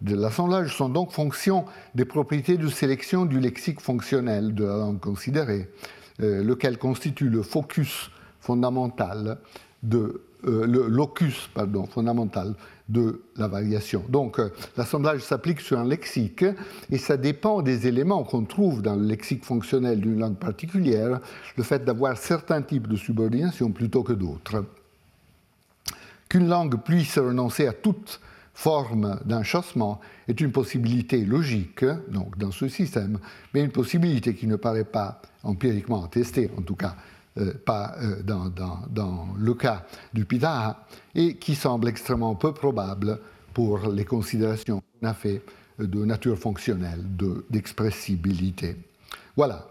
de 0.00 0.14
l'assemblage 0.14 0.74
sont 0.74 0.88
donc 0.88 1.12
fonction 1.12 1.66
des 1.94 2.06
propriétés 2.06 2.56
de 2.56 2.68
sélection 2.68 3.26
du 3.26 3.38
lexique 3.38 3.80
fonctionnel 3.80 4.54
de 4.54 4.64
la 4.64 4.78
langue 4.78 5.00
considérée, 5.00 5.68
lequel 6.18 6.78
constitue 6.78 7.28
le 7.28 7.42
focus 7.42 8.10
fondamental 8.40 9.38
de 9.82 10.22
euh, 10.46 10.66
le 10.66 10.86
locus 10.88 11.50
pardon, 11.52 11.84
fondamental 11.86 12.54
de 12.88 13.22
la 13.36 13.46
variation. 13.46 14.02
Donc 14.08 14.38
euh, 14.38 14.48
l'assemblage 14.76 15.20
s'applique 15.20 15.60
sur 15.60 15.78
un 15.78 15.84
lexique 15.84 16.44
et 16.90 16.96
ça 16.96 17.18
dépend 17.18 17.60
des 17.60 17.86
éléments 17.86 18.24
qu'on 18.24 18.44
trouve 18.44 18.80
dans 18.80 18.96
le 18.96 19.04
lexique 19.04 19.44
fonctionnel 19.44 20.00
d'une 20.00 20.18
langue 20.18 20.38
particulière, 20.38 21.20
le 21.56 21.62
fait 21.62 21.84
d'avoir 21.84 22.16
certains 22.16 22.62
types 22.62 22.88
de 22.88 22.96
subordination 22.96 23.70
plutôt 23.70 24.02
que 24.02 24.14
d'autres. 24.14 24.64
Qu'une 26.30 26.48
langue 26.48 26.82
puisse 26.82 27.18
renoncer 27.18 27.66
à 27.66 27.74
toute 27.74 28.20
forme 28.54 29.20
d'enchâssement 29.26 30.00
est 30.26 30.40
une 30.40 30.52
possibilité 30.52 31.24
logique 31.24 31.84
donc 32.08 32.38
dans 32.38 32.50
ce 32.50 32.68
système, 32.68 33.18
mais 33.52 33.60
une 33.60 33.72
possibilité 33.72 34.34
qui 34.34 34.46
ne 34.46 34.56
paraît 34.56 34.84
pas 34.84 35.20
empiriquement 35.42 36.02
attestée, 36.04 36.50
en 36.56 36.62
tout 36.62 36.76
cas 36.76 36.96
pas 37.64 37.94
euh, 38.02 38.22
dans, 38.22 39.28
le 39.38 39.54
cas 39.54 39.84
du 40.12 40.24
Pitara, 40.24 40.86
et 41.14 41.36
qui 41.36 41.54
semble 41.54 41.88
extrêmement 41.88 42.34
peu 42.34 42.52
probable 42.52 43.20
pour 43.54 43.88
les 43.88 44.04
considérations 44.04 44.82
qu'on 45.00 45.06
a 45.06 45.14
fait 45.14 45.42
de 45.78 46.04
nature 46.04 46.38
fonctionnelle, 46.38 47.04
d'expressibilité. 47.48 48.76
voilà. 49.36 49.66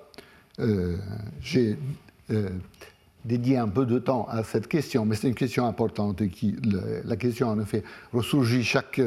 Euh, 0.59 0.97
j'ai 1.41 1.77
dédié 3.23 3.57
un 3.57 3.69
peu 3.69 3.85
de 3.85 3.97
temps 3.97 4.27
à 4.29 4.43
cette 4.43 4.67
question, 4.67 5.05
mais 5.05 5.15
c'est 5.15 5.29
une 5.29 5.35
question 5.35 5.65
importante 5.65 6.21
et 6.21 6.29
qui, 6.29 6.57
la 7.05 7.15
question 7.15 7.47
en 7.47 7.59
effet 7.59 7.83
ressurgit 8.11 8.63
chaque 8.63 9.01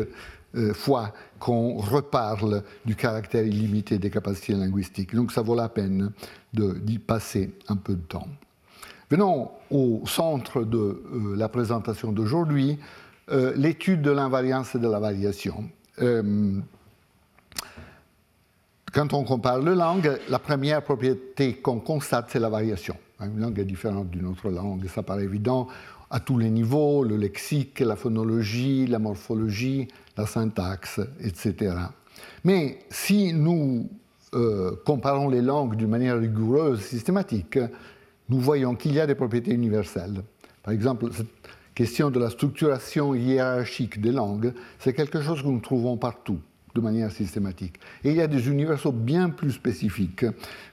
fois 0.72 1.12
qu'on 1.38 1.76
reparle 1.76 2.62
du 2.86 2.96
caractère 2.96 3.44
illimité 3.44 3.98
des 3.98 4.11
capacités 4.11 4.55
linguistiques. 4.55 5.14
Donc 5.14 5.30
ça 5.30 5.42
vaut 5.42 5.55
la 5.55 5.68
peine 5.68 6.11
d'y 6.53 6.98
passer 6.98 7.55
un 7.68 7.76
peu 7.76 7.94
de 7.94 8.03
temps. 8.03 8.28
Venons 9.11 9.50
au 9.70 10.03
centre 10.07 10.62
de 10.62 10.78
euh, 10.78 11.36
la 11.36 11.48
présentation 11.48 12.12
d'aujourd'hui, 12.12 12.78
euh, 13.30 13.53
l'étude 13.57 14.03
de 14.03 14.11
l'invariance 14.11 14.74
et 14.74 14.78
de 14.78 14.88
la 14.88 14.98
variation. 14.98 15.68
Euh, 16.00 16.59
quand 18.92 19.12
on 19.12 19.24
compare 19.24 19.59
les 19.61 19.74
langues, 19.74 20.18
la 20.28 20.38
première 20.38 20.82
propriété 20.82 21.55
qu'on 21.55 21.80
constate, 21.80 22.28
c'est 22.30 22.40
la 22.40 22.48
variation. 22.48 22.96
Une 23.20 23.38
langue 23.38 23.59
est 23.59 23.64
différente 23.64 24.11
d'une 24.11 24.26
autre 24.26 24.50
langue, 24.50 24.86
ça 24.88 25.03
paraît 25.03 25.24
évident 25.24 25.68
à 26.11 26.20
tous 26.20 26.38
les 26.38 26.50
niveaux, 26.50 27.05
le 27.05 27.16
lexique, 27.16 27.80
la 27.80 27.96
phonologie, 27.96 28.86
la 28.86 28.98
morphologie, 28.98 29.88
la 30.16 30.26
syntaxe, 30.26 31.00
etc. 31.20 31.74
Mais 32.44 32.80
si 32.90 33.32
nous 33.32 33.88
comparons 34.85 35.28
les 35.28 35.43
langues 35.43 35.76
d'une 35.76 35.91
manière 35.91 36.18
rigoureuse, 36.18 36.80
systématique, 36.80 37.59
nous 38.28 38.41
voyons 38.41 38.74
qu'il 38.74 38.95
y 38.95 39.01
a 39.01 39.07
des 39.07 39.14
propriétés 39.14 39.53
universelles. 39.53 40.22
Par 40.62 40.72
exemple, 40.72 41.11
cette 41.12 41.26
question 41.74 42.11
de 42.11 42.18
la 42.18 42.30
structuration 42.30 43.14
hiérarchique 43.14 44.01
des 44.01 44.12
langues, 44.12 44.55
c'est 44.78 44.93
quelque 44.93 45.20
chose 45.20 45.43
que 45.43 45.49
nous 45.49 45.61
trouvons 45.61 45.97
partout 45.97 46.39
de 46.74 46.80
manière 46.80 47.11
systématique. 47.11 47.78
Et 48.05 48.11
il 48.11 48.16
y 48.16 48.22
a 48.22 48.26
des 48.26 48.49
universaux 48.49 48.93
bien 48.93 49.30
plus 49.30 49.53
spécifiques, 49.53 50.24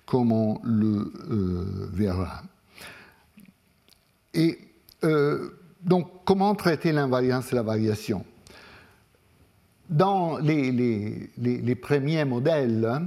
comme 0.06 0.32
on 0.32 0.62
le 0.64 1.12
euh, 1.32 1.90
verra. 1.92 2.44
Et 4.34 4.58
euh, 5.04 5.50
donc, 5.82 6.08
comment 6.26 6.56
traiter 6.56 6.92
l'invariance 6.92 7.52
et 7.52 7.56
la 7.56 7.64
variation? 7.64 8.26
Dans 9.90 10.38
les, 10.38 11.76
premiers 11.82 12.24
modèles 12.24 12.86
euh, 12.86 13.00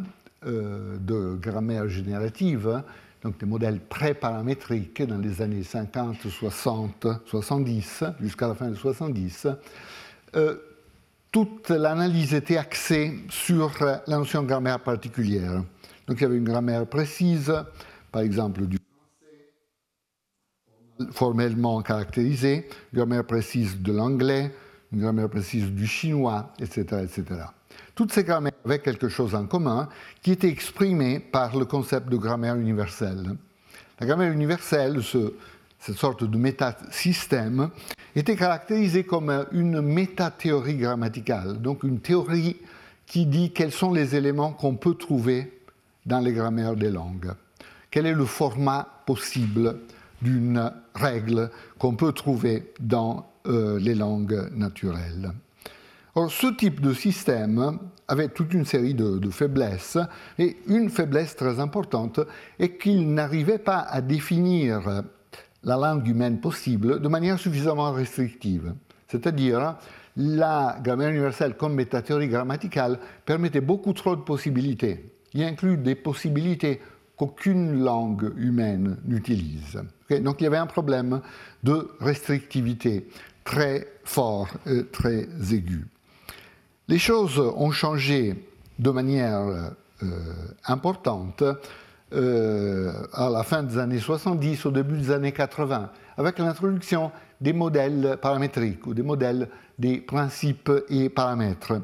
de 0.44 1.36
grammaire 1.36 1.88
générative, 1.88 2.82
donc 3.22 3.38
des 3.38 3.46
modèles 3.46 3.80
pré-paramétriques 3.80 5.02
dans 5.02 5.18
les 5.18 5.40
années 5.40 5.62
50, 5.62 6.28
60, 6.28 7.06
70, 7.26 8.04
jusqu'à 8.20 8.48
la 8.48 8.54
fin 8.54 8.68
des 8.68 8.76
70, 8.76 9.46
euh, 10.34 10.56
toute 11.30 11.70
l'analyse 11.70 12.34
était 12.34 12.56
axée 12.56 13.20
sur 13.30 13.72
la 13.80 14.02
notion 14.18 14.42
de 14.42 14.48
grammaire 14.48 14.80
particulière. 14.80 15.62
Donc 16.06 16.18
il 16.18 16.22
y 16.22 16.24
avait 16.24 16.36
une 16.36 16.44
grammaire 16.44 16.86
précise, 16.86 17.52
par 18.10 18.22
exemple 18.22 18.66
du 18.66 18.76
français, 20.98 21.12
formellement 21.12 21.80
caractérisée, 21.80 22.68
une 22.92 22.98
grammaire 22.98 23.24
précise 23.24 23.80
de 23.80 23.92
l'anglais, 23.92 24.52
une 24.92 25.00
grammaire 25.00 25.30
précise 25.30 25.70
du 25.70 25.86
chinois, 25.86 26.52
etc. 26.58 27.04
etc. 27.04 27.44
Toutes 27.94 28.12
ces 28.12 28.24
grammaires 28.24 28.52
avaient 28.64 28.78
quelque 28.78 29.08
chose 29.08 29.34
en 29.34 29.46
commun 29.46 29.88
qui 30.22 30.32
était 30.32 30.48
exprimé 30.48 31.18
par 31.18 31.56
le 31.56 31.64
concept 31.64 32.08
de 32.08 32.16
grammaire 32.16 32.56
universelle. 32.56 33.36
La 34.00 34.06
grammaire 34.06 34.32
universelle, 34.32 35.00
cette 35.78 35.96
sorte 35.96 36.24
de 36.24 36.36
métasystème, 36.36 37.70
était 38.16 38.36
caractérisée 38.36 39.04
comme 39.04 39.46
une 39.52 39.80
métathéorie 39.80 40.76
grammaticale, 40.76 41.60
donc 41.60 41.82
une 41.82 42.00
théorie 42.00 42.56
qui 43.06 43.26
dit 43.26 43.52
quels 43.52 43.72
sont 43.72 43.92
les 43.92 44.16
éléments 44.16 44.52
qu'on 44.52 44.76
peut 44.76 44.94
trouver 44.94 45.60
dans 46.06 46.20
les 46.20 46.32
grammaires 46.32 46.76
des 46.76 46.90
langues. 46.90 47.32
Quel 47.90 48.06
est 48.06 48.14
le 48.14 48.24
format 48.24 48.88
possible 49.06 49.80
d'une 50.22 50.72
règle 50.94 51.50
qu'on 51.78 51.94
peut 51.94 52.12
trouver 52.12 52.72
dans 52.80 53.32
euh, 53.46 53.78
les 53.78 53.94
langues 53.94 54.48
naturelles. 54.54 55.32
Or, 56.14 56.30
ce 56.30 56.48
type 56.48 56.80
de 56.80 56.92
système 56.92 57.78
avait 58.06 58.28
toute 58.28 58.52
une 58.52 58.66
série 58.66 58.92
de, 58.92 59.30
faiblesses, 59.30 59.96
et 60.38 60.58
une 60.66 60.90
faiblesse 60.90 61.34
très 61.36 61.58
importante 61.58 62.20
est 62.58 62.76
qu'il 62.76 63.14
n'arrivait 63.14 63.58
pas 63.58 63.78
à 63.78 64.02
définir 64.02 65.02
la 65.64 65.76
langue 65.76 66.06
humaine 66.06 66.40
possible 66.40 67.00
de 67.00 67.08
manière 67.08 67.38
suffisamment 67.38 67.92
restrictive. 67.92 68.74
C'est-à-dire, 69.08 69.76
la 70.16 70.78
grammaire 70.84 71.08
universelle 71.08 71.56
comme 71.56 71.74
métathéorie 71.74 72.28
grammaticale 72.28 72.98
permettait 73.24 73.62
beaucoup 73.62 73.94
trop 73.94 74.14
de 74.14 74.20
possibilités. 74.20 75.14
Il 75.32 75.42
inclut 75.42 75.78
des 75.78 75.94
possibilités 75.94 76.80
qu'aucune 77.16 77.82
langue 77.82 78.32
humaine 78.36 78.98
n'utilise. 79.06 79.80
Donc 80.10 80.40
il 80.40 80.44
y 80.44 80.46
avait 80.46 80.58
un 80.58 80.66
problème 80.66 81.22
de 81.62 81.88
restrictivité 82.00 83.08
très 83.44 83.88
fort, 84.04 84.48
et 84.66 84.84
très 84.86 85.26
aigu. 85.50 85.86
Les 86.88 86.98
choses 86.98 87.38
ont 87.38 87.70
changé 87.70 88.34
de 88.78 88.90
manière 88.90 89.40
euh, 90.02 90.08
importante 90.66 91.44
euh, 92.12 92.92
à 93.12 93.30
la 93.30 93.44
fin 93.44 93.62
des 93.62 93.78
années 93.78 94.00
70, 94.00 94.66
au 94.66 94.70
début 94.70 94.98
des 94.98 95.10
années 95.12 95.32
80, 95.32 95.90
avec 96.16 96.38
l'introduction 96.38 97.12
des 97.40 97.52
modèles 97.52 98.18
paramétriques 98.20 98.86
ou 98.86 98.94
des 98.94 99.02
modèles 99.02 99.48
des 99.78 99.98
principes 99.98 100.70
et 100.88 101.08
paramètres. 101.08 101.80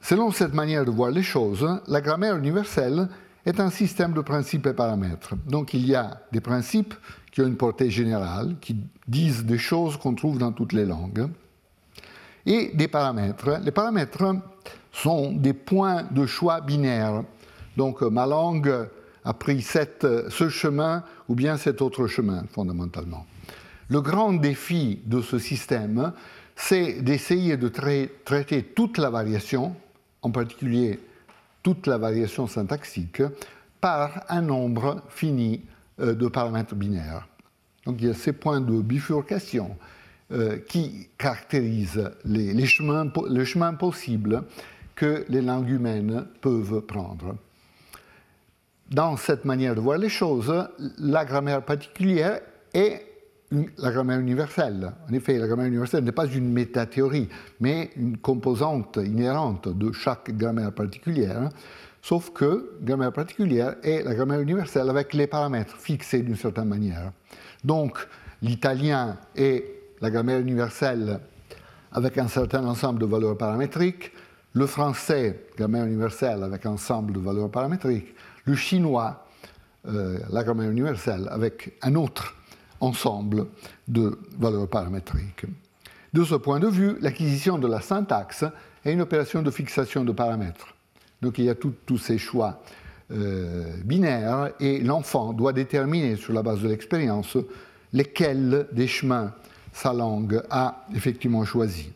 Selon 0.00 0.30
cette 0.30 0.54
manière 0.54 0.84
de 0.84 0.90
voir 0.90 1.10
les 1.10 1.22
choses, 1.22 1.66
la 1.88 2.00
grammaire 2.00 2.36
universelle 2.36 3.08
est 3.44 3.60
un 3.60 3.70
système 3.70 4.12
de 4.12 4.20
principes 4.20 4.66
et 4.66 4.72
paramètres. 4.72 5.34
Donc 5.46 5.74
il 5.74 5.86
y 5.86 5.94
a 5.94 6.22
des 6.32 6.40
principes 6.40 6.94
qui 7.32 7.40
ont 7.40 7.46
une 7.46 7.56
portée 7.56 7.90
générale, 7.90 8.56
qui 8.60 8.76
disent 9.08 9.44
des 9.44 9.58
choses 9.58 9.96
qu'on 9.96 10.14
trouve 10.14 10.38
dans 10.38 10.52
toutes 10.52 10.72
les 10.72 10.86
langues 10.86 11.28
et 12.48 12.70
des 12.74 12.88
paramètres. 12.88 13.60
Les 13.62 13.70
paramètres 13.70 14.34
sont 14.90 15.32
des 15.32 15.52
points 15.52 16.04
de 16.10 16.24
choix 16.26 16.62
binaires. 16.62 17.22
Donc 17.76 18.00
ma 18.00 18.26
langue 18.26 18.88
a 19.24 19.34
pris 19.34 19.60
ce 19.60 20.48
chemin 20.48 21.04
ou 21.28 21.34
bien 21.34 21.58
cet 21.58 21.82
autre 21.82 22.06
chemin, 22.06 22.44
fondamentalement. 22.50 23.26
Le 23.90 24.00
grand 24.00 24.32
défi 24.32 25.00
de 25.04 25.20
ce 25.20 25.38
système, 25.38 26.12
c'est 26.56 27.02
d'essayer 27.02 27.58
de 27.58 27.68
traiter 27.68 28.62
toute 28.62 28.96
la 28.96 29.10
variation, 29.10 29.76
en 30.22 30.30
particulier 30.30 30.98
toute 31.62 31.86
la 31.86 31.98
variation 31.98 32.46
syntaxique, 32.46 33.22
par 33.80 34.24
un 34.30 34.40
nombre 34.40 35.02
fini 35.10 35.62
euh, 36.00 36.14
de 36.14 36.28
paramètres 36.28 36.74
binaires. 36.74 37.28
Donc 37.84 37.96
il 38.00 38.08
y 38.08 38.10
a 38.10 38.14
ces 38.14 38.32
points 38.32 38.60
de 38.60 38.80
bifurcation 38.80 39.76
euh, 40.30 40.58
qui 40.58 41.08
caractérise 41.16 42.10
les, 42.24 42.66
chemins, 42.66 43.10
le 43.30 43.44
chemin 43.44 43.72
possible 43.72 44.44
que 44.94 45.24
les 45.30 45.40
langues 45.40 45.70
humaines 45.70 46.26
peuvent 46.42 46.82
prendre. 46.82 47.36
Dans 48.90 49.16
cette 49.16 49.44
manière 49.44 49.74
de 49.74 49.80
voir 49.80 49.96
les 49.96 50.10
choses, 50.10 50.52
la 50.98 51.24
grammaire 51.24 51.62
particulière 51.62 52.40
est 52.74 53.06
la 53.78 53.90
grammaire 53.90 54.20
universelle. 54.20 54.92
En 55.08 55.14
effet, 55.14 55.38
la 55.38 55.46
grammaire 55.46 55.66
universelle 55.66 56.04
n'est 56.04 56.12
pas 56.12 56.26
une 56.26 56.52
métathéorie, 56.52 57.28
mais 57.60 57.90
une 57.96 58.18
composante 58.18 58.98
inhérente 59.02 59.68
de 59.68 59.92
chaque 59.92 60.36
grammaire 60.36 60.72
particulière, 60.72 61.48
sauf 62.02 62.30
que 62.34 62.76
la 62.80 62.86
grammaire 62.86 63.12
particulière 63.12 63.76
est 63.82 64.02
la 64.02 64.14
grammaire 64.14 64.40
universelle 64.40 64.90
avec 64.90 65.14
les 65.14 65.26
paramètres 65.26 65.76
fixés 65.78 66.20
d'une 66.20 66.36
certaine 66.36 66.68
manière. 66.68 67.12
Donc, 67.64 68.06
l'italien 68.42 69.16
est 69.34 69.64
la 70.00 70.10
grammaire 70.10 70.38
universelle 70.38 71.20
avec 71.92 72.18
un 72.18 72.28
certain 72.28 72.64
ensemble 72.64 73.00
de 73.00 73.06
valeurs 73.06 73.36
paramétriques, 73.36 74.12
le 74.52 74.66
français, 74.66 75.46
grammaire 75.56 75.84
universelle 75.84 76.42
avec 76.42 76.66
un 76.66 76.72
ensemble 76.72 77.12
de 77.12 77.20
valeurs 77.20 77.50
paramétriques, 77.50 78.14
le 78.44 78.54
chinois, 78.54 79.26
euh, 79.86 80.18
la 80.30 80.42
grammaire 80.42 80.70
universelle 80.70 81.28
avec 81.30 81.78
un 81.82 81.94
autre 81.94 82.34
ensemble 82.80 83.46
de 83.86 84.18
valeurs 84.38 84.68
paramétriques. 84.68 85.46
De 86.12 86.24
ce 86.24 86.34
point 86.34 86.58
de 86.58 86.68
vue, 86.68 86.96
l'acquisition 87.00 87.58
de 87.58 87.66
la 87.66 87.80
syntaxe 87.80 88.44
est 88.84 88.92
une 88.92 89.02
opération 89.02 89.42
de 89.42 89.50
fixation 89.50 90.04
de 90.04 90.12
paramètres. 90.12 90.74
Donc 91.20 91.38
il 91.38 91.44
y 91.44 91.50
a 91.50 91.54
tous 91.54 91.98
ces 91.98 92.18
choix 92.18 92.62
euh, 93.10 93.74
binaires 93.84 94.50
et 94.60 94.80
l'enfant 94.80 95.32
doit 95.32 95.52
déterminer 95.52 96.16
sur 96.16 96.32
la 96.32 96.42
base 96.42 96.60
de 96.60 96.68
l'expérience 96.68 97.36
lesquels 97.92 98.68
des 98.72 98.86
chemins 98.86 99.32
sa 99.72 99.92
langue 99.92 100.42
a 100.50 100.86
effectivement 100.94 101.44
choisi. 101.44 101.90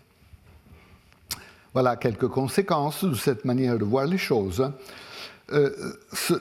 Voilà 1.73 1.97
quelques 1.97 2.29
conséquences 2.29 3.05
de 3.05 3.15
cette 3.15 3.45
manière 3.45 3.79
de 3.79 3.85
voir 3.85 4.07
les 4.07 4.19
choses. 4.19 4.71
Euh, 5.53 5.71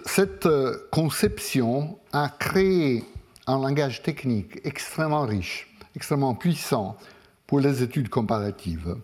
cette 0.06 0.48
conception 0.92 1.98
a 2.12 2.30
créé 2.30 3.04
un 3.48 3.60
langage 3.60 4.02
technique 4.04 4.60
extrêmement 4.64 5.26
riche, 5.26 5.68
extrêmement 5.96 6.36
puissant 6.36 6.98
pour 7.48 7.60
les 7.60 7.84
études 7.84 8.10
comparatives. 8.10 8.96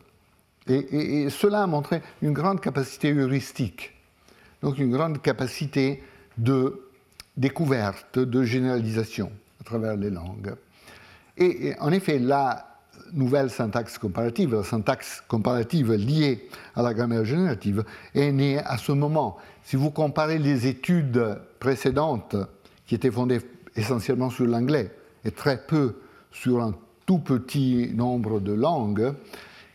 Et, 0.67 1.29
cela 1.29 1.63
a 1.63 1.67
montré 1.67 2.01
une 2.21 2.33
grande 2.33 2.59
capacité 2.59 3.13
heuristique, 3.13 3.93
donc 4.61 4.77
une 4.79 4.91
grande 4.91 5.21
capacité 5.21 6.03
de 6.37 6.89
découverte, 7.37 8.19
de 8.19 8.43
généralisation 8.43 9.31
à 9.61 9.63
travers 9.63 9.95
les 9.95 10.09
langues. 10.09 10.55
Et, 11.37 11.73
en 11.79 11.91
effet, 11.91 12.19
la 12.19 12.65
nouvelle 13.13 13.49
syntaxe 13.49 13.97
comparative, 13.97 14.55
la 14.55 14.63
syntaxe 14.63 15.23
comparative 15.27 15.93
liée 15.93 16.49
à 16.75 16.81
la 16.81 16.93
grammaire 16.93 17.25
générative, 17.25 17.83
est 18.15 18.31
née 18.31 18.57
à 18.59 18.77
ce 18.77 18.91
moment. 18.91 19.37
Si 19.63 19.75
vous 19.75 19.91
comparez 19.91 20.39
les 20.39 20.67
études 20.67 21.39
précédentes, 21.59 22.35
qui 22.85 22.95
étaient 22.95 23.11
fondées 23.11 23.41
essentiellement 23.75 24.29
sur 24.29 24.45
l'anglais 24.45 24.91
et 25.25 25.31
très 25.31 25.57
peu 25.57 25.97
sur 26.31 26.61
un 26.61 26.73
tout 27.05 27.19
petit 27.19 27.91
nombre 27.93 28.39
de 28.39 28.53
langues, 28.53 29.13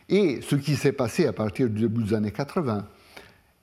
et 0.09 0.41
ce 0.41 0.55
qui 0.55 0.75
s'est 0.75 0.91
passé 0.91 1.25
à 1.25 1.33
partir 1.33 1.69
du 1.69 1.81
début 1.81 2.03
des 2.03 2.13
années 2.13 2.31
80, 2.31 2.85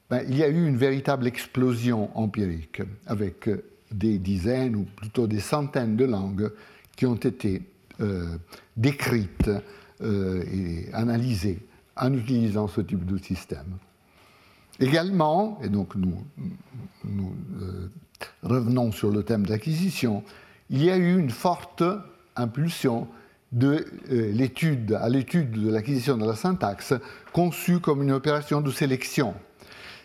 ben, 0.09 0.23
il 0.29 0.37
y 0.37 0.43
a 0.43 0.49
eu 0.49 0.67
une 0.67 0.77
véritable 0.77 1.27
explosion 1.27 2.11
empirique 2.19 2.83
avec 3.07 3.49
des 3.93 4.19
dizaines 4.19 4.75
ou 4.75 4.85
plutôt 4.85 5.27
des 5.27 5.41
centaines 5.41 5.97
de 5.97 6.05
langues 6.05 6.51
qui 6.97 7.07
ont 7.07 7.15
été 7.15 7.63
euh, 8.01 8.39
décrites 8.77 9.51
euh, 10.01 10.43
et 10.51 10.89
analysées 10.95 11.59
en 11.97 12.13
utilisant 12.15 12.67
ce 12.67 12.81
type 12.81 13.05
de 13.05 13.19
système. 13.19 13.77
Également, 14.79 15.59
et 15.63 15.69
donc 15.69 15.95
nous, 15.97 16.25
euh, 17.05 17.91
revenons 18.43 18.91
sur 18.93 19.11
le 19.11 19.23
thème 19.23 19.45
d'acquisition, 19.45 20.25
il 20.71 20.83
y 20.83 20.91
a 20.91 20.97
eu 20.97 21.19
une 21.19 21.31
forte 21.31 21.83
impulsion 22.37 23.07
de 23.53 23.85
l'étude, 24.09 24.93
à 24.93 25.09
l'étude 25.09 25.51
de 25.51 25.71
l'acquisition 25.71 26.17
de 26.17 26.25
la 26.25 26.37
syntaxe, 26.37 26.95
conçue 27.33 27.81
comme 27.81 28.03
une 28.03 28.13
opération 28.13 28.63
de 28.63 28.71
sélection. 28.71 29.35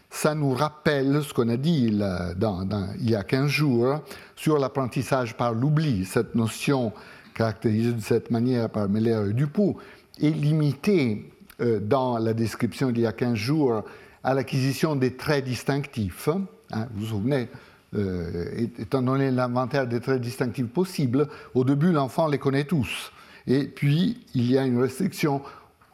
Ça 0.10 0.34
nous 0.34 0.54
rappelle 0.54 1.24
ce 1.24 1.34
qu'on 1.34 1.50
a 1.50 1.58
dit 1.58 1.88
il 1.90 3.10
y 3.10 3.16
a 3.16 3.24
15 3.24 3.48
jours 3.48 4.02
sur 4.36 4.58
l'apprentissage 4.58 5.38
par 5.38 5.54
l'oubli. 5.54 6.06
Cette 6.06 6.36
notion 6.36 6.94
caractérisée 7.36 7.92
de 7.92 8.02
cette 8.02 8.32
manière 8.32 8.70
par 8.70 8.90
Meller 8.90 9.30
et 9.30 9.34
Dupoux 9.34 9.78
est 10.20 10.30
limitée 10.30 11.32
euh, 11.62 11.80
dans 11.80 12.18
la 12.18 12.34
description 12.34 12.90
d'il 12.90 13.04
y 13.04 13.08
a 13.08 13.12
15 13.12 13.36
jours 13.36 13.84
à 14.24 14.34
l'acquisition 14.34 14.96
des 14.96 15.16
traits 15.16 15.46
distinctifs. 15.46 16.30
Hein, 16.72 16.88
vous 16.96 17.02
vous 17.02 17.12
souvenez, 17.12 17.48
euh, 17.94 18.68
étant 18.80 19.02
donné 19.02 19.30
l'inventaire 19.30 19.86
des 19.86 20.00
traits 20.00 20.22
distinctifs 20.22 20.68
possibles, 20.68 21.28
au 21.54 21.64
début 21.64 21.92
l'enfant 21.92 22.28
les 22.28 22.40
connaît 22.40 22.64
tous. 22.64 23.12
Et 23.46 23.66
puis, 23.66 24.26
il 24.34 24.52
y 24.52 24.58
a 24.58 24.66
une 24.66 24.82
restriction 24.82 25.42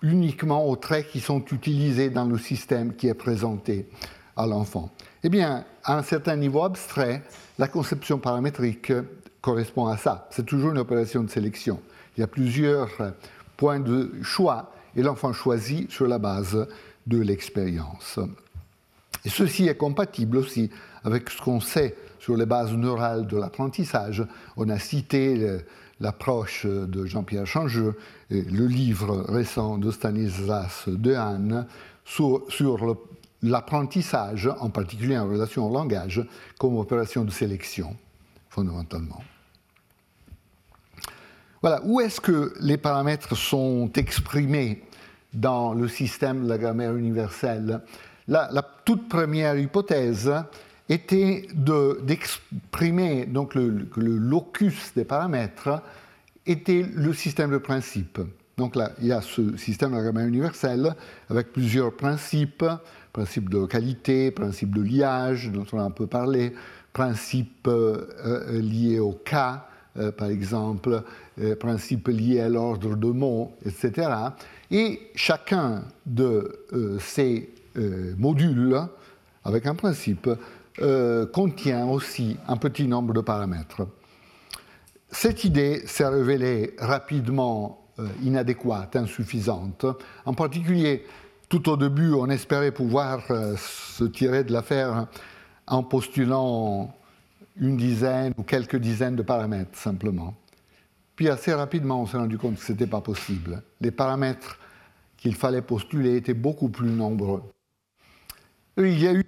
uniquement 0.02 0.68
aux 0.68 0.78
traits 0.78 1.10
qui 1.10 1.20
sont 1.20 1.44
utilisés 1.52 2.10
dans 2.10 2.26
le 2.26 2.38
système 2.38 2.96
qui 2.96 3.08
est 3.08 3.14
présenté 3.14 3.88
à 4.38 4.48
l'enfant. 4.48 4.89
Eh 5.24 5.30
bien, 5.30 5.66
à 5.84 5.98
un 5.98 6.04
certain 6.04 6.36
niveau 6.36 6.64
abstrait, 6.64 7.22
la 7.60 7.68
conception 7.68 8.18
paramétrique 8.18 8.94
correspond 9.42 9.88
à 9.88 9.98
ça. 9.98 10.28
C'est 10.32 10.46
toujours 10.46 10.72
une 10.72 10.78
opération 10.78 11.24
de 11.24 11.30
sélection. 11.30 11.80
Il 12.16 12.22
y 12.22 12.24
a 12.24 12.28
plusieurs 12.28 12.89
points 13.58 13.80
de 13.80 14.12
choix 14.22 14.72
et 14.96 15.02
l'enfant 15.02 15.34
choisit 15.34 15.89
sur 15.92 16.08
la 16.08 16.20
base 16.20 16.68
de 17.08 17.18
l'expérience. 17.20 18.20
Et 19.26 19.30
ceci 19.30 19.68
est 19.68 19.78
compatible 19.78 20.38
aussi 20.38 20.70
avec 21.04 21.30
ce 21.30 21.42
qu'on 21.42 21.60
sait 21.60 21.96
sur 22.20 22.38
les 22.38 22.46
bases 22.46 22.74
neurales 22.74 23.28
de 23.28 23.38
l'apprentissage. 23.38 24.26
On 24.58 24.70
a 24.70 24.80
cité 24.80 25.60
l'approche 26.00 26.66
de 26.66 27.06
Jean-Pierre 27.06 27.48
Changeux, 27.48 27.98
et 28.30 28.42
le 28.42 28.66
livre 28.66 29.26
récent 29.28 29.78
de 29.78 29.92
Stanislas 29.92 30.86
Dehaene 30.88 31.68
sur, 32.06 32.44
sur 32.50 32.98
l'apprentissage, 33.44 34.50
en 34.60 34.70
particulier 34.70 35.18
en 35.18 35.28
relation 35.28 35.70
au 35.70 35.74
langage, 35.74 36.26
comme 36.60 36.78
opération 36.78 37.24
de 37.24 37.32
sélection, 37.32 37.96
fondamentalement. 38.50 39.22
Voilà, 41.62 41.80
où 41.84 42.01
est-ce 42.01 42.20
que 42.20 42.53
les 42.59 42.78
paramètres 42.78 43.38
sont 43.38 43.91
exprimés 43.95 44.82
dans 45.32 45.76
le 45.76 45.88
système 45.88 46.43
de 46.43 46.49
la 46.49 46.57
grammaire 46.57 46.95
universelle? 46.95 47.82
La, 48.28 48.49
la, 48.51 48.64
toute 48.84 49.07
première 49.07 49.55
hypothèse 49.57 50.32
était 50.89 51.47
d'exprimer 51.53 53.28
donc 53.28 53.53
le, 53.53 53.88
locus 53.95 54.91
des 54.95 55.05
paramètres 55.05 55.84
était 56.47 56.84
le 56.95 57.14
système 57.14 57.51
de 57.51 57.59
principes. 57.59 58.20
Donc 58.57 58.76
là, 58.76 58.91
il 58.99 59.07
y 59.07 59.12
a 59.12 59.22
ce 59.22 59.55
système 59.55 59.95
de 59.95 60.01
grammaire 60.01 60.26
universelle 60.26 60.95
avec 61.30 61.53
plusieurs 61.53 61.95
principes, 61.95 62.66
principe 63.14 63.49
de 63.49 63.66
qualité, 63.68 64.32
principe 64.32 64.76
de 64.76 64.82
liage, 64.82 65.51
dont 65.51 65.66
on 65.74 65.80
a 65.80 65.84
un 65.84 65.91
peu 65.91 66.07
parlé, 66.07 66.53
principes 66.91 67.68
euh, 67.68 68.07
euh, 68.26 68.62
liés 68.62 68.99
au 68.99 69.14
cas, 69.14 69.68
euh, 69.98 70.12
par 70.12 70.30
exemple, 70.30 71.04
principes 71.60 72.08
liés 72.08 72.42
à 72.42 72.50
l'ordre 72.50 72.96
de 72.96 73.08
mots, 73.08 73.52
etc. 73.66 74.10
Et 74.70 75.12
chacun 75.16 75.84
de 76.06 76.66
ces 77.00 77.50
modules, 78.18 78.80
avec 79.44 79.66
un 79.66 79.76
principe, 79.76 80.30
euh, 80.80 81.26
contient 81.26 81.86
aussi 81.86 82.38
un 82.48 82.56
petit 82.56 82.88
nombre 82.88 83.14
de 83.14 83.20
paramètres. 83.20 83.86
Cette 85.12 85.44
idée 85.44 85.86
s'est 85.86 86.08
révélée 86.08 86.76
rapidement 86.80 87.89
euh, 88.00 88.08
inadéquate, 88.24 88.96
insuffisante. 88.96 89.86
En 90.26 90.34
particulier, 90.34 91.06
tout 91.50 91.70
au 91.70 91.76
début, 91.76 92.14
on 92.14 92.30
espérait 92.30 92.72
pouvoir 92.72 93.20
euh, 93.32 93.56
se 93.58 94.06
tirer 94.06 94.46
de 94.46 94.54
l'affaire 94.54 95.08
en 95.68 95.84
postulant 95.84 96.96
une 97.62 97.78
dizaine 97.78 98.34
ou 98.38 98.43
quelques 98.43 98.76
dizaines 98.76 99.16
de 99.16 99.22
paramètres 99.22 99.78
simplement. 99.78 100.36
Puis 101.16 101.30
assez 101.30 101.53
rapidement, 101.53 102.01
on 102.01 102.07
s'est 102.07 102.18
rendu 102.18 102.38
compte 102.38 102.55
que 102.55 102.66
ce 102.66 102.72
n'était 102.72 102.88
pas 102.88 103.01
possible. 103.01 103.62
Les 103.80 103.91
paramètres 103.91 104.57
qu'il 105.16 105.36
fallait 105.36 105.62
postuler 105.62 106.18
étaient 106.18 106.34
beaucoup 106.34 106.70
plus 106.70 106.89
nombreux. 106.89 107.43
Il 108.78 108.99
y 108.99 109.07
a 109.07 109.14
eu 109.14 109.24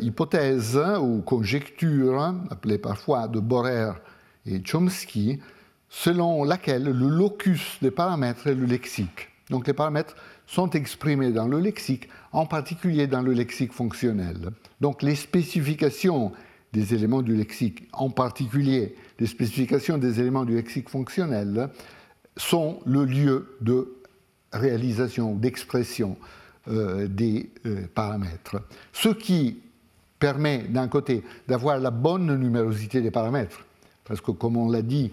hypothèse 0.00 0.80
ou 1.00 1.22
conjecture, 1.22 2.22
appelée 2.50 2.78
parfois 2.78 3.26
de 3.26 3.40
Borer 3.40 3.90
et 4.46 4.62
Chomsky, 4.62 5.40
selon 5.88 6.44
laquelle 6.44 6.84
le 6.84 7.08
locus 7.08 7.78
des 7.82 7.90
paramètres 7.90 8.46
est 8.46 8.54
le 8.54 8.66
lexique. 8.66 9.28
Donc 9.50 9.66
les 9.66 9.72
paramètres 9.72 10.14
sont 10.46 10.70
exprimés 10.70 11.32
dans 11.32 11.48
le 11.48 11.58
lexique, 11.58 12.08
en 12.32 12.46
particulier 12.46 13.06
dans 13.06 13.22
le 13.22 13.32
lexique 13.32 13.72
fonctionnel. 13.72 14.50
Donc 14.80 15.02
les 15.02 15.16
spécifications 15.16 16.32
des 16.74 16.92
éléments 16.92 17.22
du 17.22 17.34
lexique, 17.34 17.88
en 17.92 18.10
particulier 18.10 18.96
les 19.20 19.26
spécifications 19.26 19.96
des 19.96 20.20
éléments 20.20 20.44
du 20.44 20.56
lexique 20.56 20.90
fonctionnel, 20.90 21.70
sont 22.36 22.80
le 22.84 23.04
lieu 23.04 23.56
de 23.60 23.94
réalisation, 24.52 25.34
d'expression 25.36 26.16
euh, 26.68 27.06
des 27.06 27.50
euh, 27.66 27.86
paramètres. 27.94 28.56
Ce 28.92 29.08
qui 29.08 29.58
permet 30.18 30.64
d'un 30.68 30.88
côté 30.88 31.22
d'avoir 31.46 31.78
la 31.78 31.90
bonne 31.90 32.36
numérosité 32.36 33.00
des 33.00 33.12
paramètres, 33.12 33.64
parce 34.04 34.20
que 34.20 34.32
comme 34.32 34.56
on 34.56 34.68
l'a 34.68 34.82
dit, 34.82 35.12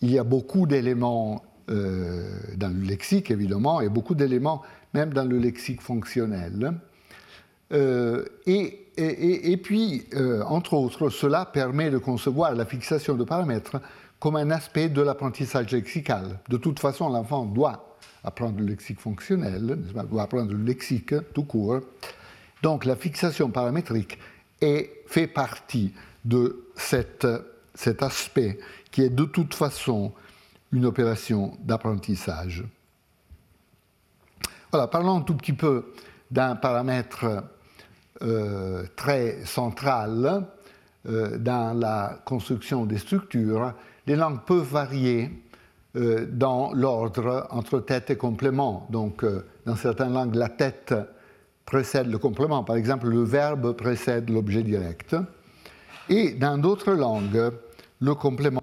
il 0.00 0.12
y 0.12 0.18
a 0.18 0.24
beaucoup 0.24 0.66
d'éléments 0.66 1.42
euh, 1.70 2.38
dans 2.56 2.68
le 2.68 2.86
lexique 2.86 3.32
évidemment, 3.32 3.80
et 3.80 3.88
beaucoup 3.88 4.14
d'éléments 4.14 4.62
même 4.94 5.12
dans 5.12 5.24
le 5.24 5.38
lexique 5.38 5.82
fonctionnel. 5.82 6.72
et, 7.72 8.87
et, 8.98 9.56
puis, 9.56 10.06
entre 10.46 10.74
autres, 10.74 11.08
cela 11.08 11.46
permet 11.46 11.90
de 11.90 11.98
concevoir 11.98 12.54
la 12.54 12.64
fixation 12.64 13.14
de 13.14 13.24
paramètres 13.24 13.80
comme 14.18 14.36
un 14.36 14.50
aspect 14.50 14.88
de 14.88 15.00
l'apprentissage 15.00 15.70
lexical. 15.70 16.40
De 16.48 16.56
toute 16.56 16.80
façon, 16.80 17.08
l'enfant 17.08 17.44
doit 17.44 17.96
apprendre 18.24 18.58
le 18.58 18.66
lexique 18.66 19.00
fonctionnel, 19.00 19.78
ou 20.10 20.18
apprendre 20.18 20.52
le 20.52 20.62
lexique 20.64 21.14
tout 21.32 21.44
court. 21.44 21.80
Donc 22.62 22.84
la 22.84 22.96
fixation 22.96 23.50
paramétrique 23.50 24.18
est, 24.60 24.90
fait 25.06 25.28
partie 25.28 25.92
de 26.24 26.64
cet 26.74 27.24
aspect 28.02 28.58
qui 28.90 29.02
est 29.02 29.10
de 29.10 29.24
toute 29.24 29.54
façon 29.54 30.12
une 30.72 30.84
opération 30.84 31.56
d'apprentissage. 31.60 32.64
Voilà, 34.70 34.88
parlons 34.88 35.18
un 35.18 35.22
tout 35.22 35.36
petit 35.36 35.52
peu 35.52 35.92
d'un 36.30 36.56
paramètre 36.56 37.44
euh, 38.22 38.84
très 38.96 39.44
central 39.44 40.44
euh, 41.08 41.38
dans 41.38 41.78
la 41.78 42.20
construction 42.24 42.84
des 42.84 42.98
structures. 42.98 43.72
Les 44.06 44.16
langues 44.16 44.40
peuvent 44.44 44.68
varier 44.68 45.30
euh, 45.94 46.26
dans 46.28 46.72
l'ordre 46.72 47.46
entre 47.50 47.78
tête 47.78 48.10
et 48.10 48.16
complément. 48.16 48.88
Donc, 48.90 49.24
dans 49.66 49.76
certaines 49.76 50.12
langues, 50.12 50.34
la 50.34 50.48
tête 50.48 50.94
précède 51.64 52.10
le 52.10 52.18
complément. 52.18 52.64
Par 52.64 52.76
exemple, 52.76 53.08
le 53.08 53.22
verbe 53.22 53.72
précède 53.74 54.30
l'objet 54.30 54.62
direct. 54.62 55.14
Et 56.08 56.32
dans 56.32 56.58
d'autres 56.58 56.92
langues, 56.92 57.52
le 58.00 58.14
complément 58.14 58.62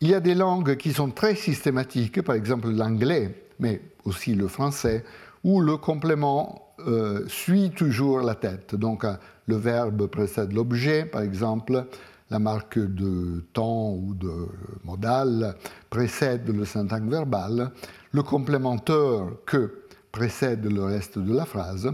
Il 0.00 0.08
y 0.08 0.14
a 0.14 0.20
des 0.20 0.34
langues 0.34 0.76
qui 0.76 0.92
sont 0.92 1.10
très 1.10 1.34
systématiques, 1.34 2.22
par 2.22 2.36
exemple 2.36 2.70
l'anglais, 2.70 3.47
mais 3.58 3.80
aussi 4.04 4.34
le 4.34 4.48
français, 4.48 5.04
où 5.44 5.60
le 5.60 5.76
complément 5.76 6.68
euh, 6.86 7.24
suit 7.26 7.70
toujours 7.70 8.20
la 8.20 8.34
tête. 8.34 8.74
Donc 8.74 9.04
euh, 9.04 9.14
le 9.46 9.56
verbe 9.56 10.06
précède 10.06 10.52
l'objet, 10.52 11.04
par 11.04 11.22
exemple, 11.22 11.86
la 12.30 12.38
marque 12.38 12.78
de 12.78 13.42
temps 13.52 13.92
ou 13.94 14.14
de 14.14 14.46
modal 14.84 15.56
précède 15.90 16.48
le 16.48 16.64
syntaxe 16.64 17.06
verbal, 17.06 17.72
le 18.12 18.22
complémentaire 18.22 19.26
que 19.46 19.84
précède 20.12 20.66
le 20.66 20.84
reste 20.84 21.18
de 21.18 21.34
la 21.34 21.46
phrase. 21.46 21.90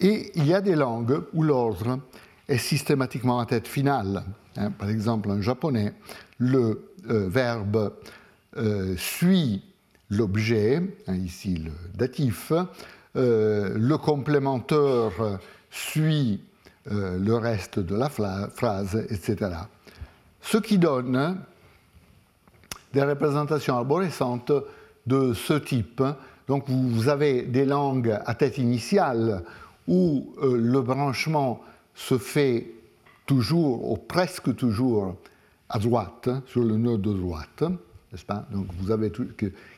Et 0.00 0.32
il 0.34 0.46
y 0.46 0.54
a 0.54 0.60
des 0.60 0.74
langues 0.74 1.22
où 1.32 1.42
l'ordre 1.42 2.00
est 2.48 2.58
systématiquement 2.58 3.38
à 3.38 3.46
tête 3.46 3.68
finale. 3.68 4.24
Hein. 4.56 4.72
par 4.72 4.90
exemple, 4.90 5.30
en 5.30 5.40
japonais, 5.40 5.94
le 6.38 6.90
euh, 7.08 7.28
verbe 7.28 7.94
suit 8.98 9.62
l'objet, 10.12 10.82
hein, 11.06 11.16
ici 11.16 11.56
le 11.56 11.72
datif, 11.94 12.52
euh, 13.16 13.72
le 13.74 13.98
complémentaire 13.98 15.38
suit 15.70 16.40
le 16.84 17.34
reste 17.34 17.78
de 17.78 17.94
la 17.94 18.08
phrase, 18.08 19.06
etc. 19.08 19.52
Ce 20.40 20.58
qui 20.58 20.78
donne 20.78 21.38
des 22.92 23.02
représentations 23.02 23.76
arborescentes 23.76 24.52
de 25.06 25.32
ce 25.32 25.54
type. 25.54 26.02
Donc 26.48 26.68
vous 26.68 27.08
avez 27.08 27.42
des 27.42 27.64
langues 27.64 28.18
à 28.26 28.34
tête 28.34 28.58
initiale 28.58 29.44
où 29.86 30.34
le 30.42 30.80
branchement 30.80 31.62
se 31.94 32.18
fait 32.18 32.66
toujours, 33.26 33.90
ou 33.90 33.96
presque 33.96 34.54
toujours, 34.56 35.16
à 35.68 35.78
droite, 35.78 36.28
sur 36.46 36.62
le 36.62 36.76
nœud 36.76 36.98
de 36.98 37.12
droite, 37.12 37.64
pas? 38.26 38.46
Donc 38.52 38.66
vous 38.78 38.90
avez 38.90 39.10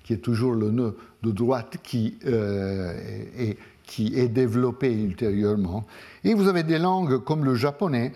qui 0.04 0.12
est 0.12 0.18
toujours 0.18 0.52
le 0.52 0.70
nœud 0.70 0.96
de 1.22 1.32
droite 1.32 1.78
qui, 1.82 2.18
euh, 2.26 2.92
est, 3.36 3.58
qui 3.82 4.14
est 4.14 4.28
développé 4.28 4.92
ultérieurement. 4.92 5.86
Et 6.22 6.34
vous 6.34 6.46
avez 6.46 6.62
des 6.62 6.78
langues 6.78 7.24
comme 7.24 7.44
le 7.44 7.56
japonais 7.56 8.12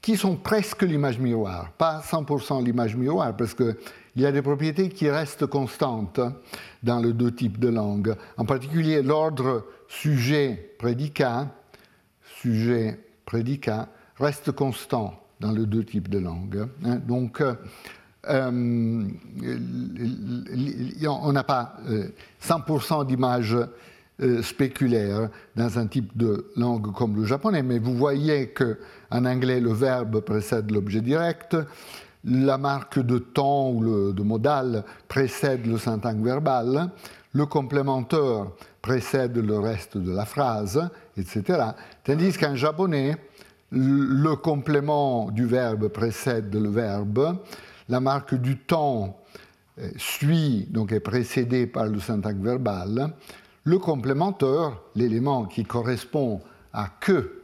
qui 0.00 0.16
sont 0.16 0.36
presque 0.36 0.82
l'image 0.82 1.18
miroir, 1.18 1.72
pas 1.72 2.00
100% 2.00 2.64
l'image 2.64 2.94
miroir, 2.94 3.36
parce 3.36 3.54
qu'il 3.54 3.74
y 4.16 4.26
a 4.26 4.32
des 4.32 4.42
propriétés 4.42 4.88
qui 4.90 5.10
restent 5.10 5.46
constantes 5.46 6.20
dans 6.82 7.00
les 7.00 7.12
deux 7.12 7.34
types 7.34 7.58
de 7.58 7.68
langues. 7.68 8.14
En 8.36 8.44
particulier, 8.44 9.02
l'ordre 9.02 9.66
sujet-prédicat, 9.88 11.48
sujet-prédicat, 12.40 13.88
reste 14.18 14.52
constant 14.52 15.20
dans 15.40 15.52
les 15.52 15.66
deux 15.66 15.84
types 15.84 16.08
de 16.08 16.18
langues. 16.18 16.68
Hein. 16.84 16.96
Donc, 16.96 17.42
euh, 18.28 19.04
euh, 19.42 21.06
on 21.06 21.32
n'a 21.32 21.44
pas 21.44 21.76
100% 22.42 23.00
euh, 23.00 23.04
d'images 23.04 23.56
spéculaires 24.42 25.28
dans 25.56 25.78
un 25.78 25.86
type 25.86 26.16
de 26.16 26.46
langue 26.56 26.92
comme 26.92 27.16
le 27.16 27.24
japonais, 27.24 27.62
mais 27.62 27.78
vous 27.78 27.94
voyez 27.94 28.48
qu'en 28.48 29.24
anglais, 29.24 29.60
le 29.60 29.72
verbe 29.72 30.20
précède 30.20 30.70
l'objet 30.70 31.00
direct, 31.00 31.56
la 32.24 32.56
marque 32.56 33.00
de 33.00 33.18
temps 33.18 33.70
ou 33.70 34.12
de 34.12 34.22
modal 34.22 34.84
précède 35.08 35.66
le 35.66 35.78
syntaxe 35.78 36.20
verbal, 36.20 36.90
le 37.32 37.46
complémentaire 37.46 38.46
précède 38.80 39.36
le 39.36 39.58
reste 39.58 39.98
de 39.98 40.12
la 40.12 40.24
phrase, 40.24 40.88
etc. 41.16 41.64
Tandis 42.04 42.38
qu'en 42.38 42.54
japonais, 42.54 43.16
le 43.72 44.34
complément 44.36 45.30
du 45.32 45.46
verbe 45.46 45.88
précède 45.88 46.54
le 46.54 46.68
verbe, 46.68 47.36
la 47.88 48.00
marque 48.00 48.34
du 48.34 48.58
temps 48.58 49.20
euh, 49.78 49.90
suit, 49.96 50.66
donc 50.70 50.92
est 50.92 51.00
précédée 51.00 51.66
par 51.66 51.86
le 51.86 52.00
syntaxe 52.00 52.38
verbal, 52.38 53.12
le 53.64 53.78
complémentaire, 53.78 54.78
l'élément 54.94 55.46
qui 55.46 55.64
correspond 55.64 56.40
à 56.72 56.88
que 57.00 57.42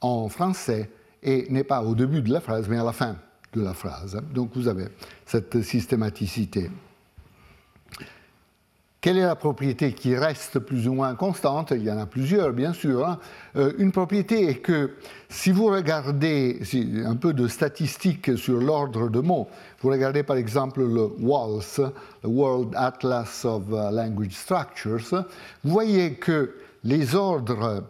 en 0.00 0.28
français, 0.28 0.90
et 1.22 1.46
n'est 1.50 1.64
pas 1.64 1.82
au 1.82 1.94
début 1.94 2.22
de 2.22 2.32
la 2.32 2.40
phrase, 2.40 2.68
mais 2.68 2.78
à 2.78 2.84
la 2.84 2.92
fin 2.92 3.16
de 3.52 3.60
la 3.60 3.74
phrase. 3.74 4.20
Donc 4.32 4.50
vous 4.54 4.68
avez 4.68 4.86
cette 5.26 5.60
systématicité. 5.62 6.70
Quelle 9.00 9.16
est 9.16 9.24
la 9.24 9.34
propriété 9.34 9.94
qui 9.94 10.14
reste 10.14 10.58
plus 10.58 10.86
ou 10.86 10.92
moins 10.92 11.14
constante? 11.14 11.72
Il 11.74 11.82
y 11.82 11.90
en 11.90 11.96
a 11.96 12.04
plusieurs, 12.04 12.52
bien 12.52 12.74
sûr. 12.74 13.08
Hein. 13.08 13.18
Euh, 13.56 13.72
une 13.78 13.92
propriété 13.92 14.46
est 14.50 14.58
que 14.58 14.90
si 15.30 15.52
vous 15.52 15.68
regardez 15.68 16.60
un 17.06 17.16
peu 17.16 17.32
de 17.32 17.48
statistiques 17.48 18.36
sur 18.36 18.60
l'ordre 18.60 19.08
de 19.08 19.20
mots, 19.20 19.48
vous 19.80 19.88
regardez 19.88 20.22
par 20.22 20.36
exemple 20.36 20.80
le 20.80 21.08
WALS, 21.18 21.80
le 22.22 22.28
World 22.28 22.74
Atlas 22.76 23.46
of 23.46 23.62
uh, 23.70 23.90
Language 23.90 24.32
Structures, 24.32 25.24
vous 25.64 25.70
voyez 25.70 26.16
que 26.16 26.56
les 26.84 27.14
ordres 27.14 27.84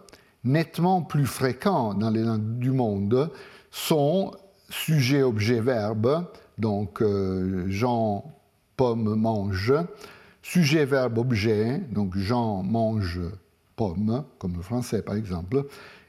nettement 0.44 1.02
plus 1.02 1.26
fréquents 1.26 1.92
dans 1.92 2.10
les 2.10 2.22
langues 2.22 2.58
du 2.58 2.70
monde 2.70 3.30
sont 3.72 4.30
sujet, 4.68 5.24
objet, 5.24 5.60
verbe, 5.60 6.24
donc 6.56 7.02
euh, 7.02 7.64
Jean, 7.68 8.24
pomme, 8.76 9.16
mange 9.16 9.74
sujet, 10.42 10.84
verbe, 10.84 11.18
objet, 11.18 11.78
donc 11.90 12.16
Jean 12.16 12.62
mange 12.62 13.20
pomme, 13.76 14.24
comme 14.38 14.56
le 14.56 14.62
français 14.62 15.02
par 15.02 15.16
exemple, 15.16 15.64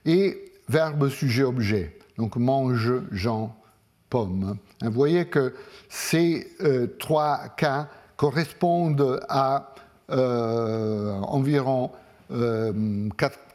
et 0.05 0.51
verbe, 0.67 1.09
sujet, 1.09 1.43
objet, 1.43 1.97
donc 2.17 2.35
mange 2.35 2.91
Jean 3.11 3.55
pomme. 4.09 4.57
Vous 4.81 4.91
voyez 4.91 5.25
que 5.25 5.53
ces 5.89 6.47
euh, 6.61 6.87
trois 6.99 7.39
cas 7.57 7.89
correspondent 8.17 9.19
à 9.29 9.73
euh, 10.11 11.13
environ 11.21 11.91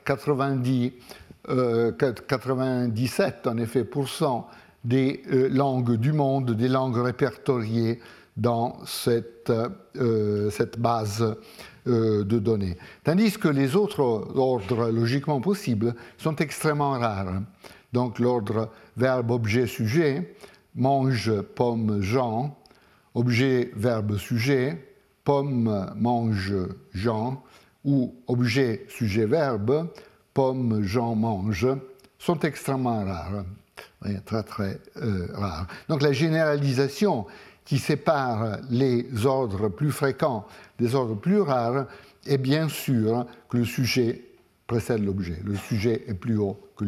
90, 0.05 0.93
euh, 1.49 1.93
97 1.93 3.47
en 3.47 3.59
des 4.85 5.23
langues 5.51 5.97
du 5.97 6.13
monde, 6.13 6.53
des 6.53 6.69
langues 6.69 6.99
répertoriées 6.99 8.01
dans 8.37 8.79
cette, 8.85 9.51
euh, 9.97 10.51
cette 10.51 10.79
base 10.79 11.37
euh, 11.87 12.25
de 12.25 12.39
données. 12.39 12.77
Tandis 13.05 13.39
que 13.39 13.49
les 13.49 13.77
autres 13.77 14.03
ordres 14.37 14.91
logiquement 14.91 15.41
possibles 15.41 15.95
sont 16.19 16.37
extrêmement 16.37 16.99
rares. 16.99 17.43
Donc 17.93 18.19
l'ordre 18.19 18.71
verbe, 18.97 19.31
objet, 19.31 19.67
sujet, 19.67 20.35
mange, 20.75 21.41
pomme, 21.41 22.03
Jean, 22.03 22.59
objet, 23.15 23.71
verbe, 23.75 24.19
sujet, 24.19 24.95
pomme, 25.25 25.93
mange, 25.97 26.55
Jean, 26.93 27.43
ou 27.85 28.15
objet, 28.27 28.85
sujet, 28.89 29.27
verbe, 29.27 29.89
pomme, 30.35 30.83
Jean, 30.83 31.15
mange, 31.15 31.69
sont 32.19 32.41
extrêmement 32.41 33.05
rares. 33.05 33.45
très 34.25 34.43
très 34.43 34.81
euh, 34.97 35.29
rares. 35.33 35.67
Donc 35.89 36.03
la 36.03 36.13
généralisation 36.13 37.27
qui 37.67 37.79
sépare 37.79 38.59
les 38.71 39.27
ordres 39.27 39.69
plus 39.69 39.91
fréquents 39.91 40.47
des 40.79 40.95
ordres 40.95 41.17
plus 41.17 41.41
rares 41.41 41.87
est 42.25 42.39
bien 42.39 42.69
sûr 42.69 43.27
que 43.51 43.59
le 43.59 43.65
sujet 43.65 44.23
précède 44.67 45.05
l'objet. 45.05 45.39
Le 45.45 45.57
sujet 45.57 46.05
est 46.07 46.15
plus 46.15 46.39
haut 46.39 46.59
que 46.77 46.85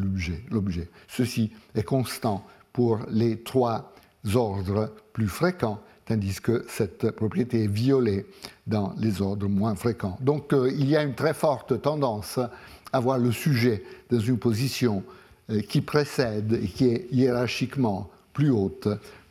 l'objet. 0.50 0.88
Ceci 1.08 1.52
est 1.74 1.82
constant 1.82 2.44
pour 2.72 3.00
les 3.10 3.42
trois 3.42 3.92
ordres 4.34 4.92
plus 5.12 5.28
fréquents, 5.28 5.80
tandis 6.06 6.40
que 6.40 6.64
cette 6.68 7.10
propriété 7.12 7.64
est 7.64 7.72
violée 7.72 8.26
dans 8.66 8.94
les 8.98 9.22
ordres 9.22 9.48
moins 9.48 9.74
fréquents. 9.74 10.18
Donc 10.20 10.52
euh, 10.52 10.70
il 10.76 10.88
y 10.88 10.96
a 10.96 11.02
une 11.02 11.14
très 11.14 11.34
forte 11.34 11.80
tendance 11.80 12.38
à 12.92 13.00
voir 13.00 13.18
le 13.18 13.32
sujet 13.32 13.82
dans 14.10 14.20
une 14.20 14.38
position 14.38 15.02
euh, 15.50 15.60
qui 15.60 15.80
précède 15.80 16.58
et 16.62 16.66
qui 16.66 16.88
est 16.88 17.08
hiérarchiquement 17.10 18.10
plus 18.32 18.50
haute 18.50 18.88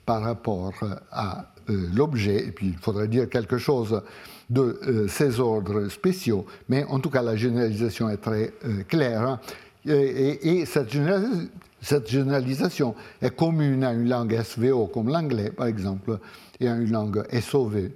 par 0.07 0.21
rapport 0.21 0.73
à 1.11 1.51
euh, 1.69 1.89
l'objet, 1.93 2.47
et 2.47 2.51
puis 2.51 2.67
il 2.67 2.77
faudrait 2.77 3.09
dire 3.09 3.29
quelque 3.29 3.57
chose 3.57 4.01
de 4.49 4.79
euh, 4.87 5.07
ces 5.09 5.41
ordres 5.41 5.89
spéciaux, 5.89 6.45
mais 6.69 6.85
en 6.85 6.99
tout 6.99 7.09
cas 7.09 7.21
la 7.21 7.35
généralisation 7.35 8.09
est 8.09 8.17
très 8.17 8.53
euh, 8.65 8.83
claire. 8.87 9.37
et, 9.85 10.65
cette, 10.65 12.09
généralisation 12.09 12.95
est 13.21 13.35
commune 13.35 13.83
à 13.83 13.91
une 13.91 14.07
langue 14.07 14.41
SVO 14.41 14.87
comme 14.87 15.09
l'anglais, 15.09 15.51
par 15.51 15.67
exemple, 15.67 16.19
et 16.61 16.69
à 16.69 16.75
une 16.75 16.91
langue 16.91 17.23
SOV 17.39 17.89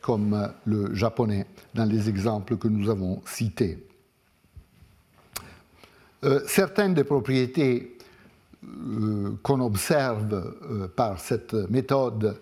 comme 0.00 0.50
le 0.64 0.94
japonais, 0.94 1.44
dans 1.74 1.84
les 1.84 2.08
exemples 2.08 2.56
que 2.56 2.68
nous 2.68 2.88
avons 2.88 3.20
cités. 3.26 3.78
Euh, 6.24 6.40
certaines 6.48 6.94
des 6.94 7.04
propriétés 7.04 7.96
euh, 7.97 7.97
qu'on 9.42 9.60
observe 9.60 10.32
euh, 10.32 10.88
par 10.88 11.20
cette 11.20 11.54
méthode 11.70 12.38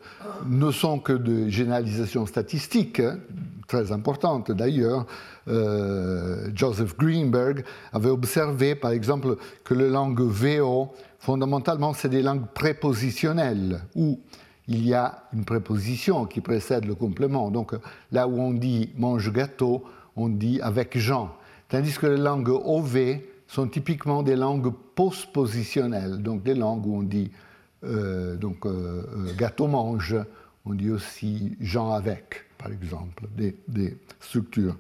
ne 0.47 0.71
sont 0.71 0.99
que 0.99 1.13
de 1.13 1.49
généralisation 1.49 2.27
statistique, 2.27 3.01
hein, 3.01 3.19
très 3.67 3.93
importante 3.93 4.51
d'ailleurs. 4.53 5.07
Joseph 6.55 6.97
Greenberg 6.97 7.65
avait 7.93 8.11
observé 8.11 8.75
par 8.75 8.91
exemple 8.91 9.37
que 9.63 9.75
les 9.75 9.89
langues 9.89 10.21
VO, 10.21 10.93
fondamentalement, 11.21 11.93
c'est 11.93 12.09
des 12.09 12.23
langues 12.23 12.49
prépositionnelles, 12.53 13.81
où 13.95 14.19
il 14.69 14.87
y 14.87 14.95
a 14.95 15.23
une 15.33 15.45
préposition 15.45 16.27
qui 16.27 16.41
précède 16.41 16.85
le 16.85 16.95
complément. 16.95 17.51
Donc 17.51 17.75
là 18.11 18.27
où 18.27 18.41
on 18.41 18.53
dit 18.53 18.91
mange 18.97 19.33
gâteau, 19.33 19.85
on 20.17 20.29
dit 20.29 20.61
avec 20.61 20.99
Jean. 20.99 21.31
Tandis 21.69 21.99
que 21.99 22.07
les 22.07 22.17
langues 22.17 22.49
OV, 22.49 23.19
sont 23.47 23.69
typiquement 23.69 24.23
des 24.23 24.37
langues 24.37 24.73
postpositionnelles, 24.95 26.23
donc 26.23 26.43
des 26.43 26.55
langues 26.55 26.87
où 26.87 26.99
on 26.99 27.03
dit 27.03 27.31
euh, 27.85 28.37
donc, 28.37 28.65
euh, 28.67 29.03
euh, 29.17 29.35
gâteau 29.37 29.67
mange, 29.67 30.17
on 30.65 30.73
dit 30.75 30.91
aussi 30.91 31.57
gens 31.61 31.91
avec, 31.93 32.47
par 32.59 32.73
exemple, 32.73 33.25
des, 33.37 33.55
structures 34.21 34.77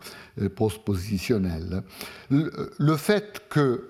postpositionnelles. 0.56 1.82
Le, 2.30 2.72
le, 2.76 2.96
fait 2.96 3.42
qu'il 3.50 3.82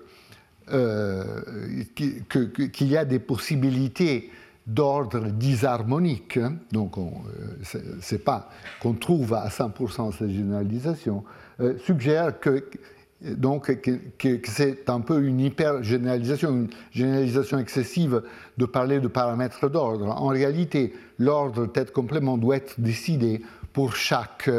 y 2.87 2.97
a 2.97 3.05
des 3.05 3.19
possibilités 3.19 4.29
d'ordre 4.67 5.29
disharmonique, 5.29 6.37
hein, 6.37 6.57
donc 6.71 6.97
ce 7.63 7.79
n'est 7.79 8.19
pas 8.19 8.51
qu'on 8.81 8.93
trouve 8.93 9.33
à 9.33 9.47
100% 9.47 10.15
cette 10.15 10.29
généralisation, 10.29 11.23
suggère 11.83 12.39
que 12.39 12.63
donc 13.21 13.71
c'est 14.45 14.89
un 14.89 15.01
peu 15.01 15.23
une 15.23 15.39
hyper-généralisation, 15.39 16.51
une 16.51 16.69
généralisation 16.91 17.57
excessive 17.57 18.21
de 18.57 18.65
parler 18.65 18.99
de 18.99 19.07
paramètres 19.07 19.69
d'ordre. 19.69 20.09
En 20.09 20.27
réalité, 20.27 20.93
l'ordre 21.17 21.65
tête-complément 21.65 22.37
doit 22.37 22.57
être 22.57 22.79
décidé 22.79 23.41
pour 23.73 23.95
chaque 23.95 24.49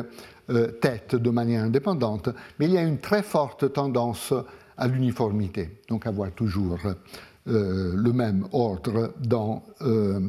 euh, 0.51 0.67
tête 0.81 1.15
de 1.15 1.31
manière 1.31 1.65
indépendante, 1.65 2.31
mais 2.59 2.67
il 2.67 2.73
y 2.73 2.79
a 2.79 2.83
une 2.83 2.99
très 2.99 3.23
forte 3.23 3.73
tendance 3.73 4.35
à 4.77 4.89
l'uniformité, 4.89 5.81
donc 5.89 6.07
avoir 6.07 6.33
toujours 6.33 6.79
euh, 7.49 7.93
le 7.95 8.13
même 8.13 8.47
ordre 8.53 9.13
dans, 9.21 9.63
euh, 9.83 10.21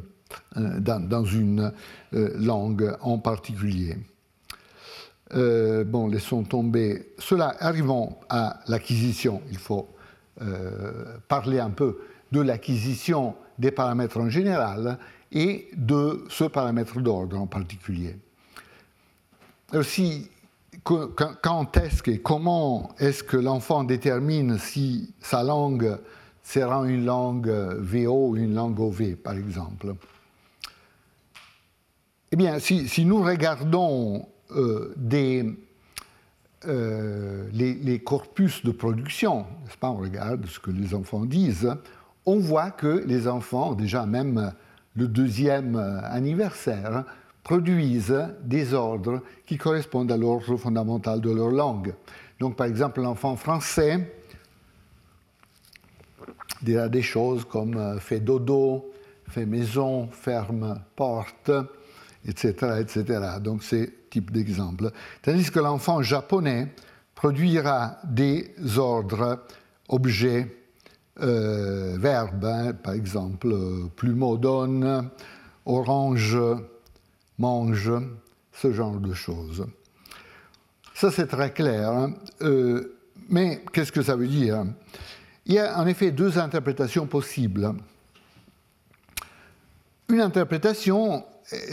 dans 0.56 1.26
une 1.26 1.72
langue 2.12 2.96
en 3.02 3.18
particulier. 3.18 3.98
Euh, 5.36 5.84
bon, 5.84 6.08
laissons 6.08 6.44
tomber. 6.44 7.14
Cela, 7.20 7.56
arrivons 7.60 8.16
à 8.30 8.60
l'acquisition. 8.68 9.42
Il 9.52 9.58
faut 9.58 9.88
euh, 10.42 11.18
parler 11.28 11.60
un 11.60 11.70
peu 11.70 12.00
de 12.32 12.42
l'acquisition 12.42 13.36
des 13.58 13.72
paramètres 13.72 14.20
en 14.20 14.30
général 14.30 14.98
et 15.32 15.70
de 15.76 16.26
ce 16.30 16.46
paramètre 16.46 17.00
d'ordre 17.00 17.38
en 17.38 17.46
particulier. 17.46 18.18
Aussi, 19.74 20.30
quand 20.84 21.78
est-ce 21.78 22.10
et 22.10 22.20
comment 22.20 22.90
est-ce 22.98 23.24
que 23.24 23.38
l'enfant 23.38 23.84
détermine 23.84 24.58
si 24.58 25.14
sa 25.20 25.44
langue 25.44 25.98
sera 26.42 26.88
une 26.88 27.06
langue 27.06 27.50
VO 27.78 28.30
ou 28.30 28.38
une 28.38 28.56
langue 28.56 28.80
OV, 28.80 29.16
par 29.16 29.34
exemple? 29.34 29.94
Eh 32.32 32.36
bien, 32.36 32.60
si, 32.60 32.88
si 32.88 33.06
nous 33.06 33.22
regardons 33.22 34.18
euh, 34.18 34.39
des, 34.98 35.46
euh, 36.68 37.48
les, 37.54 38.00
corpus 38.00 38.66
de 38.66 38.72
production, 38.72 39.46
n'est-ce 39.64 39.78
pas? 39.78 39.90
On 39.90 39.98
regarde 39.98 40.46
ce 40.46 40.60
que 40.60 40.72
les 40.72 40.94
enfants 40.94 41.26
disent. 41.26 41.74
On 42.26 42.38
voit 42.40 42.72
que 42.72 43.04
les 43.06 43.28
enfants, 43.28 43.74
déjà 43.74 44.06
même 44.06 44.54
le 44.96 45.08
deuxième 45.08 45.78
anniversaire, 46.04 47.06
produisent 47.44 48.28
des 48.44 48.74
ordres 48.74 49.22
qui 49.46 49.58
correspondent 49.58 50.12
à 50.12 50.18
l'ordre 50.18 50.58
fondamental 50.58 51.22
de 51.22 51.32
leur 51.32 51.50
langue. 51.50 51.94
Donc, 52.40 52.56
par 52.56 52.68
exemple, 52.68 53.02
l'enfant 53.02 53.36
français 53.36 54.14
dira 56.62 56.90
des 56.90 57.02
choses 57.02 57.46
comme 57.46 57.78
euh, 57.78 58.00
fait 58.00 58.20
dodo, 58.20 58.92
fait 59.30 59.46
maison, 59.46 60.10
ferme 60.12 60.82
porte, 60.96 61.52
etc. 62.28 62.82
etc. 62.82 63.04
Donc, 63.42 63.64
c'est 63.64 63.94
type 64.10 64.32
d'exemple. 64.32 64.92
Tandis 65.22 65.52
que 65.52 65.60
l'enfant 65.60 66.02
japonais 66.02 66.74
produira 67.16 67.98
des 68.04 68.54
ordres, 68.78 69.46
objets, 69.88 70.56
euh, 71.22 71.98
verbes, 72.00 72.46
hein, 72.46 72.74
par 72.74 72.94
exemple, 72.94 73.54
plumeau 73.96 74.38
donne, 74.38 75.10
orange 75.66 76.38
mange, 77.40 77.92
ce 78.52 78.72
genre 78.72 79.00
de 79.00 79.14
choses. 79.14 79.66
Ça, 80.94 81.10
c'est 81.10 81.28
très 81.28 81.52
clair. 81.52 81.90
Hein. 81.90 82.14
Euh, 82.42 83.00
mais 83.30 83.64
qu'est-ce 83.72 83.92
que 83.92 84.02
ça 84.02 84.16
veut 84.16 84.28
dire? 84.28 84.66
Il 85.46 85.54
y 85.54 85.60
a 85.60 85.80
en 85.80 85.88
effet 85.88 86.12
deux 86.12 86.38
interprétations 86.38 87.08
possibles. 87.08 87.74
Une 90.10 90.22
interprétation 90.22 91.24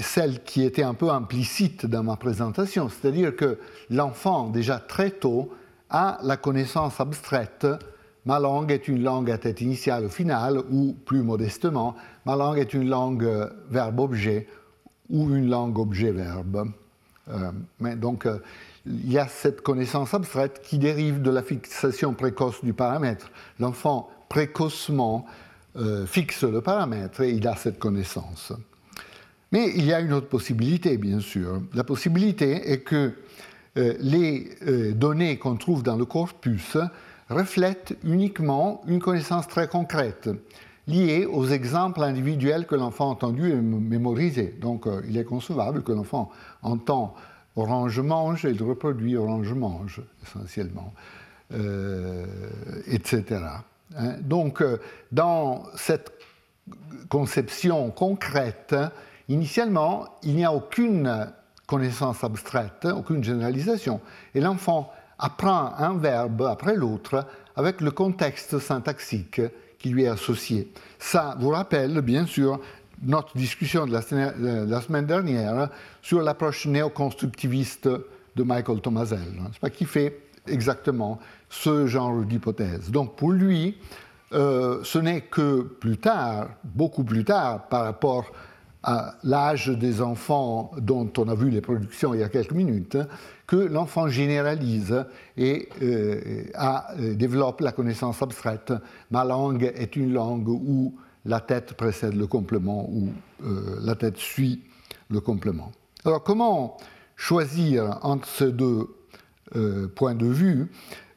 celle 0.00 0.42
qui 0.42 0.62
était 0.62 0.82
un 0.82 0.94
peu 0.94 1.10
implicite 1.10 1.86
dans 1.86 2.02
ma 2.02 2.16
présentation, 2.16 2.88
c'est-à-dire 2.88 3.36
que 3.36 3.58
l'enfant, 3.90 4.48
déjà 4.48 4.78
très 4.78 5.10
tôt, 5.10 5.52
a 5.90 6.18
la 6.22 6.36
connaissance 6.36 7.00
abstraite 7.00 7.66
ma 8.26 8.40
langue 8.40 8.72
est 8.72 8.88
une 8.88 9.02
langue 9.02 9.30
à 9.30 9.38
tête 9.38 9.60
initiale 9.62 10.04
ou 10.04 10.08
finale, 10.10 10.60
ou 10.70 10.94
plus 11.06 11.22
modestement, 11.22 11.96
ma 12.26 12.36
langue 12.36 12.58
est 12.58 12.74
une 12.74 12.88
langue 12.88 13.50
verbe-objet 13.70 14.48
ou 15.08 15.34
une 15.34 15.48
langue 15.48 15.78
objet-verbe. 15.78 16.68
Euh, 17.28 17.50
mais 17.80 17.94
donc, 17.96 18.26
euh, 18.26 18.38
il 18.84 19.10
y 19.10 19.18
a 19.18 19.28
cette 19.28 19.62
connaissance 19.62 20.12
abstraite 20.12 20.60
qui 20.62 20.78
dérive 20.78 21.22
de 21.22 21.30
la 21.30 21.42
fixation 21.42 22.12
précoce 22.14 22.62
du 22.62 22.72
paramètre. 22.72 23.30
L'enfant 23.58 24.10
précocement 24.28 25.24
euh, 25.76 26.06
fixe 26.06 26.42
le 26.42 26.60
paramètre 26.60 27.20
et 27.20 27.30
il 27.30 27.46
a 27.46 27.54
cette 27.54 27.78
connaissance. 27.78 28.52
Mais 29.52 29.72
il 29.76 29.86
y 29.86 29.92
a 29.92 30.00
une 30.00 30.12
autre 30.12 30.28
possibilité, 30.28 30.98
bien 30.98 31.20
sûr. 31.20 31.62
La 31.74 31.84
possibilité 31.84 32.72
est 32.72 32.80
que 32.80 33.12
euh, 33.76 33.94
les 34.00 34.48
euh, 34.66 34.92
données 34.92 35.38
qu'on 35.38 35.56
trouve 35.56 35.82
dans 35.82 35.96
le 35.96 36.04
corpus 36.04 36.76
reflètent 37.28 37.96
uniquement 38.04 38.82
une 38.86 39.00
connaissance 39.00 39.48
très 39.48 39.68
concrète, 39.68 40.30
liée 40.86 41.26
aux 41.26 41.46
exemples 41.46 42.02
individuels 42.02 42.66
que 42.66 42.74
l'enfant 42.74 43.08
a 43.08 43.12
entendus 43.12 43.50
et 43.50 43.56
mémorisés. 43.56 44.56
Donc 44.60 44.86
euh, 44.86 45.02
il 45.08 45.16
est 45.18 45.24
concevable 45.24 45.82
que 45.82 45.92
l'enfant 45.92 46.30
entend 46.62 47.14
orange 47.54 48.00
mange 48.00 48.44
et 48.44 48.50
il 48.50 48.62
reproduit 48.62 49.16
orange 49.16 49.52
mange, 49.52 50.02
essentiellement, 50.22 50.92
etc. 52.86 53.24
Hein. 53.96 54.14
Donc 54.20 54.62
dans 55.10 55.64
cette 55.74 56.12
conception 57.08 57.90
concrète, 57.90 58.74
Initialement, 59.28 60.06
il 60.22 60.36
n'y 60.36 60.44
a 60.44 60.52
aucune 60.52 61.28
connaissance 61.66 62.22
abstraite, 62.22 62.86
aucune 62.86 63.24
généralisation, 63.24 64.00
et 64.34 64.40
l'enfant 64.40 64.92
apprend 65.18 65.74
un 65.78 65.94
verbe 65.94 66.42
après 66.42 66.76
l'autre 66.76 67.26
avec 67.56 67.80
le 67.80 67.90
contexte 67.90 68.58
syntaxique 68.58 69.40
qui 69.78 69.88
lui 69.88 70.04
est 70.04 70.08
associé. 70.08 70.72
Ça 70.98 71.36
vous 71.40 71.50
rappelle, 71.50 72.00
bien 72.02 72.26
sûr, 72.26 72.60
notre 73.02 73.36
discussion 73.36 73.86
de 73.86 73.92
la 73.92 74.00
semaine, 74.80 75.06
dernière 75.06 75.68
sur 76.02 76.22
l'approche 76.22 76.66
néoconstructiviste 76.66 77.88
de 77.88 78.42
Michael 78.42 78.80
Tomasel, 78.80 79.18
hein, 79.62 79.70
qui 79.70 79.84
fait 79.84 80.20
exactement 80.46 81.18
ce 81.48 81.86
genre 81.86 82.22
d'hypothèse. 82.22 82.90
Donc 82.90 83.16
pour 83.16 83.32
lui, 83.32 83.78
euh, 84.32 84.80
ce 84.82 84.98
n'est 84.98 85.22
que 85.22 85.62
plus 85.62 85.98
tard, 85.98 86.48
beaucoup 86.64 87.04
plus 87.04 87.24
tard, 87.24 87.68
par 87.68 87.84
rapport 87.84 88.24
à 88.24 88.55
l'âge 89.24 89.68
des 89.68 90.00
enfants 90.00 90.70
dont 90.78 91.10
on 91.18 91.28
a 91.28 91.34
vu 91.34 91.50
les 91.50 91.60
productions 91.60 92.14
il 92.14 92.20
y 92.20 92.22
a 92.22 92.28
quelques 92.28 92.52
minutes, 92.52 92.96
que 93.46 93.56
l'enfant 93.56 94.08
généralise 94.08 95.04
et 95.36 95.68
euh, 95.82 96.44
euh, 96.58 97.14
développe 97.14 97.60
la 97.60 97.72
connaissance 97.72 98.22
abstraite. 98.22 98.72
Ma 99.10 99.24
langue 99.24 99.72
est 99.74 99.96
une 99.96 100.12
langue 100.12 100.48
où 100.48 100.94
la 101.24 101.40
tête 101.40 101.74
précède 101.74 102.14
le 102.14 102.26
complément, 102.26 102.88
où 102.90 103.08
euh, 103.44 103.78
la 103.82 103.94
tête 103.94 104.18
suit 104.18 104.62
le 105.10 105.20
complément. 105.20 105.72
Alors 106.04 106.22
comment 106.22 106.76
choisir 107.16 107.98
entre 108.02 108.28
ces 108.28 108.52
deux 108.52 108.88
points 109.94 110.16
de 110.16 110.26
vue? 110.26 110.68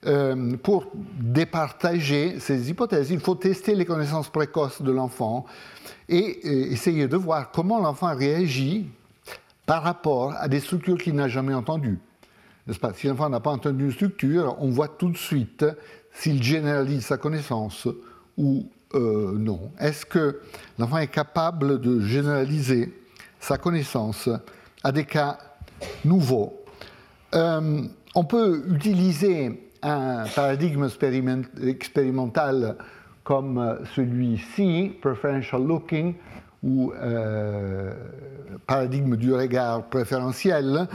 Euh, 0.06 0.56
pour 0.56 0.86
départager 1.20 2.40
ces 2.40 2.70
hypothèses, 2.70 3.12
il 3.12 3.20
faut 3.20 3.36
tester 3.36 3.76
les 3.76 3.84
connaissances 3.84 4.30
précoces 4.30 4.82
de 4.82 4.94
l'enfant 4.94 5.46
et 6.08 6.40
euh, 6.46 6.72
essayer 6.72 7.10
de 7.10 7.18
voir 7.18 7.52
comment 7.52 7.82
l'enfant 7.82 8.16
réagit 8.16 8.88
par 9.66 9.84
rapport 9.84 10.34
à 10.38 10.48
des 10.48 10.62
structures 10.62 10.98
qu'il 10.98 11.16
n'a 11.16 11.28
jamais 11.28 11.54
entendues. 11.54 12.00
Si 12.96 13.08
l'enfant 13.08 13.30
n'a 13.30 13.42
pas 13.42 13.50
entendu 13.50 13.86
une 13.86 13.92
structure, 13.92 14.56
on 14.60 14.70
voit 14.70 14.88
tout 14.88 15.10
de 15.10 15.18
suite 15.18 15.66
s'il 16.14 16.42
généralise 16.42 17.06
sa 17.06 17.18
connaissance 17.18 17.88
ou 18.38 18.70
euh, 18.94 19.34
non. 19.38 19.72
Est-ce 19.80 20.06
que 20.06 20.40
l'enfant 20.78 21.00
est 21.00 21.08
capable 21.08 21.82
de 21.82 22.00
généraliser 22.00 22.94
sa 23.40 23.58
connaissance 23.58 24.30
à 24.82 24.94
des 24.94 25.04
cas 25.04 25.38
nouveaux? 26.06 26.54
On 27.34 28.24
peut 28.24 28.64
utiliser 28.70 29.69
un 29.82 30.26
paradigme 30.36 30.88
expérimental 31.64 32.78
comme 33.24 33.60
euh, 33.60 33.76
celui-ci, 33.96 34.92
preferential 35.02 35.64
looking, 35.64 36.16
ou 36.64 36.92
euh, 36.94 37.94
paradigme 38.66 39.16
du 39.16 39.32
regard 39.34 39.84
préférentiel, 39.84 40.88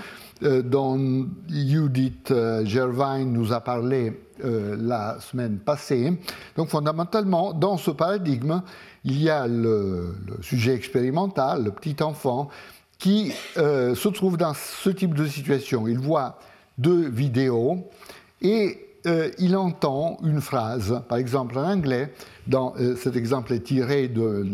euh, 0.43 0.61
dont 0.61 1.29
Judith 1.49 2.35
Gervain 2.65 3.25
nous 3.25 3.53
a 3.53 3.61
parlé 3.61 4.21
la 4.43 5.21
semaine 5.21 5.59
passée. 5.59 6.13
Donc 6.57 6.69
fondamentalement, 6.69 7.53
dans 7.53 7.77
ce 7.77 7.93
paradigme, 7.93 8.63
il 9.05 9.23
y 9.23 9.31
a 9.31 9.47
le, 9.47 10.17
le 10.27 10.43
sujet 10.43 10.75
expérimental, 10.75 11.63
le 11.63 11.71
petit 11.71 12.03
enfant, 12.03 12.49
qui 12.99 13.33
se 13.55 14.09
trouve 14.09 14.37
dans 14.37 14.55
ce 14.55 14.91
type 14.91 15.15
de 15.15 15.27
situation. 15.27 15.87
Il 15.87 16.01
voit 16.01 16.41
deux 16.79 17.09
vidéos 17.09 17.89
et 18.45 18.79
euh, 19.07 19.31
il 19.39 19.57
entend 19.57 20.19
une 20.23 20.41
phrase, 20.41 21.03
par 21.09 21.19
exemple 21.19 21.59
en 21.59 21.65
anglais, 21.65 22.13
dans, 22.47 22.75
euh, 22.79 22.95
cet 22.97 23.17
exemple 23.17 23.53
est 23.53 23.61
tiré 23.61 24.09
de, 24.09 24.47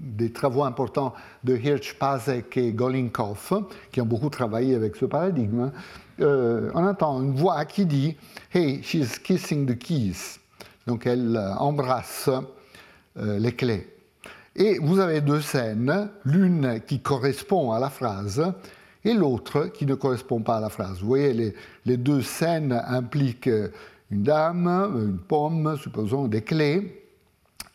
des 0.00 0.32
travaux 0.32 0.64
importants 0.64 1.12
de 1.44 1.56
Hirsch, 1.56 1.94
Pasek 1.98 2.56
et 2.56 2.72
Golinkov, 2.72 3.64
qui 3.92 4.00
ont 4.00 4.06
beaucoup 4.06 4.30
travaillé 4.30 4.74
avec 4.74 4.96
ce 4.96 5.04
paradigme. 5.04 5.70
Euh, 6.20 6.70
on 6.74 6.84
entend 6.84 7.22
une 7.22 7.34
voix 7.34 7.64
qui 7.64 7.84
dit 7.84 8.16
Hey, 8.52 8.82
she's 8.82 9.18
kissing 9.18 9.66
the 9.66 9.78
keys. 9.78 10.38
Donc 10.86 11.06
elle 11.06 11.36
embrasse 11.58 12.30
les 13.16 13.52
clés. 13.52 13.88
Et 14.54 14.78
vous 14.78 15.00
avez 15.00 15.20
deux 15.20 15.40
scènes, 15.40 16.10
l'une 16.24 16.80
qui 16.86 17.00
correspond 17.00 17.72
à 17.72 17.80
la 17.80 17.90
phrase 17.90 18.42
et 19.06 19.14
l'autre 19.14 19.70
qui 19.72 19.86
ne 19.86 19.94
correspond 19.94 20.40
pas 20.40 20.56
à 20.56 20.60
la 20.60 20.68
phrase. 20.68 20.98
Vous 21.00 21.06
voyez, 21.06 21.54
les, 21.84 21.96
deux 21.96 22.22
scènes 22.22 22.72
impliquent 22.88 23.48
une 24.10 24.22
dame, 24.22 24.66
une 24.96 25.18
pomme, 25.18 25.76
supposons 25.80 26.26
des 26.26 26.42
clés, 26.42 27.02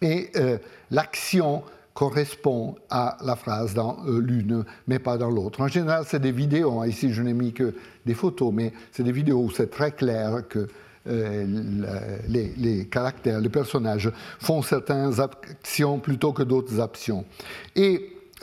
et 0.01 0.29
euh, 0.35 0.57
l'action 0.91 1.63
correspond 1.93 2.75
à 2.89 3.17
la 3.23 3.35
phrase 3.35 3.73
dans 3.73 3.97
euh, 4.07 4.19
l'une, 4.19 4.65
mais 4.87 4.99
pas 4.99 5.17
dans 5.17 5.29
l'autre. 5.29 5.61
En 5.61 5.67
général, 5.67 6.03
c'est 6.05 6.19
des 6.19 6.31
vidéos, 6.31 6.81
hein. 6.81 6.87
ici 6.87 7.13
je 7.13 7.21
n'ai 7.21 7.33
mis 7.33 7.53
que 7.53 7.73
des 8.05 8.13
photos, 8.13 8.51
mais 8.53 8.73
c'est 8.91 9.03
des 9.03 9.11
vidéos 9.11 9.39
où 9.39 9.51
c'est 9.51 9.69
très 9.69 9.91
clair 9.91 10.47
que 10.49 10.67
euh, 11.07 12.17
les, 12.27 12.85
caractères, 12.85 13.39
les 13.39 13.49
personnages 13.49 14.11
font 14.39 14.61
certaines 14.61 15.19
actions 15.19 15.99
plutôt 15.99 16.33
que 16.33 16.43
d'autres 16.43 16.79
actions. 16.79 17.25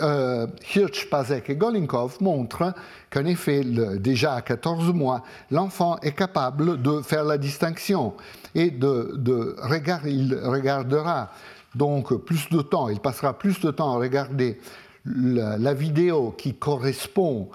Euh, 0.00 0.46
Hirsch, 0.74 1.08
Pazek 1.10 1.50
et 1.50 1.56
Golinkov 1.56 2.18
montrent 2.20 2.74
qu'en 3.10 3.24
effet, 3.24 3.62
déjà 3.64 4.34
à 4.34 4.42
14 4.42 4.92
mois, 4.92 5.22
l'enfant 5.50 5.98
est 6.02 6.12
capable 6.12 6.80
de 6.80 7.00
faire 7.02 7.24
la 7.24 7.38
distinction 7.38 8.14
et 8.54 8.72
il 8.72 10.40
regardera 10.42 11.30
donc 11.74 12.14
plus 12.24 12.48
de 12.50 12.62
temps, 12.62 12.88
il 12.88 13.00
passera 13.00 13.38
plus 13.38 13.60
de 13.60 13.70
temps 13.70 13.94
à 13.94 13.98
regarder 13.98 14.58
la, 15.04 15.74
vidéo 15.74 16.34
qui 16.36 16.54
correspond 16.54 17.48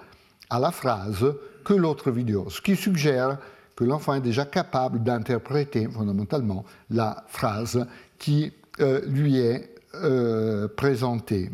à 0.49 0.59
la 0.59 0.71
phrase 0.71 1.25
que 1.63 1.73
l'autre 1.73 2.11
vidéo, 2.11 2.47
ce 2.49 2.61
qui 2.61 2.75
suggère 2.75 3.37
que 3.75 3.83
l'enfant 3.83 4.13
est 4.15 4.21
déjà 4.21 4.45
capable 4.45 5.01
d'interpréter 5.01 5.87
fondamentalement 5.87 6.63
la 6.89 7.23
phrase 7.27 7.85
qui 8.19 8.51
euh, 8.79 9.01
lui 9.07 9.39
est 9.39 9.75
euh, 9.95 10.67
présentée. 10.67 11.49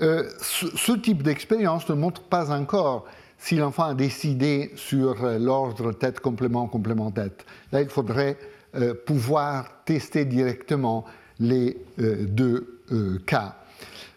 Euh, 0.00 0.28
ce, 0.40 0.92
type 0.92 1.24
d'expérience 1.24 1.88
ne 1.88 1.94
montre 1.94 2.22
pas 2.22 2.52
encore 2.52 3.06
si 3.36 3.56
l'enfant 3.56 3.84
a 3.84 3.94
décidé 3.94 4.70
sur 4.76 5.24
euh, 5.24 5.38
l'ordre 5.38 5.90
tête 5.92 6.20
complément 6.20 6.68
complément 6.68 7.10
tête. 7.10 7.44
Là, 7.72 7.82
il 7.82 7.88
faudrait 7.88 8.38
euh, 8.76 8.94
pouvoir 8.94 9.82
tester 9.84 10.24
directement 10.24 11.04
les 11.40 11.76
deux 11.98 12.82
cas. 13.26 13.54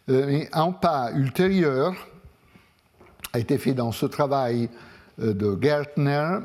un 0.08 0.72
pas 0.72 1.12
ultérieur 1.14 1.94
a 3.34 3.38
été 3.38 3.60
fait 3.60 3.76
dans 3.76 3.92
ce 3.92 4.08
travail 4.08 4.70
de 5.20 5.56
Gertner 5.62 6.40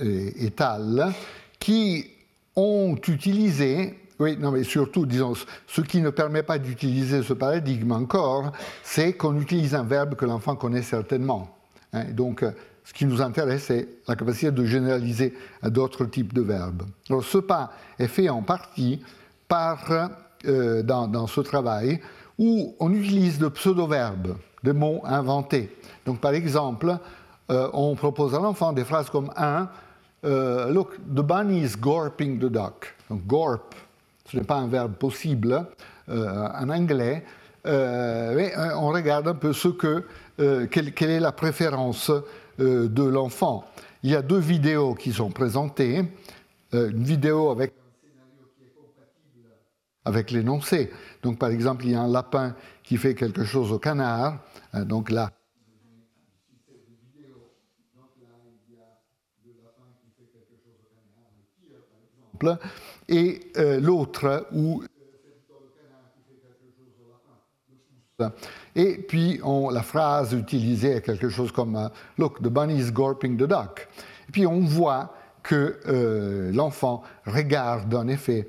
et 0.00 0.52
al. 0.58 1.12
qui 1.60 2.10
ont 2.56 2.96
utilisé 3.06 3.99
oui, 4.20 4.36
non, 4.38 4.50
mais 4.50 4.64
surtout, 4.64 5.06
disons, 5.06 5.32
ce 5.66 5.80
qui 5.80 6.02
ne 6.02 6.10
permet 6.10 6.42
pas 6.42 6.58
d'utiliser 6.58 7.22
ce 7.22 7.32
paradigme 7.32 7.92
encore, 7.92 8.52
c'est 8.82 9.14
qu'on 9.14 9.40
utilise 9.40 9.74
un 9.74 9.82
verbe 9.82 10.14
que 10.14 10.26
l'enfant 10.26 10.56
connaît 10.56 10.82
certainement. 10.82 11.56
Hein. 11.94 12.04
donc, 12.12 12.42
euh, 12.42 12.52
ce 12.84 12.92
qui 12.92 13.06
nous 13.06 13.22
intéresse, 13.22 13.64
c'est 13.64 13.88
la 14.06 14.16
capacité 14.16 14.52
de 14.52 14.64
généraliser 14.64 15.34
à 15.62 15.70
d'autres 15.70 16.04
types 16.04 16.34
de 16.34 16.42
verbes. 16.42 16.82
Alors, 17.08 17.24
ce 17.24 17.38
pas 17.38 17.72
est 17.98 18.08
fait 18.08 18.28
en 18.28 18.42
partie 18.42 19.00
par, 19.48 20.10
euh, 20.44 20.82
dans, 20.82 21.26
ce 21.26 21.40
travail 21.40 22.00
où 22.38 22.74
on 22.78 22.92
utilise 22.92 23.38
de 23.38 23.48
pseudo-verbes, 23.48 24.36
des 24.62 24.74
mots 24.74 25.00
inventés. 25.04 25.74
Donc, 26.04 26.20
par 26.20 26.34
exemple, 26.34 26.98
euh, 27.50 27.70
on 27.72 27.94
propose 27.94 28.34
à 28.34 28.38
l'enfant 28.38 28.72
des 28.72 28.84
phrases 28.84 29.08
comme 29.08 29.30
un, 29.34 29.68
Look, 30.22 30.96
the 30.96 31.22
bunny 31.22 31.62
is 31.62 31.74
gorping 31.78 32.38
the 32.38 32.50
duck. 32.50 32.94
Donc, 33.08 33.26
gorp, 33.26 33.74
ce 34.30 34.36
n'est 34.36 34.44
pas 34.44 34.56
un 34.56 34.68
verbe 34.68 34.94
possible 34.94 35.66
euh, 36.08 36.48
en 36.54 36.68
anglais, 36.68 37.24
euh, 37.66 38.34
mais 38.36 38.56
euh, 38.56 38.76
on 38.76 38.88
regarde 38.88 39.26
un 39.28 39.34
peu 39.34 39.52
ce 39.52 39.68
que, 39.68 40.06
quelle, 40.70 41.10
est 41.10 41.20
la 41.20 41.32
préférence 41.32 42.10
de 42.58 43.04
l'enfant. 43.04 43.64
Il 44.02 44.10
y 44.10 44.16
a 44.16 44.22
deux 44.22 44.38
vidéos 44.38 44.94
qui 44.94 45.12
sont 45.12 45.30
présentées, 45.30 46.04
une 46.72 47.02
vidéo 47.02 47.54
avec 50.04 50.30
l'énoncé. 50.30 50.90
Donc 51.22 51.38
par 51.38 51.50
exemple, 51.50 51.84
il 51.84 51.90
y 51.90 51.94
a 51.94 52.00
un 52.00 52.08
lapin 52.08 52.54
qui 52.82 52.96
fait 52.96 53.14
quelque 53.14 53.44
chose 53.44 53.72
au 53.72 53.78
canard, 53.78 54.38
donc 54.72 55.10
là, 55.10 55.30
et 63.10 63.40
euh, 63.58 63.80
l'autre 63.80 64.46
où 64.52 64.82
et 68.74 68.98
puis 68.98 69.40
la 69.72 69.82
phrase 69.82 70.34
utilisée 70.34 70.96
est 70.96 71.00
quelque 71.00 71.30
chose 71.30 71.50
comme 71.52 71.76
euh, 71.76 71.88
Look, 72.18 72.42
the 72.42 72.48
bunny 72.48 72.78
is 72.78 72.92
gulping 72.92 73.36
the 73.38 73.48
duck. 73.48 73.88
Et 74.28 74.32
puis 74.32 74.46
on 74.46 74.60
voit 74.60 75.14
que 75.42 75.80
euh, 75.86 76.52
l'enfant 76.52 77.02
regarde 77.26 77.94
en 77.94 78.08
effet 78.08 78.48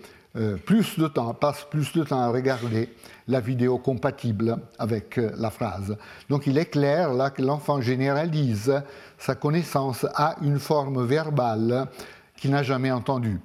plus 0.65 0.97
de 0.97 1.09
temps, 1.09 1.33
passe 1.33 1.65
plus 1.69 1.91
de 1.91 2.05
temps 2.05 2.21
à 2.21 2.29
regarder 2.29 2.87
la 3.27 3.41
vidéo 3.41 3.77
compatible 3.77 4.55
avec 4.79 5.17
la 5.17 5.49
phrase. 5.49 5.97
Donc 6.29 6.47
il 6.47 6.57
est 6.57 6.67
clair 6.67 7.13
là 7.13 7.31
que 7.31 7.41
l'enfant 7.41 7.81
généralise 7.81 8.81
sa 9.17 9.35
connaissance 9.35 10.05
à 10.15 10.37
une 10.41 10.59
forme 10.59 11.05
verbale 11.05 11.89
qu'il 12.37 12.51
n'a 12.51 12.63
jamais 12.63 12.91
entendue. 12.91 13.41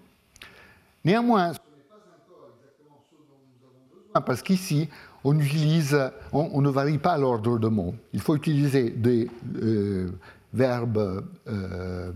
Néanmoins, 1.06 1.52
ce 1.52 1.58
n'est 1.58 1.84
pas 1.88 1.94
encore 1.94 2.50
exactement 2.58 3.04
ce 3.08 3.14
dont 3.14 3.38
nous 3.46 3.64
avons 3.64 3.84
besoin, 3.94 4.20
parce 4.22 4.42
qu'ici, 4.42 4.88
on 5.22 6.60
ne 6.60 6.68
varie 6.68 6.98
pas 6.98 7.16
l'ordre 7.16 7.60
de 7.60 7.68
mots. 7.68 7.94
Il 8.12 8.20
faut 8.20 8.34
utiliser 8.34 8.90
des 8.90 9.30
euh, 9.62 10.10
verbes 10.52 11.24
euh, 11.46 12.10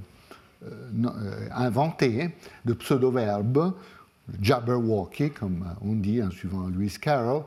euh, 0.65 1.49
inventés, 1.55 2.35
de 2.65 2.73
pseudo-verbes, 2.73 3.75
jabberwocky, 4.43 5.31
comme 5.31 5.65
on 5.83 5.95
dit 5.95 6.21
en 6.21 6.33
suivant 6.33 6.67
Lewis 6.67 6.97
Carroll, 7.01 7.45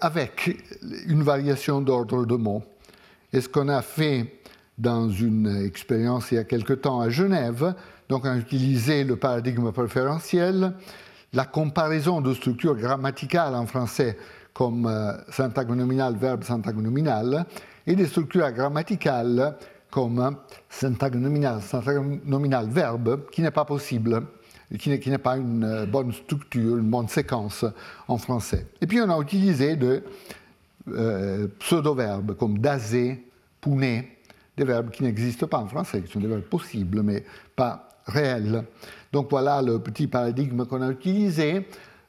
avec 0.00 0.64
une 1.06 1.22
variation 1.22 1.80
d'ordre 1.80 2.26
de 2.26 2.34
mots. 2.34 2.64
Et 3.32 3.40
ce 3.40 3.48
qu'on 3.48 3.68
a 3.68 3.82
fait 3.82 4.34
dans 4.76 5.08
une 5.10 5.64
expérience 5.64 6.32
il 6.32 6.36
y 6.36 6.38
a 6.38 6.44
quelque 6.44 6.72
temps 6.72 7.00
à 7.00 7.08
Genève, 7.08 7.74
donc, 8.10 8.24
on 8.24 8.28
a 8.28 8.36
utilisé 8.36 9.04
le 9.04 9.14
paradigme 9.14 9.70
préférentiel, 9.70 10.72
la 11.32 11.44
comparaison 11.44 12.20
de 12.20 12.34
structures 12.34 12.74
grammaticales 12.74 13.54
en 13.54 13.66
français 13.66 14.18
comme 14.52 14.86
euh, 14.86 15.12
syntaxe 15.30 15.70
nominale, 15.70 16.16
verbe 16.16 16.42
syntaxe 16.42 16.76
et 17.86 17.94
des 17.94 18.06
structures 18.06 18.50
grammaticales 18.50 19.54
comme 19.92 20.36
syntaxe 20.68 21.14
nominale, 21.14 21.62
syntaxe 21.62 22.00
nominale 22.24 22.68
verbe, 22.68 23.30
qui 23.30 23.42
n'est 23.42 23.52
pas 23.52 23.64
possible, 23.64 24.22
qui 24.76 24.90
n'est 24.90 25.18
pas 25.18 25.36
une 25.36 25.86
bonne 25.86 26.12
structure, 26.12 26.78
une 26.78 26.90
bonne 26.90 27.06
séquence 27.06 27.64
en 28.08 28.18
français. 28.18 28.66
Et 28.80 28.88
puis 28.88 29.00
on 29.00 29.08
a 29.08 29.20
utilisé 29.20 29.76
de 29.76 30.02
euh, 30.88 31.46
pseudo-verbes 31.60 32.34
comme 32.36 32.58
daser, 32.58 33.24
pouner, 33.60 34.16
des 34.56 34.64
verbes 34.64 34.90
qui 34.90 35.04
n'existent 35.04 35.46
pas 35.46 35.58
en 35.58 35.68
français, 35.68 36.02
qui 36.02 36.10
sont 36.10 36.18
des 36.18 36.26
verbes 36.26 36.42
possibles, 36.42 37.02
mais 37.04 37.24
pas 37.54 37.86
réels. 38.10 38.64
Donc 39.12 39.28
voilà 39.30 39.62
le 39.62 39.78
petit 39.78 40.06
paradigme 40.06 40.64
qu'on 40.66 40.82
a 40.82 40.90
utilisé. 40.90 41.66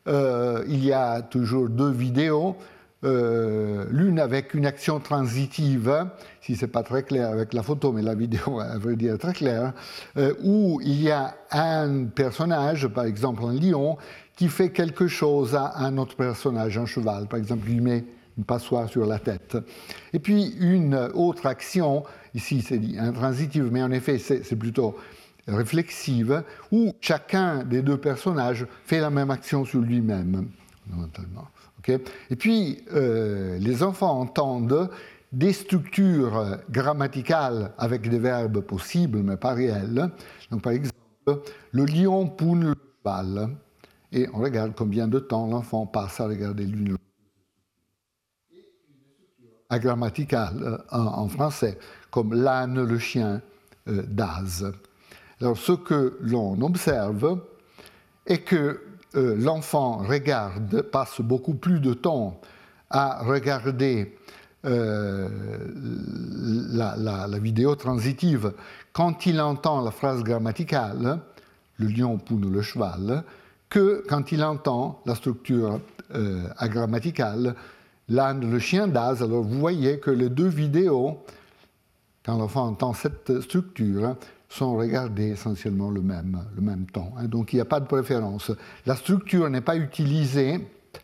Euh, 0.08 0.64
il 0.68 0.84
y 0.84 0.94
a 0.94 1.22
toujours 1.22 1.70
deux 1.70 1.92
vidéos, 1.92 2.56
euh, 3.04 3.86
l'une 3.90 4.20
avec 4.20 4.54
une 4.54 4.66
action 4.66 5.00
transitive, 5.00 6.08
si 6.42 6.56
c'est 6.56 6.68
pas 6.68 6.84
très 6.84 7.04
clair 7.04 7.30
avec 7.30 7.54
la 7.54 7.64
photo, 7.64 7.92
mais 7.92 8.02
la 8.02 8.16
vidéo, 8.16 8.60
à 8.62 8.78
vrai 8.78 8.96
dire, 8.96 9.16
est 9.16 9.20
très 9.20 9.34
claire, 9.34 9.74
euh, 10.18 10.34
où 10.44 10.80
il 10.84 11.02
y 11.02 11.12
a 11.12 11.36
un 11.52 12.06
personnage, 12.06 12.88
par 12.88 13.06
exemple 13.06 13.44
un 13.44 13.54
lion, 13.54 13.98
qui 14.36 14.48
fait 14.48 14.72
quelque 14.72 15.08
chose 15.08 15.56
à 15.56 15.74
un 15.78 15.98
autre 15.98 16.16
personnage, 16.16 16.78
un 16.78 16.86
cheval, 16.86 17.28
par 17.28 17.40
exemple, 17.40 17.70
il 17.70 17.82
met 17.82 18.04
une 18.38 18.44
passoire 18.44 18.90
sur 18.90 19.06
la 19.06 19.20
tête. 19.20 19.58
Et 20.14 20.20
puis 20.20 20.56
une 20.60 20.96
autre 21.14 21.46
action, 21.46 22.04
ici 22.34 22.62
c'est 22.62 22.80
intransitive, 22.98 23.70
mais 23.72 23.84
en 23.84 23.92
effet 23.92 24.18
c'est 24.18 24.56
plutôt 24.56 24.96
réflexive, 25.48 26.44
où 26.72 26.94
chacun 27.02 27.64
des 27.64 27.82
deux 27.82 27.98
personnages 27.98 28.66
fait 28.86 29.00
la 29.00 29.10
même 29.10 29.32
action 29.32 29.66
sur 29.66 29.80
lui-même, 29.80 30.48
Et 32.30 32.36
puis, 32.36 32.84
euh, 32.94 33.58
les 33.58 33.84
enfants 33.84 34.20
entendent 34.20 34.90
des 35.32 35.54
structures 35.54 36.60
grammaticales 36.70 37.72
avec 37.78 38.10
des 38.10 38.20
verbes 38.20 38.62
possibles, 38.62 39.20
mais 39.24 39.38
pas 39.38 39.54
réels. 39.54 40.12
Donc, 40.52 40.62
par 40.62 40.74
exemple, 40.74 40.94
le 41.72 41.86
lion 41.86 42.28
poune 42.28 42.66
le 42.66 42.76
cheval. 43.04 43.50
Et 44.12 44.28
on 44.34 44.40
regarde 44.40 44.74
combien 44.76 45.08
de 45.08 45.20
temps 45.20 45.48
l'enfant 45.48 45.86
passe 45.86 46.20
à 46.20 46.28
regarder 46.28 46.66
l'une 46.66 46.98
agrammaticale 49.70 50.84
en, 50.92 51.00
en 51.00 51.28
français, 51.30 51.80
comme 52.10 52.34
l'âne, 52.34 52.84
le 52.84 53.00
chien, 53.00 53.42
euh, 53.88 54.04
d'Az. 54.04 54.72
Alors, 55.42 55.58
ce 55.58 55.72
que 55.72 56.18
l'on 56.22 56.62
observe 56.62 57.42
est 58.28 58.40
que 58.40 58.80
euh, 59.16 59.36
l'enfant 59.38 59.98
regarde, 59.98 60.84
passe 60.84 61.20
beaucoup 61.20 61.56
plus 61.56 61.80
de 61.80 61.94
temps 61.94 62.40
à 62.92 63.24
regarder 63.24 64.16
euh, 64.66 65.28
la, 66.72 67.40
vidéo 67.40 67.76
transitive 67.76 68.54
quand 68.94 69.26
il 69.26 69.42
entend 69.42 69.82
la 69.82 69.90
phrase 69.90 70.22
grammaticale, 70.24 71.20
le 71.78 71.88
lion 71.88 72.20
poune 72.20 72.52
le 72.52 72.62
cheval, 72.62 73.24
que 73.68 74.04
quand 74.08 74.32
il 74.32 74.44
entend 74.44 75.02
la 75.08 75.16
structure 75.16 75.80
euh, 76.14 76.44
agrammaticale, 76.58 77.56
l'âne, 78.10 78.52
le 78.52 78.60
chien 78.60 78.88
d'Az. 78.88 79.24
Alors 79.24 79.42
vous 79.42 79.60
voyez 79.60 80.00
que 80.00 80.12
les 80.12 80.30
deux 80.30 80.48
vidéos, 80.48 81.18
quand 82.24 82.38
l'enfant 82.38 82.68
entend 82.68 82.94
cette 82.94 83.42
structure, 83.42 84.16
sont 84.52 84.76
regardés 84.76 85.30
essentiellement 85.30 85.90
le 85.90 86.02
même, 86.02 86.44
le 86.56 86.62
même 86.62 86.86
temps. 86.86 87.14
Hein. 87.18 87.26
Donc 87.26 87.54
il 87.54 87.56
n'y 87.56 87.62
a 87.62 87.66
pas 87.66 87.80
de 87.80 87.86
préférence. 87.86 88.52
La 88.86 88.96
structure 88.96 89.50
n'est 89.50 89.62
pas 89.62 89.78
utilisée 89.78 90.60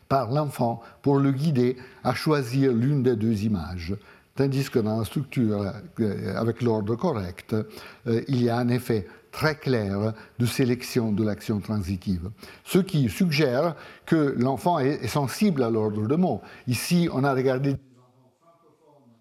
par 0.09 0.31
l'enfant 0.31 0.81
pour 1.01 1.17
le 1.19 1.31
guider 1.31 1.77
à 2.03 2.13
choisir 2.13 2.73
l'une 2.73 3.03
des 3.03 3.15
deux 3.15 3.43
images. 3.43 3.95
Tandis 4.35 4.69
que 4.69 4.79
dans 4.79 4.99
la 4.99 5.05
structure, 5.05 5.73
euh, 5.99 6.35
avec 6.35 6.61
l'ordre 6.61 6.95
correct, 6.95 7.53
euh, 7.53 8.21
il 8.27 8.43
y 8.43 8.49
a 8.49 8.57
un 8.57 8.67
effet 8.67 9.07
très 9.31 9.55
clair 9.55 10.13
de 10.39 10.45
sélection 10.45 11.11
de 11.11 11.23
l'action 11.23 11.59
transitive. 11.59 12.29
Ce 12.65 12.79
qui 12.79 13.07
suggère 13.09 13.75
que 14.05 14.35
l'enfant 14.37 14.79
est 14.79 15.07
sensible 15.07 15.63
à 15.63 15.69
l'ordre 15.69 16.05
de 16.05 16.15
mots. 16.15 16.41
Ici, 16.67 17.07
on 17.13 17.23
a 17.23 17.33
regardé 17.33 17.73
des 17.73 17.79
enfants 17.97 18.33
francophones 18.41 19.13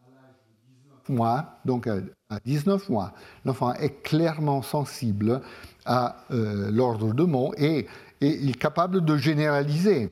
à 0.00 0.10
l'âge 0.10 0.36
de 0.48 1.08
19 1.08 1.18
mois, 1.18 1.58
donc 1.64 1.86
euh, 1.86 2.00
à 2.34 2.40
19 2.44 2.88
mois, 2.88 3.12
l'enfant 3.44 3.72
est 3.74 4.02
clairement 4.02 4.62
sensible 4.62 5.40
à 5.86 6.24
euh, 6.30 6.70
l'ordre 6.70 7.12
de 7.12 7.24
mots 7.24 7.54
et, 7.56 7.86
il 8.20 8.50
est 8.50 8.58
capable 8.58 9.04
de 9.04 9.16
généraliser 9.18 10.10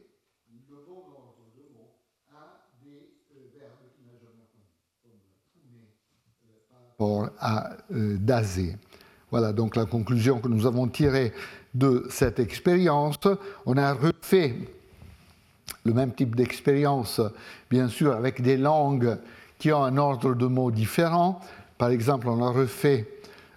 à 7.41 7.73
euh. 7.95 8.19
Voilà 9.31 9.53
donc 9.53 9.77
la 9.77 9.87
conclusion 9.87 10.41
que 10.41 10.49
nous 10.49 10.67
avons 10.67 10.89
tirée 10.89 11.33
de 11.75 12.07
cette 12.11 12.39
expérience. 12.39 13.19
On 13.67 13.77
a 13.77 13.95
refait 13.95 14.57
le 15.85 15.95
même 15.95 16.13
type 16.13 16.37
d'expérience, 16.37 17.21
bien 17.71 17.89
sûr, 17.89 18.13
avec 18.13 18.43
des 18.43 18.57
langues 18.57 19.19
qui 19.59 19.73
ont 19.73 19.83
un 19.83 19.97
ordre 19.97 20.35
de 20.35 20.47
mots 20.47 20.71
différent, 20.71 21.41
par 21.83 21.91
exemple, 21.91 22.29
on 22.29 22.41
a 22.41 22.49
refait 22.49 23.09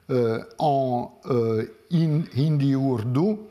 euh, 0.09 0.39
en 0.57 1.13
euh, 1.27 1.63
hindi-ourdou, 1.91 3.41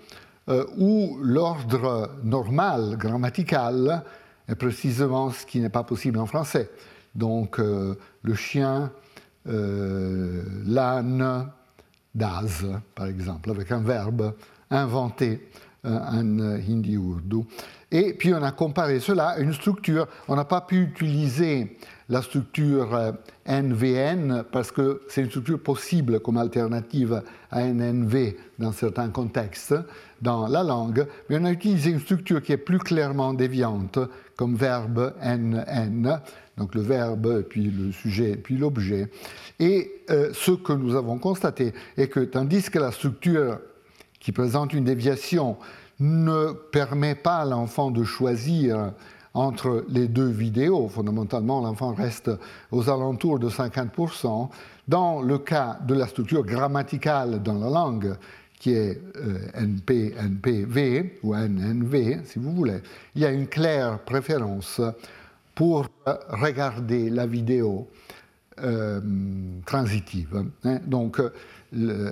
euh, 0.48 0.66
où 0.76 1.16
l'ordre 1.22 2.10
normal, 2.24 2.96
grammatical, 2.96 4.02
est 4.48 4.56
précisément 4.56 5.30
ce 5.30 5.46
qui 5.46 5.60
n'est 5.60 5.68
pas 5.68 5.84
possible 5.84 6.18
en 6.18 6.26
français. 6.26 6.72
Donc, 7.14 7.60
le 7.60 8.34
chien, 8.34 8.90
l'âne, 9.46 11.50
d'az, 12.12 12.66
par 12.96 13.06
exemple, 13.06 13.50
avec 13.50 13.70
un 13.70 13.80
verbe 13.80 14.34
inventé 14.70 15.50
en 15.84 16.40
hindi-ourdou. 16.40 17.46
Et 17.94 18.12
puis 18.12 18.34
on 18.34 18.42
a 18.42 18.50
comparé 18.50 18.98
cela 18.98 19.28
à 19.28 19.38
une 19.38 19.52
structure. 19.52 20.08
On 20.26 20.34
n'a 20.34 20.44
pas 20.44 20.60
pu 20.60 20.82
utiliser 20.82 21.76
la 22.08 22.22
structure 22.22 23.14
NVN 23.46 24.32
euh, 24.32 24.42
parce 24.50 24.72
que 24.72 25.02
c'est 25.08 25.22
une 25.22 25.30
structure 25.30 25.60
possible 25.60 26.18
comme 26.18 26.36
alternative 26.36 27.22
à 27.52 27.62
NNV 27.62 28.36
dans 28.58 28.72
certains 28.72 29.10
contextes 29.10 29.76
dans 30.20 30.48
la 30.48 30.64
langue, 30.64 31.06
mais 31.30 31.38
on 31.38 31.44
a 31.44 31.52
utilisé 31.52 31.90
une 31.90 32.00
structure 32.00 32.42
qui 32.42 32.50
est 32.52 32.56
plus 32.56 32.80
clairement 32.80 33.32
déviante 33.32 34.00
comme 34.36 34.56
verbe 34.56 35.14
NN, 35.22 36.20
donc 36.56 36.74
le 36.74 36.80
verbe, 36.80 37.42
puis 37.42 37.70
le 37.70 37.92
sujet, 37.92 38.36
puis 38.36 38.56
l'objet. 38.56 39.08
Et 39.60 40.02
euh, 40.10 40.30
ce 40.32 40.50
que 40.50 40.72
nous 40.72 40.96
avons 40.96 41.18
constaté 41.18 41.72
est 41.96 42.08
que 42.08 42.20
tandis 42.20 42.62
que 42.70 42.80
la 42.80 42.90
structure 42.90 43.60
qui 44.18 44.32
présente 44.32 44.72
une 44.72 44.84
déviation 44.84 45.58
ne 46.00 46.52
permet 46.52 47.14
pas 47.14 47.38
à 47.38 47.44
l'enfant 47.44 47.90
de 47.90 48.04
choisir 48.04 48.92
entre 49.34 49.84
les 49.88 50.08
deux 50.08 50.28
vidéos. 50.28 50.88
Fondamentalement, 50.88 51.60
l'enfant 51.60 51.92
reste 51.92 52.30
aux 52.70 52.88
alentours 52.88 53.38
de 53.38 53.48
50%. 53.48 54.48
Dans 54.86 55.22
le 55.22 55.38
cas 55.38 55.78
de 55.86 55.94
la 55.94 56.06
structure 56.06 56.44
grammaticale 56.44 57.42
dans 57.42 57.58
la 57.58 57.70
langue, 57.70 58.16
qui 58.58 58.72
est 58.72 59.00
euh, 59.16 59.38
NP, 59.54 60.14
NPV 60.16 61.18
ou 61.22 61.34
NNV, 61.34 62.24
si 62.24 62.38
vous 62.38 62.52
voulez, 62.52 62.80
il 63.14 63.22
y 63.22 63.24
a 63.24 63.30
une 63.30 63.46
claire 63.46 63.98
préférence 64.00 64.80
pour 65.54 65.86
regarder 66.28 67.10
la 67.10 67.26
vidéo 67.26 67.88
euh, 68.62 69.00
transitive. 69.66 70.44
Hein. 70.64 70.78
Donc, 70.86 71.20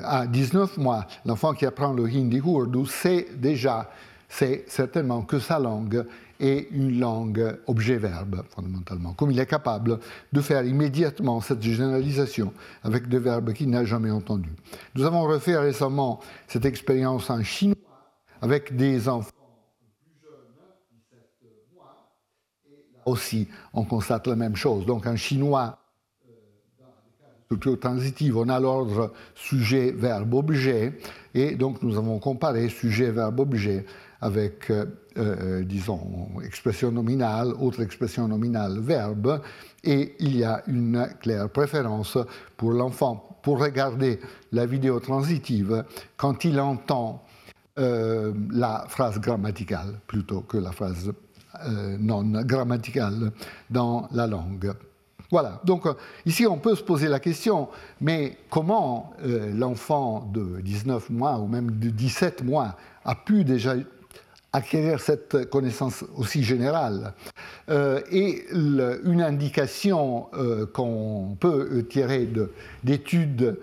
à 0.05 0.27
19 0.27 0.79
mois, 0.79 1.07
l'enfant 1.25 1.55
qui 1.55 1.67
apprend 1.67 1.93
le 1.93 2.05
hindi 2.05 2.39
urdu 2.39 2.87
sait 2.87 3.29
déjà, 3.37 3.91
c'est 4.29 4.65
certainement 4.69 5.23
que 5.23 5.39
sa 5.39 5.59
langue 5.59 6.07
est 6.41 6.69
une 6.73 6.99
langue 6.99 7.59
objet-verbe, 7.67 8.43
fondamentalement, 8.49 9.13
comme 9.13 9.31
il 9.31 9.39
est 9.39 9.47
capable 9.47 10.01
de 10.33 10.41
faire 10.41 10.65
immédiatement 10.65 11.41
cette 11.41 11.63
généralisation 11.63 12.53
avec 12.83 13.09
des 13.09 13.19
verbes 13.19 13.53
qu'il 13.53 13.71
n'a 13.71 13.85
jamais 13.85 14.11
entendus. 14.11 14.55
Nous 14.95 15.05
avons 15.05 15.23
refait 15.23 15.57
récemment 15.57 16.21
cette 16.49 16.65
expérience 16.65 17.31
en 17.31 17.43
chinois 17.43 17.77
avec 18.41 18.75
des 18.75 19.09
enfants 19.09 19.31
plus 20.03 20.21
jeunes, 20.21 20.41
17 20.91 21.51
mois, 21.75 22.09
et 22.67 22.75
là 22.75 23.03
aussi 23.07 23.49
on 23.73 23.85
constate 23.85 24.27
la 24.27 24.37
même 24.37 24.57
chose. 24.57 24.85
Donc 24.85 25.07
en 25.07 25.15
chinois, 25.15 25.79
transitive, 27.57 28.37
on 28.37 28.49
a 28.49 28.61
l'ordre 28.61 29.13
sujet, 29.35 29.93
verbe, 29.93 30.35
objet, 30.35 30.99
et 31.35 31.55
donc 31.55 31.83
nous 31.83 31.97
avons 31.97 32.19
comparé 32.19 32.69
sujet, 32.69 33.11
verbe, 33.11 33.41
objet 33.41 33.85
avec, 34.23 34.71
euh, 34.71 34.87
euh, 35.19 35.65
disons, 35.65 36.29
expression 36.45 36.93
nominale, 36.93 37.53
autre 37.61 37.83
expression 37.83 38.29
nominale, 38.29 38.79
verbe, 38.79 39.43
et 39.83 40.15
il 40.21 40.37
y 40.37 40.45
a 40.45 40.63
une 40.69 41.09
claire 41.21 41.51
préférence 41.51 42.17
pour 42.57 42.73
l'enfant 42.73 43.41
pour 43.43 43.59
regarder 43.59 44.21
la 44.53 44.65
vidéo 44.65 45.01
transitive 45.01 45.85
quand 46.17 46.45
il 46.45 46.61
entend 46.61 47.25
euh, 47.79 48.33
la 48.53 48.85
phrase 48.89 49.19
grammaticale 49.19 49.99
plutôt 50.07 50.43
que 50.43 50.57
la 50.57 50.73
phrase 50.73 51.13
non 51.99 52.25
grammaticale 52.45 53.31
dans 53.71 54.09
la 54.13 54.27
langue. 54.27 54.73
Voilà, 55.33 55.63
donc 55.65 55.87
euh, 55.87 55.95
ici 56.27 56.47
on 56.47 56.59
peut 56.59 56.75
se 56.75 56.83
poser 56.83 57.09
la 57.09 57.19
question, 57.19 57.69
mais 58.03 58.37
comment 58.51 59.15
euh, 59.25 59.51
l'enfant 59.57 60.31
de 60.31 60.61
19 60.61 61.09
mois 61.09 61.39
ou 61.39 61.47
même 61.47 61.71
de 61.79 61.89
17 61.89 62.45
mois 62.45 62.77
a 63.07 63.15
pu 63.15 63.43
déjà 63.43 63.75
acquérir 64.53 65.01
cette 65.01 65.49
connaissance 65.49 66.05
aussi 66.19 66.43
générale. 66.43 67.15
Euh, 67.71 68.03
et 68.11 68.45
une 68.53 69.23
indication 69.23 70.27
qu'on 70.75 71.35
peut 71.41 71.87
tirer 71.89 72.29
d'études 72.85 73.59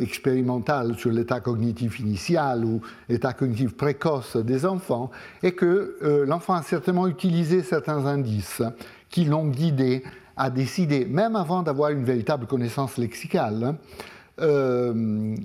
expérimentales 0.00 0.96
sur 0.96 1.10
l'état 1.10 1.40
cognitif 1.40 1.98
initial 1.98 2.64
ou 2.64 2.80
l'état 3.08 3.32
cognitif 3.32 3.76
précoce 3.76 4.36
des 4.36 4.64
enfants 4.64 5.10
est 5.42 5.52
que 5.52 6.24
l'enfant 6.28 6.54
a 6.54 6.62
certainement 6.62 7.08
utilisé 7.08 7.64
certains 7.64 8.06
indices 8.06 8.62
qui 9.10 9.24
l'ont 9.24 9.48
guidé 9.48 10.04
à 10.36 10.50
décider, 10.50 11.04
même 11.04 11.36
avant 11.36 11.62
d'avoir 11.62 11.90
une 11.90 12.04
véritable 12.04 12.46
connaissance 12.46 12.96
lexicale, 12.98 13.76
euh, 14.40 15.36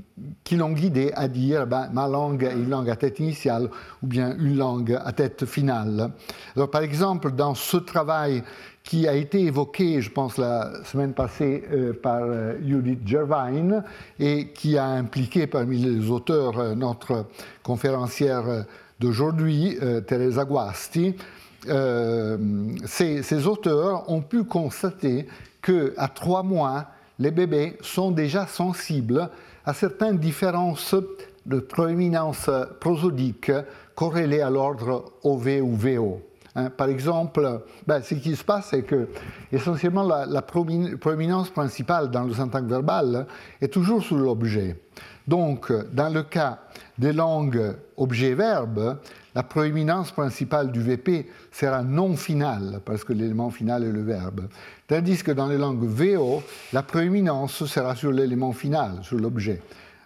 qui 0.46 0.56
l'ont 0.56 0.72
guidé 0.72 1.12
à 1.14 1.28
dire 1.28 1.68
ben, 1.68 1.90
ma 1.92 2.08
langue 2.08 2.44
est 2.44 2.54
une 2.54 2.70
langue 2.70 2.90
à 2.90 2.96
tête 2.96 3.20
initiale 3.20 3.70
ou 4.02 4.08
bien 4.08 4.34
une 4.38 4.58
langue 4.58 4.98
à 5.04 5.12
tête 5.12 5.46
finale. 5.46 6.12
Alors, 6.56 6.72
par 6.72 6.82
exemple, 6.82 7.32
dans 7.32 7.54
ce 7.54 7.76
travail 7.76 8.44
qui 8.84 9.06
a 9.06 9.14
été 9.14 9.42
évoqué, 9.42 10.02
je 10.02 10.10
pense, 10.10 10.38
la 10.38 10.72
semaine 10.86 11.12
passée 11.12 11.66
euh, 11.70 11.92
par 11.92 12.22
euh, 12.24 12.54
Judith 12.66 13.06
Gervine 13.06 13.84
et 14.20 14.54
qui 14.54 14.78
a 14.78 14.86
impliqué 14.86 15.48
parmi 15.48 15.80
les 15.80 16.10
auteurs 16.10 16.74
notre 16.78 17.26
conférencière 17.64 18.66
d'aujourd'hui, 19.02 19.78
Teresa 20.08 20.46
Guasti, 20.46 21.14
ces, 22.86 23.24
ces, 23.24 23.48
auteurs 23.48 24.10
ont 24.10 24.22
pu 24.22 24.44
constater 24.44 25.28
qu'à 25.62 26.08
trois 26.08 26.44
mois, 26.44 26.88
les 27.20 27.32
bébés 27.32 27.78
sont 27.82 28.12
déjà 28.12 28.48
sensibles 28.48 29.30
à 29.66 29.74
certaines 29.74 30.18
différences 30.18 30.96
de 31.46 31.60
proéminence 31.60 32.50
prosodique 32.80 33.52
corrélées 33.96 34.42
à 34.42 34.50
l'ordre 34.50 35.06
OV 35.24 35.62
ou 35.62 35.76
VO. 35.76 36.22
Hein, 36.56 36.70
par 36.70 36.90
exemple, 36.90 37.62
ben, 37.86 38.02
ce 38.02 38.16
qui 38.16 38.36
se 38.36 38.44
passe, 38.44 38.70
c'est 38.72 38.82
que 38.82 39.08
essentiellement 39.52 40.04
la, 40.04 40.42
proéminence 40.42 41.50
principale 41.52 42.10
dans 42.10 42.24
le 42.24 42.34
syntagme 42.34 42.68
verbal 42.68 43.28
est 43.62 43.72
toujours 43.72 44.04
sur 44.04 44.18
l'objet. 44.18 44.76
Donc, 45.28 45.72
dans 45.94 46.10
le 46.10 46.24
cas 46.24 46.60
des 46.98 47.14
langues 47.14 47.76
objet-verbe, 47.96 48.98
la 49.38 49.44
proéminence 49.44 50.12
principale 50.12 50.72
du 50.72 50.82
VP 50.82 51.28
sera 51.52 51.84
non 51.84 52.16
finale, 52.16 52.82
parce 52.84 53.04
que 53.04 53.14
l'élément 53.14 53.52
final 53.52 53.84
est 53.84 53.92
le 53.92 54.02
verbe. 54.02 54.48
Tandis 54.88 55.22
que 55.22 55.30
dans 55.32 55.46
les 55.46 55.60
langues 55.60 55.84
VO, 55.84 56.42
la 56.74 56.82
proéminence 56.82 57.64
sera 57.66 57.96
sur 57.96 58.12
l'élément 58.12 58.52
final, 58.52 58.94
sur 59.04 59.20
l'objet. 59.20 59.62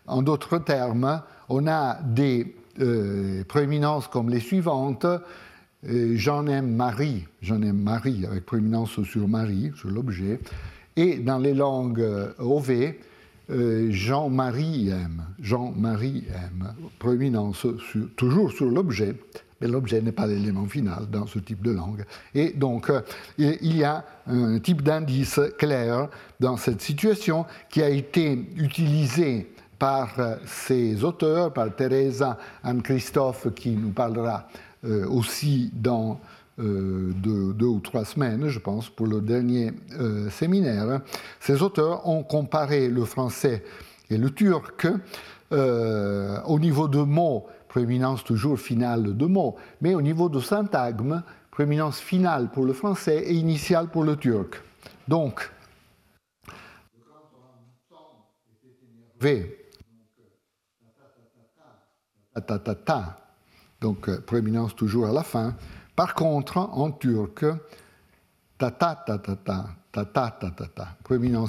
En 0.06 0.22
d'autres 0.22 0.58
termes, 0.58 1.22
on 1.48 1.66
a 1.66 2.00
des 2.04 2.54
euh, 2.82 3.46
proéminences 3.46 4.10
comme 4.10 4.30
les 4.30 4.42
suivantes. 4.42 5.06
Euh, 5.06 6.12
j'en 6.16 6.46
aime 6.48 6.76
Marie, 6.76 7.26
j'en 7.42 7.62
aime 7.62 7.82
Marie, 7.82 8.26
avec 8.26 8.46
proéminence 8.46 9.02
sur 9.04 9.30
Marie, 9.30 9.72
sur 9.78 9.92
l'objet. 9.92 10.42
Et 10.98 11.20
dans 11.20 11.40
les 11.40 11.54
langues 11.54 12.06
OV, 12.38 12.96
Jean-Marie 13.90 14.90
aime, 14.90 15.24
Jean-Marie 15.40 16.24
aime, 16.34 16.74
proéminence 17.00 17.66
toujours 18.16 18.52
sur 18.52 18.68
l'objet, 18.68 19.16
mais 19.60 19.68
l'objet 19.68 20.02
n'est 20.02 20.12
pas 20.12 20.28
l'élément 20.28 20.66
final 20.66 21.08
dans 21.12 21.28
ce 21.28 21.40
type 21.40 21.62
de 21.62 21.72
langue. 21.72 22.06
Et 22.34 22.52
donc, 22.52 22.90
euh, 22.90 23.02
il 23.38 23.78
y 23.78 23.84
a 23.84 24.04
un 24.28 24.60
type 24.60 24.82
d'indice 24.82 25.40
clair 25.58 26.10
dans 26.40 26.58
cette 26.58 26.82
situation 26.82 27.46
qui 27.70 27.82
a 27.82 27.90
été 27.90 28.48
utilisé 28.56 29.52
par 29.78 30.20
euh, 30.20 30.36
ces 30.46 31.04
auteurs, 31.04 31.54
par 31.54 31.76
Teresa 31.76 32.38
Anne-Christophe, 32.64 33.54
qui 33.54 33.72
nous 33.72 33.92
parlera 33.92 34.48
aussi 34.84 35.70
dans 35.76 36.20
euh, 36.60 37.14
de 37.16 37.54
deux 37.54 37.66
ou 37.66 37.80
trois 37.80 38.04
semaines, 38.04 38.50
je 38.50 38.60
pense, 38.60 38.90
pour 38.90 39.08
le 39.08 39.22
dernier 39.22 39.72
euh, 39.94 40.30
séminaire, 40.30 41.00
ces 41.40 41.62
auteurs 41.62 42.06
ont 42.08 42.24
comparé 42.24 42.90
le 42.90 43.06
français 43.06 43.64
et 44.10 44.18
le 44.18 44.32
turc 44.32 44.86
euh, 45.54 46.42
au 46.44 46.60
niveau 46.60 46.90
de 46.90 47.00
mots, 47.00 47.48
prééminence 47.70 48.26
toujours 48.26 48.60
finale 48.60 49.16
de 49.16 49.26
mots, 49.26 49.56
mais 49.80 49.96
au 49.96 50.02
niveau 50.02 50.28
de 50.28 50.42
syntagme, 50.42 51.24
prééminence 51.52 52.00
finale 52.00 52.50
pour 52.52 52.66
le 52.66 52.74
français 52.74 53.24
et 53.24 53.34
initiale 53.34 53.88
pour 53.88 54.04
le 54.04 54.18
turc. 54.18 54.62
Donc, 55.08 55.50
V, 59.22 59.58
donc 63.80 64.20
prééminence 64.26 64.76
toujours 64.76 65.08
à 65.08 65.14
la 65.14 65.24
fin, 65.24 65.56
par 65.96 66.14
contre, 66.14 66.58
en 66.58 66.92
turc, 66.92 67.46
ta 68.58 68.72
ta 68.72 68.96
ta 68.96 69.18
ta 69.18 69.36
ta 69.36 69.76
ta 69.92 70.06
ta 70.06 70.32
ta 70.32 70.52
ta 70.52 70.68
ta, 70.68 70.98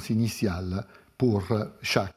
initiale 0.09 0.85
pour 1.17 1.43
chaque 1.81 2.15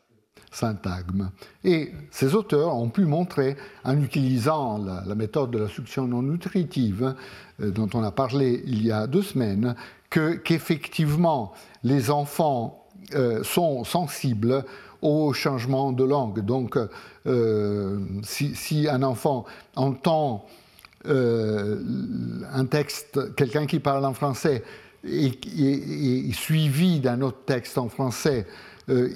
syntagme. 0.57 1.31
Et 1.65 1.93
ces 2.11 2.35
auteurs 2.35 2.75
ont 2.75 2.89
pu 2.89 3.05
montrer, 3.05 3.57
en 3.85 4.01
utilisant 4.01 4.79
la, 4.79 5.15
méthode 5.15 5.51
de 5.51 5.59
la 5.59 5.69
succion 5.69 6.07
non 6.07 6.23
nutritive, 6.23 7.15
euh, 7.61 7.71
dont 7.71 7.89
on 7.95 8.03
a 8.03 8.11
parlé 8.11 8.63
il 8.67 8.85
y 8.85 8.91
a 8.91 9.07
deux 9.07 9.23
semaines, 9.23 9.75
qu'effectivement 10.09 11.53
les 11.85 12.11
enfants 12.11 12.87
euh, 13.15 13.45
sont 13.45 13.85
sensibles 13.85 14.65
au 15.03 15.33
changement 15.33 15.93
de 15.93 16.05
langue. 16.05 16.41
Donc, 16.41 16.79
euh, 17.27 17.99
si, 18.23 18.89
un 18.89 19.03
enfant 19.03 19.45
entend 19.75 20.47
euh, 21.09 21.79
un 22.53 22.67
texte, 22.67 23.35
quelqu'un 23.35 23.67
qui 23.67 23.81
parle 23.81 24.05
en 24.05 24.15
français 24.15 24.63
est, 25.05 26.33
suivi 26.33 27.01
d'un 27.01 27.21
autre 27.23 27.45
texte 27.47 27.79
en 27.79 27.89
français, 27.89 28.47
euh, 28.89 29.11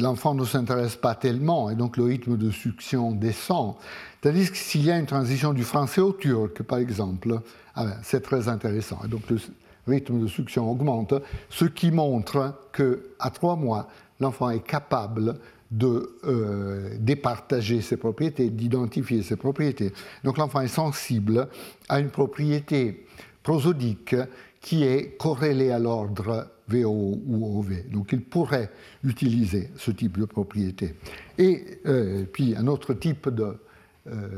l'enfant 0.00 0.34
ne 0.34 0.44
s'intéresse 0.44 0.96
pas 0.96 1.14
tellement 1.14 1.70
et 1.70 1.74
donc 1.74 1.96
le 1.96 2.04
rythme 2.04 2.36
de 2.36 2.50
succion 2.50 3.12
descend. 3.12 3.74
Tandis 4.20 4.50
que 4.50 4.56
s'il 4.56 4.84
y 4.84 4.90
a 4.90 4.98
une 4.98 5.06
transition 5.06 5.52
du 5.52 5.64
français 5.64 6.00
au 6.00 6.12
turc, 6.12 6.62
par 6.62 6.78
exemple, 6.78 7.40
ah 7.74 7.84
ben, 7.84 7.96
c'est 8.02 8.22
très 8.22 8.48
intéressant. 8.48 8.98
Et 9.04 9.08
donc 9.08 9.22
le 9.30 9.38
rythme 9.86 10.20
de 10.20 10.26
succion 10.26 10.70
augmente, 10.70 11.14
ce 11.48 11.64
qui 11.64 11.90
montre 11.90 12.54
qu'à 12.72 13.30
trois 13.30 13.56
mois, 13.56 13.88
l'enfant 14.20 14.50
est 14.50 14.64
capable 14.64 15.38
de 15.70 16.18
euh, 16.24 16.96
départager 16.98 17.80
ses 17.82 17.96
propriétés, 17.96 18.50
d'identifier 18.50 19.22
ses 19.22 19.36
propriétés. 19.36 19.92
Donc 20.24 20.38
l'enfant 20.38 20.60
est 20.60 20.68
sensible 20.68 21.48
à 21.88 22.00
une 22.00 22.10
propriété 22.10 23.06
prosodique 23.42 24.16
qui 24.60 24.84
est 24.84 25.16
corrélée 25.18 25.70
à 25.70 25.78
l'ordre 25.78 26.48
VO 26.68 27.18
ou 27.26 27.58
OV. 27.58 27.90
Donc 27.90 28.12
il 28.12 28.22
pourrait 28.22 28.70
utiliser 29.04 29.70
ce 29.76 29.90
type 29.90 30.18
de 30.18 30.24
propriété. 30.24 30.94
Et 31.38 31.80
euh, 31.86 32.24
puis 32.30 32.54
un 32.56 32.66
autre 32.66 32.94
type 32.94 33.28
euh, 33.28 33.54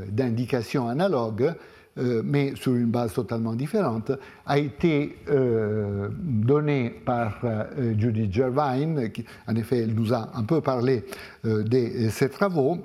d'indication 0.09 0.87
analogue, 0.87 1.53
euh, 1.97 2.21
mais 2.23 2.53
sur 2.55 2.73
une 2.73 2.89
base 2.89 3.13
totalement 3.13 3.53
différente, 3.53 4.13
a 4.45 4.57
été 4.57 5.17
euh, 5.29 6.07
donnée 6.13 6.89
par 6.89 7.39
euh, 7.43 7.93
Judith 7.97 8.31
Gervine, 8.31 9.11
qui 9.11 9.25
en 9.45 9.55
effet 9.57 9.79
elle 9.79 9.93
nous 9.93 10.13
a 10.13 10.29
un 10.33 10.43
peu 10.43 10.61
parlé 10.61 11.03
de 11.43 12.09
ses 12.09 12.29
travaux, 12.29 12.77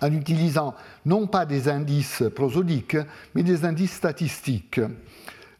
en 0.00 0.12
utilisant 0.12 0.74
non 1.04 1.26
pas 1.26 1.44
des 1.44 1.68
indices 1.68 2.22
prosodiques, 2.34 2.96
mais 3.34 3.42
des 3.42 3.66
indices 3.66 3.92
statistiques. 3.92 4.80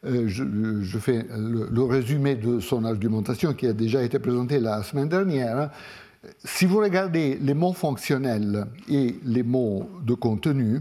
Je, 0.05 0.99
fais 0.99 1.27
le, 1.31 1.69
le, 1.71 1.83
résumé 1.85 2.35
de 2.35 2.59
son 2.59 2.85
argumentation 2.85 3.53
qui 3.55 3.69
a 3.69 3.73
déjà 3.73 4.03
été 4.03 4.19
présenté 4.19 4.59
la 4.59 4.83
semaine 4.83 5.09
dernière. 5.09 5.71
Si 6.43 6.67
vous 6.67 6.79
regardez 6.79 7.39
les 7.41 7.55
mots 7.55 7.73
fonctionnels 7.73 8.67
et 8.89 9.15
les 9.25 9.43
mots 9.45 9.89
de 10.05 10.15
contenu, 10.15 10.81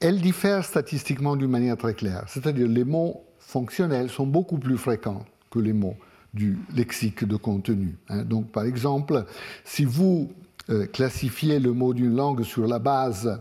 elle 0.00 0.20
diffère 0.20 0.64
statistiquement 0.64 1.36
d'une 1.36 1.50
manière 1.50 1.76
très 1.76 1.94
claire. 1.94 2.24
C'est-à-dire 2.26 2.66
les 2.66 2.84
mots 2.84 3.22
fonctionnels 3.38 4.08
sont 4.08 4.26
beaucoup 4.26 4.58
plus 4.58 4.78
fréquents 4.78 5.24
que 5.50 5.58
les 5.58 5.72
mots 5.72 5.96
du 6.32 6.58
lexique 6.74 7.24
de 7.24 7.36
contenu. 7.36 7.96
Hein. 8.08 8.22
Donc, 8.22 8.50
par 8.50 8.64
exemple, 8.64 9.24
si 9.64 9.84
vous 9.84 10.30
euh, 10.70 10.86
classifiez 10.86 11.58
le 11.58 11.72
mot 11.72 11.92
d'une 11.92 12.14
langue 12.14 12.44
sur 12.44 12.66
la 12.66 12.78
base 12.78 13.40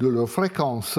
de 0.00 0.08
leur 0.08 0.28
fréquence, 0.28 0.98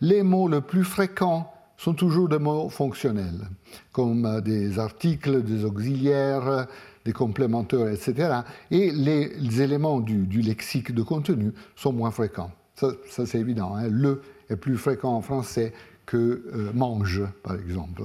les 0.00 0.22
mots 0.22 0.48
les 0.48 0.60
plus 0.60 0.84
fréquents 0.84 1.50
sont 1.78 1.94
toujours 1.94 2.28
des 2.28 2.38
mots 2.38 2.68
fonctionnels, 2.68 3.48
comme 3.90 4.26
euh, 4.26 4.40
des 4.40 4.78
articles, 4.78 5.42
des 5.42 5.64
auxiliaires, 5.64 6.66
des 7.04 7.12
complémentaires, 7.12 7.88
etc. 7.88 8.40
Et 8.70 8.90
les, 8.90 9.62
éléments 9.62 10.00
du, 10.00 10.40
lexique 10.40 10.94
de 10.94 11.02
contenu 11.02 11.52
sont 11.74 11.92
moins 11.92 12.10
fréquents. 12.10 12.52
Ça, 12.74 13.26
c'est 13.26 13.38
évident. 13.38 13.74
Hein. 13.76 13.88
Le 13.88 14.22
est 14.52 14.56
plus 14.56 14.76
fréquent 14.76 15.14
en 15.14 15.22
français 15.22 15.72
que 16.06 16.16
euh, 16.16 16.70
mange, 16.74 17.22
par 17.42 17.54
exemple. 17.54 18.02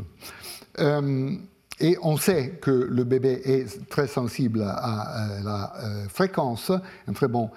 Euh, 0.79 1.31
et 1.79 1.97
on 2.01 2.17
sait 2.17 2.57
que 2.61 2.71
le 2.71 3.03
bébé 3.03 3.41
est 3.45 3.87
très 3.89 4.07
sensible 4.07 4.63
à 4.63 5.27
la 5.43 5.73
fréquence, 6.09 6.71
un 7.07 7.13
très 7.13 7.27
bon 7.27 7.51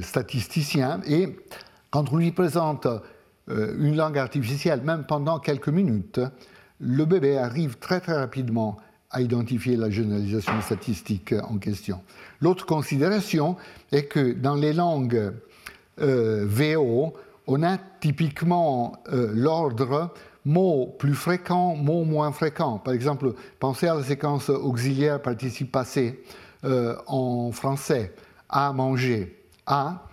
statisticien, 0.00 1.02
et 1.06 1.36
quand 1.90 2.10
on 2.14 2.16
lui 2.16 2.32
présente 2.32 2.86
une 3.48 3.94
langue 3.94 4.16
artificielle, 4.16 4.80
même 4.80 5.04
pendant 5.04 5.38
quelques 5.38 5.68
minutes, 5.68 6.18
le 6.80 7.04
bébé 7.04 7.36
arrive 7.36 7.76
très 7.76 8.00
très 8.00 8.14
rapidement 8.14 8.78
à 9.12 9.20
identifier 9.20 9.76
la 9.76 9.90
généralisation 9.90 10.60
statistique 10.62 11.34
en 11.48 11.58
question. 11.58 12.00
L'autre 12.40 12.66
considération 12.66 13.56
est 13.92 14.06
que 14.06 14.32
dans 14.32 14.54
les 14.54 14.72
langues 14.72 15.32
euh, 16.00 16.46
VO, 16.46 17.12
on 17.46 17.62
a 17.62 17.78
typiquement 18.00 19.02
euh, 19.12 19.30
l'ordre 19.34 20.12
mots 20.44 20.94
plus 20.98 21.14
fréquents, 21.14 21.76
mots 21.76 22.04
moins 22.04 22.32
fréquents. 22.32 22.78
Par 22.78 22.94
exemple, 22.94 23.34
pensez 23.58 23.86
à 23.86 23.94
la 23.94 24.02
séquence 24.02 24.48
auxiliaire 24.48 25.20
participe 25.22 25.70
passé 25.72 26.22
euh, 26.64 26.96
en 27.06 27.52
français. 27.52 28.14
À 28.48 28.72
manger. 28.72 29.38
À 29.66 30.04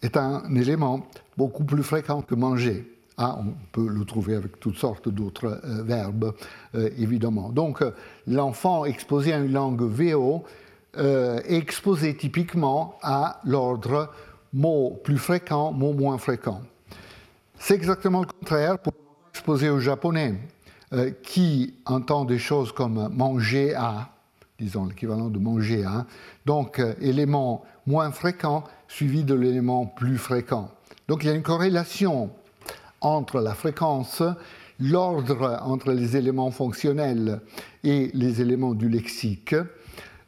est 0.00 0.16
un 0.16 0.54
élément 0.54 1.06
beaucoup 1.36 1.64
plus 1.64 1.82
fréquent 1.82 2.22
que 2.22 2.34
manger. 2.34 2.88
Ah, 3.18 3.38
on 3.38 3.52
peut 3.70 3.86
le 3.86 4.04
trouver 4.04 4.34
avec 4.34 4.58
toutes 4.58 4.78
sortes 4.78 5.08
d'autres 5.08 5.60
euh, 5.64 5.82
verbes, 5.82 6.34
évidemment. 6.96 7.50
Donc, 7.50 7.84
l'enfant 8.26 8.84
exposé 8.84 9.32
à 9.34 9.38
une 9.38 9.52
langue 9.52 9.82
VO 9.82 10.44
est 10.96 11.42
exposé 11.48 12.16
typiquement 12.16 12.98
à 13.02 13.40
l'ordre 13.44 14.10
mot 14.52 15.00
plus 15.04 15.18
fréquent, 15.18 15.72
mot 15.72 15.92
moins 15.92 16.18
fréquent. 16.18 16.62
C'est 17.64 17.74
exactement 17.74 18.22
le 18.22 18.26
contraire 18.26 18.76
pour 18.80 18.92
exposé 19.32 19.70
au 19.70 19.78
japonais, 19.78 20.34
qui 21.22 21.74
entend 21.86 22.24
des 22.24 22.40
choses 22.40 22.72
comme 22.72 23.08
manger 23.14 23.72
à, 23.76 24.08
disons 24.58 24.86
l'équivalent 24.86 25.28
de 25.28 25.38
manger 25.38 25.84
à, 25.84 26.04
donc 26.44 26.82
élément 27.00 27.62
moins 27.86 28.10
fréquent 28.10 28.64
suivi 28.88 29.22
de 29.22 29.34
l'élément 29.34 29.86
plus 29.86 30.18
fréquent. 30.18 30.72
Donc 31.06 31.22
il 31.22 31.28
y 31.28 31.30
a 31.30 31.34
une 31.34 31.44
corrélation 31.44 32.30
entre 33.00 33.40
la 33.40 33.54
fréquence, 33.54 34.24
l'ordre 34.80 35.60
entre 35.62 35.92
les 35.92 36.16
éléments 36.16 36.50
fonctionnels 36.50 37.42
et 37.84 38.10
les 38.12 38.40
éléments 38.40 38.74
du 38.74 38.88
lexique, 38.88 39.54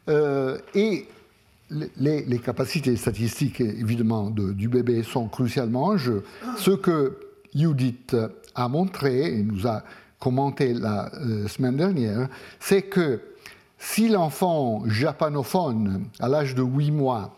euh, 0.07 0.57
et 0.73 1.05
les, 1.69 2.39
capacités 2.39 2.95
statistiques, 2.95 3.59
évidemment, 3.59 4.29
du 4.29 4.69
bébé 4.69 5.03
sont 5.03 5.27
crucialement 5.27 5.85
en 5.85 5.97
jeu. 5.97 6.23
Ce 6.57 6.71
que 6.71 7.24
Judith 7.55 8.15
a 8.53 8.67
montré 8.67 9.37
et 9.37 9.43
nous 9.43 9.67
a 9.67 9.83
commenté 10.19 10.73
la 10.73 11.11
euh, 11.15 11.47
semaine 11.47 11.77
dernière, 11.77 12.27
c'est 12.59 12.83
que 12.83 13.21
si 13.77 14.07
l'enfant 14.07 14.83
japanophone, 14.87 16.05
à 16.19 16.27
l'âge 16.27 16.55
de 16.55 16.63
8 16.63 16.91
mois, 16.91 17.35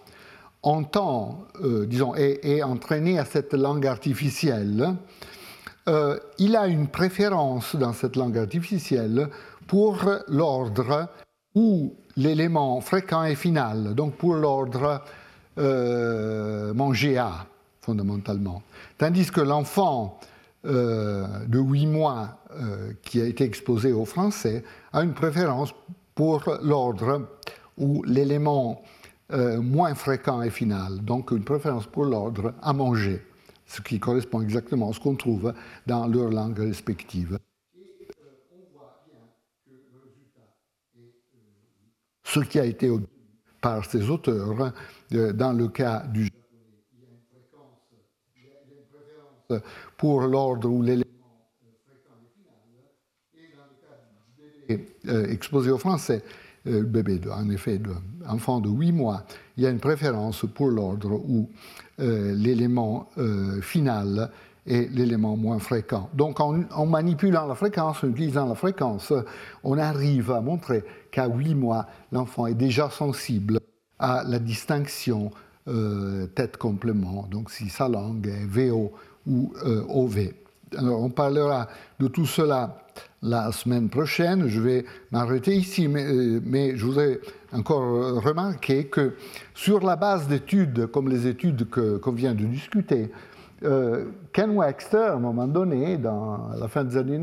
entend, 0.64 1.46
euh, 1.64 1.86
disons, 1.86 2.16
est, 2.16 2.64
entraîné 2.64 3.20
à 3.20 3.26
cette 3.26 3.54
langue 3.54 3.86
artificielle, 3.86 4.96
euh, 5.88 6.18
il 6.38 6.56
a 6.56 6.68
une 6.68 6.88
préférence 6.88 7.76
dans 7.76 7.94
cette 7.94 8.16
langue 8.16 8.38
artificielle 8.38 9.30
pour 9.68 10.04
l'ordre 10.28 11.08
où 11.56 11.96
l'élément 12.16 12.82
fréquent 12.82 13.24
est 13.24 13.36
final, 13.36 13.96
donc 13.96 14.16
pour 14.16 14.36
l'ordre 14.36 15.02
euh, 15.58 16.74
à, 17.18 17.46
Tandis 18.98 19.32
que 19.32 19.42
l'enfant 19.42 20.20
de 20.64 21.60
8 21.60 21.86
mois 21.86 22.40
qui 23.04 23.22
a 23.22 23.26
été 23.26 23.44
exposé 23.44 23.92
au 23.94 24.06
français 24.06 24.64
a 24.92 25.04
une 25.04 25.14
préférence 25.14 25.74
pour 26.16 26.44
l'ordre 26.64 27.28
où 27.78 28.04
l'élément 28.04 28.82
euh, 29.34 29.62
moins 29.62 29.94
fréquent 29.94 30.42
et 30.42 30.50
final, 30.50 31.04
donc 31.04 31.32
une 31.32 31.44
préférence 31.44 31.86
pour 31.86 32.06
l'ordre 32.06 32.54
à 32.62 32.72
manger, 32.72 33.22
ce 33.66 33.82
qui 33.82 34.00
correspond 34.00 34.42
exactement 34.42 34.90
à 34.90 34.94
ce 34.94 35.02
qu'on 35.02 35.16
trouve 35.16 35.54
dans 35.86 36.08
leurs 36.08 36.30
langues 36.30 36.60
respectives. 36.60 37.38
Ce 42.24 42.40
qui 42.40 42.60
a 42.60 42.66
été 42.66 42.90
par 43.62 43.84
ces 43.84 44.10
auteurs 44.10 44.74
euh, 45.14 45.34
dans 45.34 45.52
le 45.52 45.68
cas 45.68 46.06
du 46.08 46.24
japonais. 46.24 46.42
Il 46.94 47.02
y 47.02 47.06
a 47.06 47.10
une 47.12 47.20
fréquence, 47.30 47.82
il 48.36 48.44
y 48.44 48.48
a 48.48 48.62
une 48.64 48.86
préférence 48.86 49.37
pour 49.98 50.22
l'ordre 50.22 50.70
ou 50.70 50.82
l'élément 50.82 51.06
bébé 54.68 54.86
euh, 55.08 55.26
exposé 55.28 55.72
au 55.72 55.78
français, 55.78 56.24
le 56.66 56.82
bébé, 56.82 57.22
en 57.32 57.50
effet, 57.50 57.80
enfant 58.28 58.60
de 58.60 58.70
8 58.70 58.92
mois, 58.92 59.24
il 59.56 59.64
y 59.64 59.68
a 59.68 59.70
une 59.70 59.80
préférence 59.80 60.46
pour 60.54 60.68
l'ordre 60.68 61.14
où 61.14 61.50
euh, 62.00 62.34
l'élément 62.36 63.10
euh, 63.18 63.62
final 63.62 64.30
est 64.66 64.92
l'élément 64.92 65.38
moins 65.38 65.60
fréquent. 65.60 66.10
Donc 66.14 66.40
en, 66.40 66.86
manipulant 66.86 67.48
la 67.48 67.56
fréquence, 67.56 68.04
en 68.04 68.10
utilisant 68.10 68.48
la 68.48 68.56
fréquence, 68.56 69.14
on 69.64 69.78
arrive 69.78 70.32
à 70.32 70.42
montrer 70.42 70.84
qu'à 71.10 71.28
8 71.28 71.56
mois, 71.56 71.88
l'enfant 72.12 72.48
est 72.48 72.54
déjà 72.54 72.90
sensible 72.90 73.60
à 73.98 74.24
la 74.28 74.40
distinction 74.40 75.32
euh, 75.68 76.28
tête-complément, 76.28 77.28
donc 77.32 77.50
si 77.50 77.70
sa 77.70 77.90
langue 77.90 78.28
est 78.28 78.46
VO 78.46 78.92
ou 79.28 79.54
OV. 79.90 80.34
Alors 80.78 81.02
on 81.02 81.10
parlera 81.10 81.68
de 82.00 82.08
tout 82.08 82.26
cela 82.26 82.78
la 83.22 83.52
semaine 83.52 83.90
prochaine. 83.90 84.48
Je 84.48 84.60
vais 84.60 84.86
m'arrêter 85.12 85.56
ici, 85.56 85.88
mais, 85.88 86.06
euh, 86.06 86.74
je 86.76 86.86
voudrais 86.86 87.20
encore 87.52 88.22
remarquer 88.24 88.88
que 88.88 89.16
sur 89.54 89.86
la 89.86 89.96
base 89.96 90.28
d'études 90.28 90.88
comme 90.88 91.10
les 91.10 91.28
études 91.28 91.70
qu'on 91.70 92.12
vient 92.12 92.34
de 92.34 92.46
discuter, 92.46 93.12
euh, 93.64 94.06
Ken 94.34 94.52
Wexter, 94.52 94.98
à 94.98 95.14
un 95.14 95.20
moment 95.20 95.48
donné, 95.48 95.98
dans 95.98 96.50
la 96.60 96.68
fin 96.68 96.84
des 96.84 96.96
années 96.98 97.20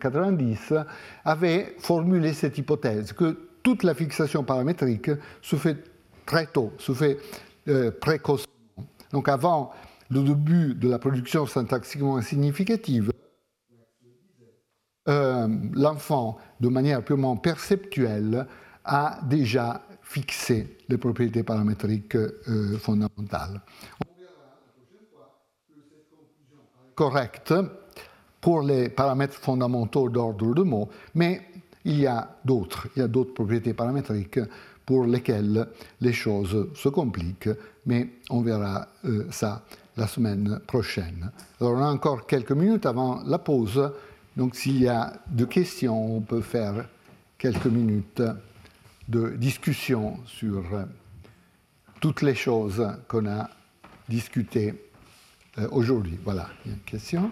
90, 0.00 0.72
euh, 0.72 0.82
avait 1.24 1.74
formulé 1.78 2.32
cette 2.32 2.58
hypothèse 2.58 3.12
que 3.12 3.36
toute 3.62 3.84
la 3.84 3.94
fixation 3.94 4.42
paramétrique 4.42 5.10
se 5.42 5.56
fait 5.56 5.76
très 6.26 6.46
tôt, 6.46 6.72
se 6.78 6.92
fait 6.92 7.18
précocement. 8.00 8.46
Donc 9.12 9.28
avant 9.28 9.70
le 10.10 10.22
début 10.22 10.74
de 10.74 10.88
la 10.88 10.98
production 10.98 11.46
syntaxiquement 11.46 12.20
significative, 12.20 13.12
euh, 15.08 15.48
l'enfant, 15.72 16.36
de 16.60 16.68
manière 16.68 17.02
purement 17.04 17.36
perceptuelle, 17.36 18.46
a 18.84 19.20
déjà 19.28 19.82
fixé 20.02 20.76
les 20.88 20.98
propriétés 20.98 21.42
paramétriques 21.42 22.16
euh, 22.16 22.76
fondamentales. 22.78 23.60
On 24.00 24.18
verra 24.18 24.32
la 24.50 24.72
prochaine 24.72 25.06
fois 25.12 25.30
que 25.68 25.74
cette 25.88 26.10
conclusion 26.10 26.60
est 26.88 26.94
correcte 26.94 27.54
pour 28.40 28.62
les 28.62 28.88
paramètres 28.88 29.34
fondamentaux 29.34 30.08
d'ordre 30.08 30.54
de 30.54 30.62
mots, 30.62 30.88
mais 31.14 31.42
il 31.84 32.00
y 32.00 32.06
a 32.06 32.36
d'autres, 32.44 32.88
il 32.96 33.00
y 33.00 33.02
a 33.02 33.08
d'autres 33.08 33.32
propriétés 33.32 33.74
paramétriques 33.74 34.40
pour 34.84 35.06
lesquelles 35.06 35.68
les 36.00 36.12
choses 36.12 36.68
se 36.74 36.88
compliquent, 36.88 37.50
mais 37.86 38.08
on 38.28 38.42
verra 38.42 38.88
euh, 39.04 39.26
ça 39.30 39.64
la 40.00 40.06
semaine 40.06 40.60
prochaine. 40.66 41.30
Alors 41.60 41.74
on 41.74 41.82
a 41.82 41.88
encore 41.88 42.26
quelques 42.26 42.52
minutes 42.52 42.86
avant 42.86 43.22
la 43.24 43.38
pause. 43.38 43.92
Donc 44.36 44.56
s'il 44.56 44.80
y 44.80 44.88
a 44.88 45.12
de 45.28 45.44
questions, 45.44 46.16
on 46.16 46.22
peut 46.22 46.40
faire 46.40 46.86
quelques 47.36 47.66
minutes 47.66 48.22
de 49.08 49.30
discussion 49.36 50.18
sur 50.24 50.64
toutes 52.00 52.22
les 52.22 52.34
choses 52.34 52.86
qu'on 53.08 53.26
a 53.26 53.50
discutées 54.08 54.74
euh, 55.58 55.68
aujourd'hui. 55.70 56.18
Voilà, 56.24 56.48
il 56.64 56.70
y 56.70 56.74
a 56.74 56.76
une 56.76 56.82
question 56.82 57.30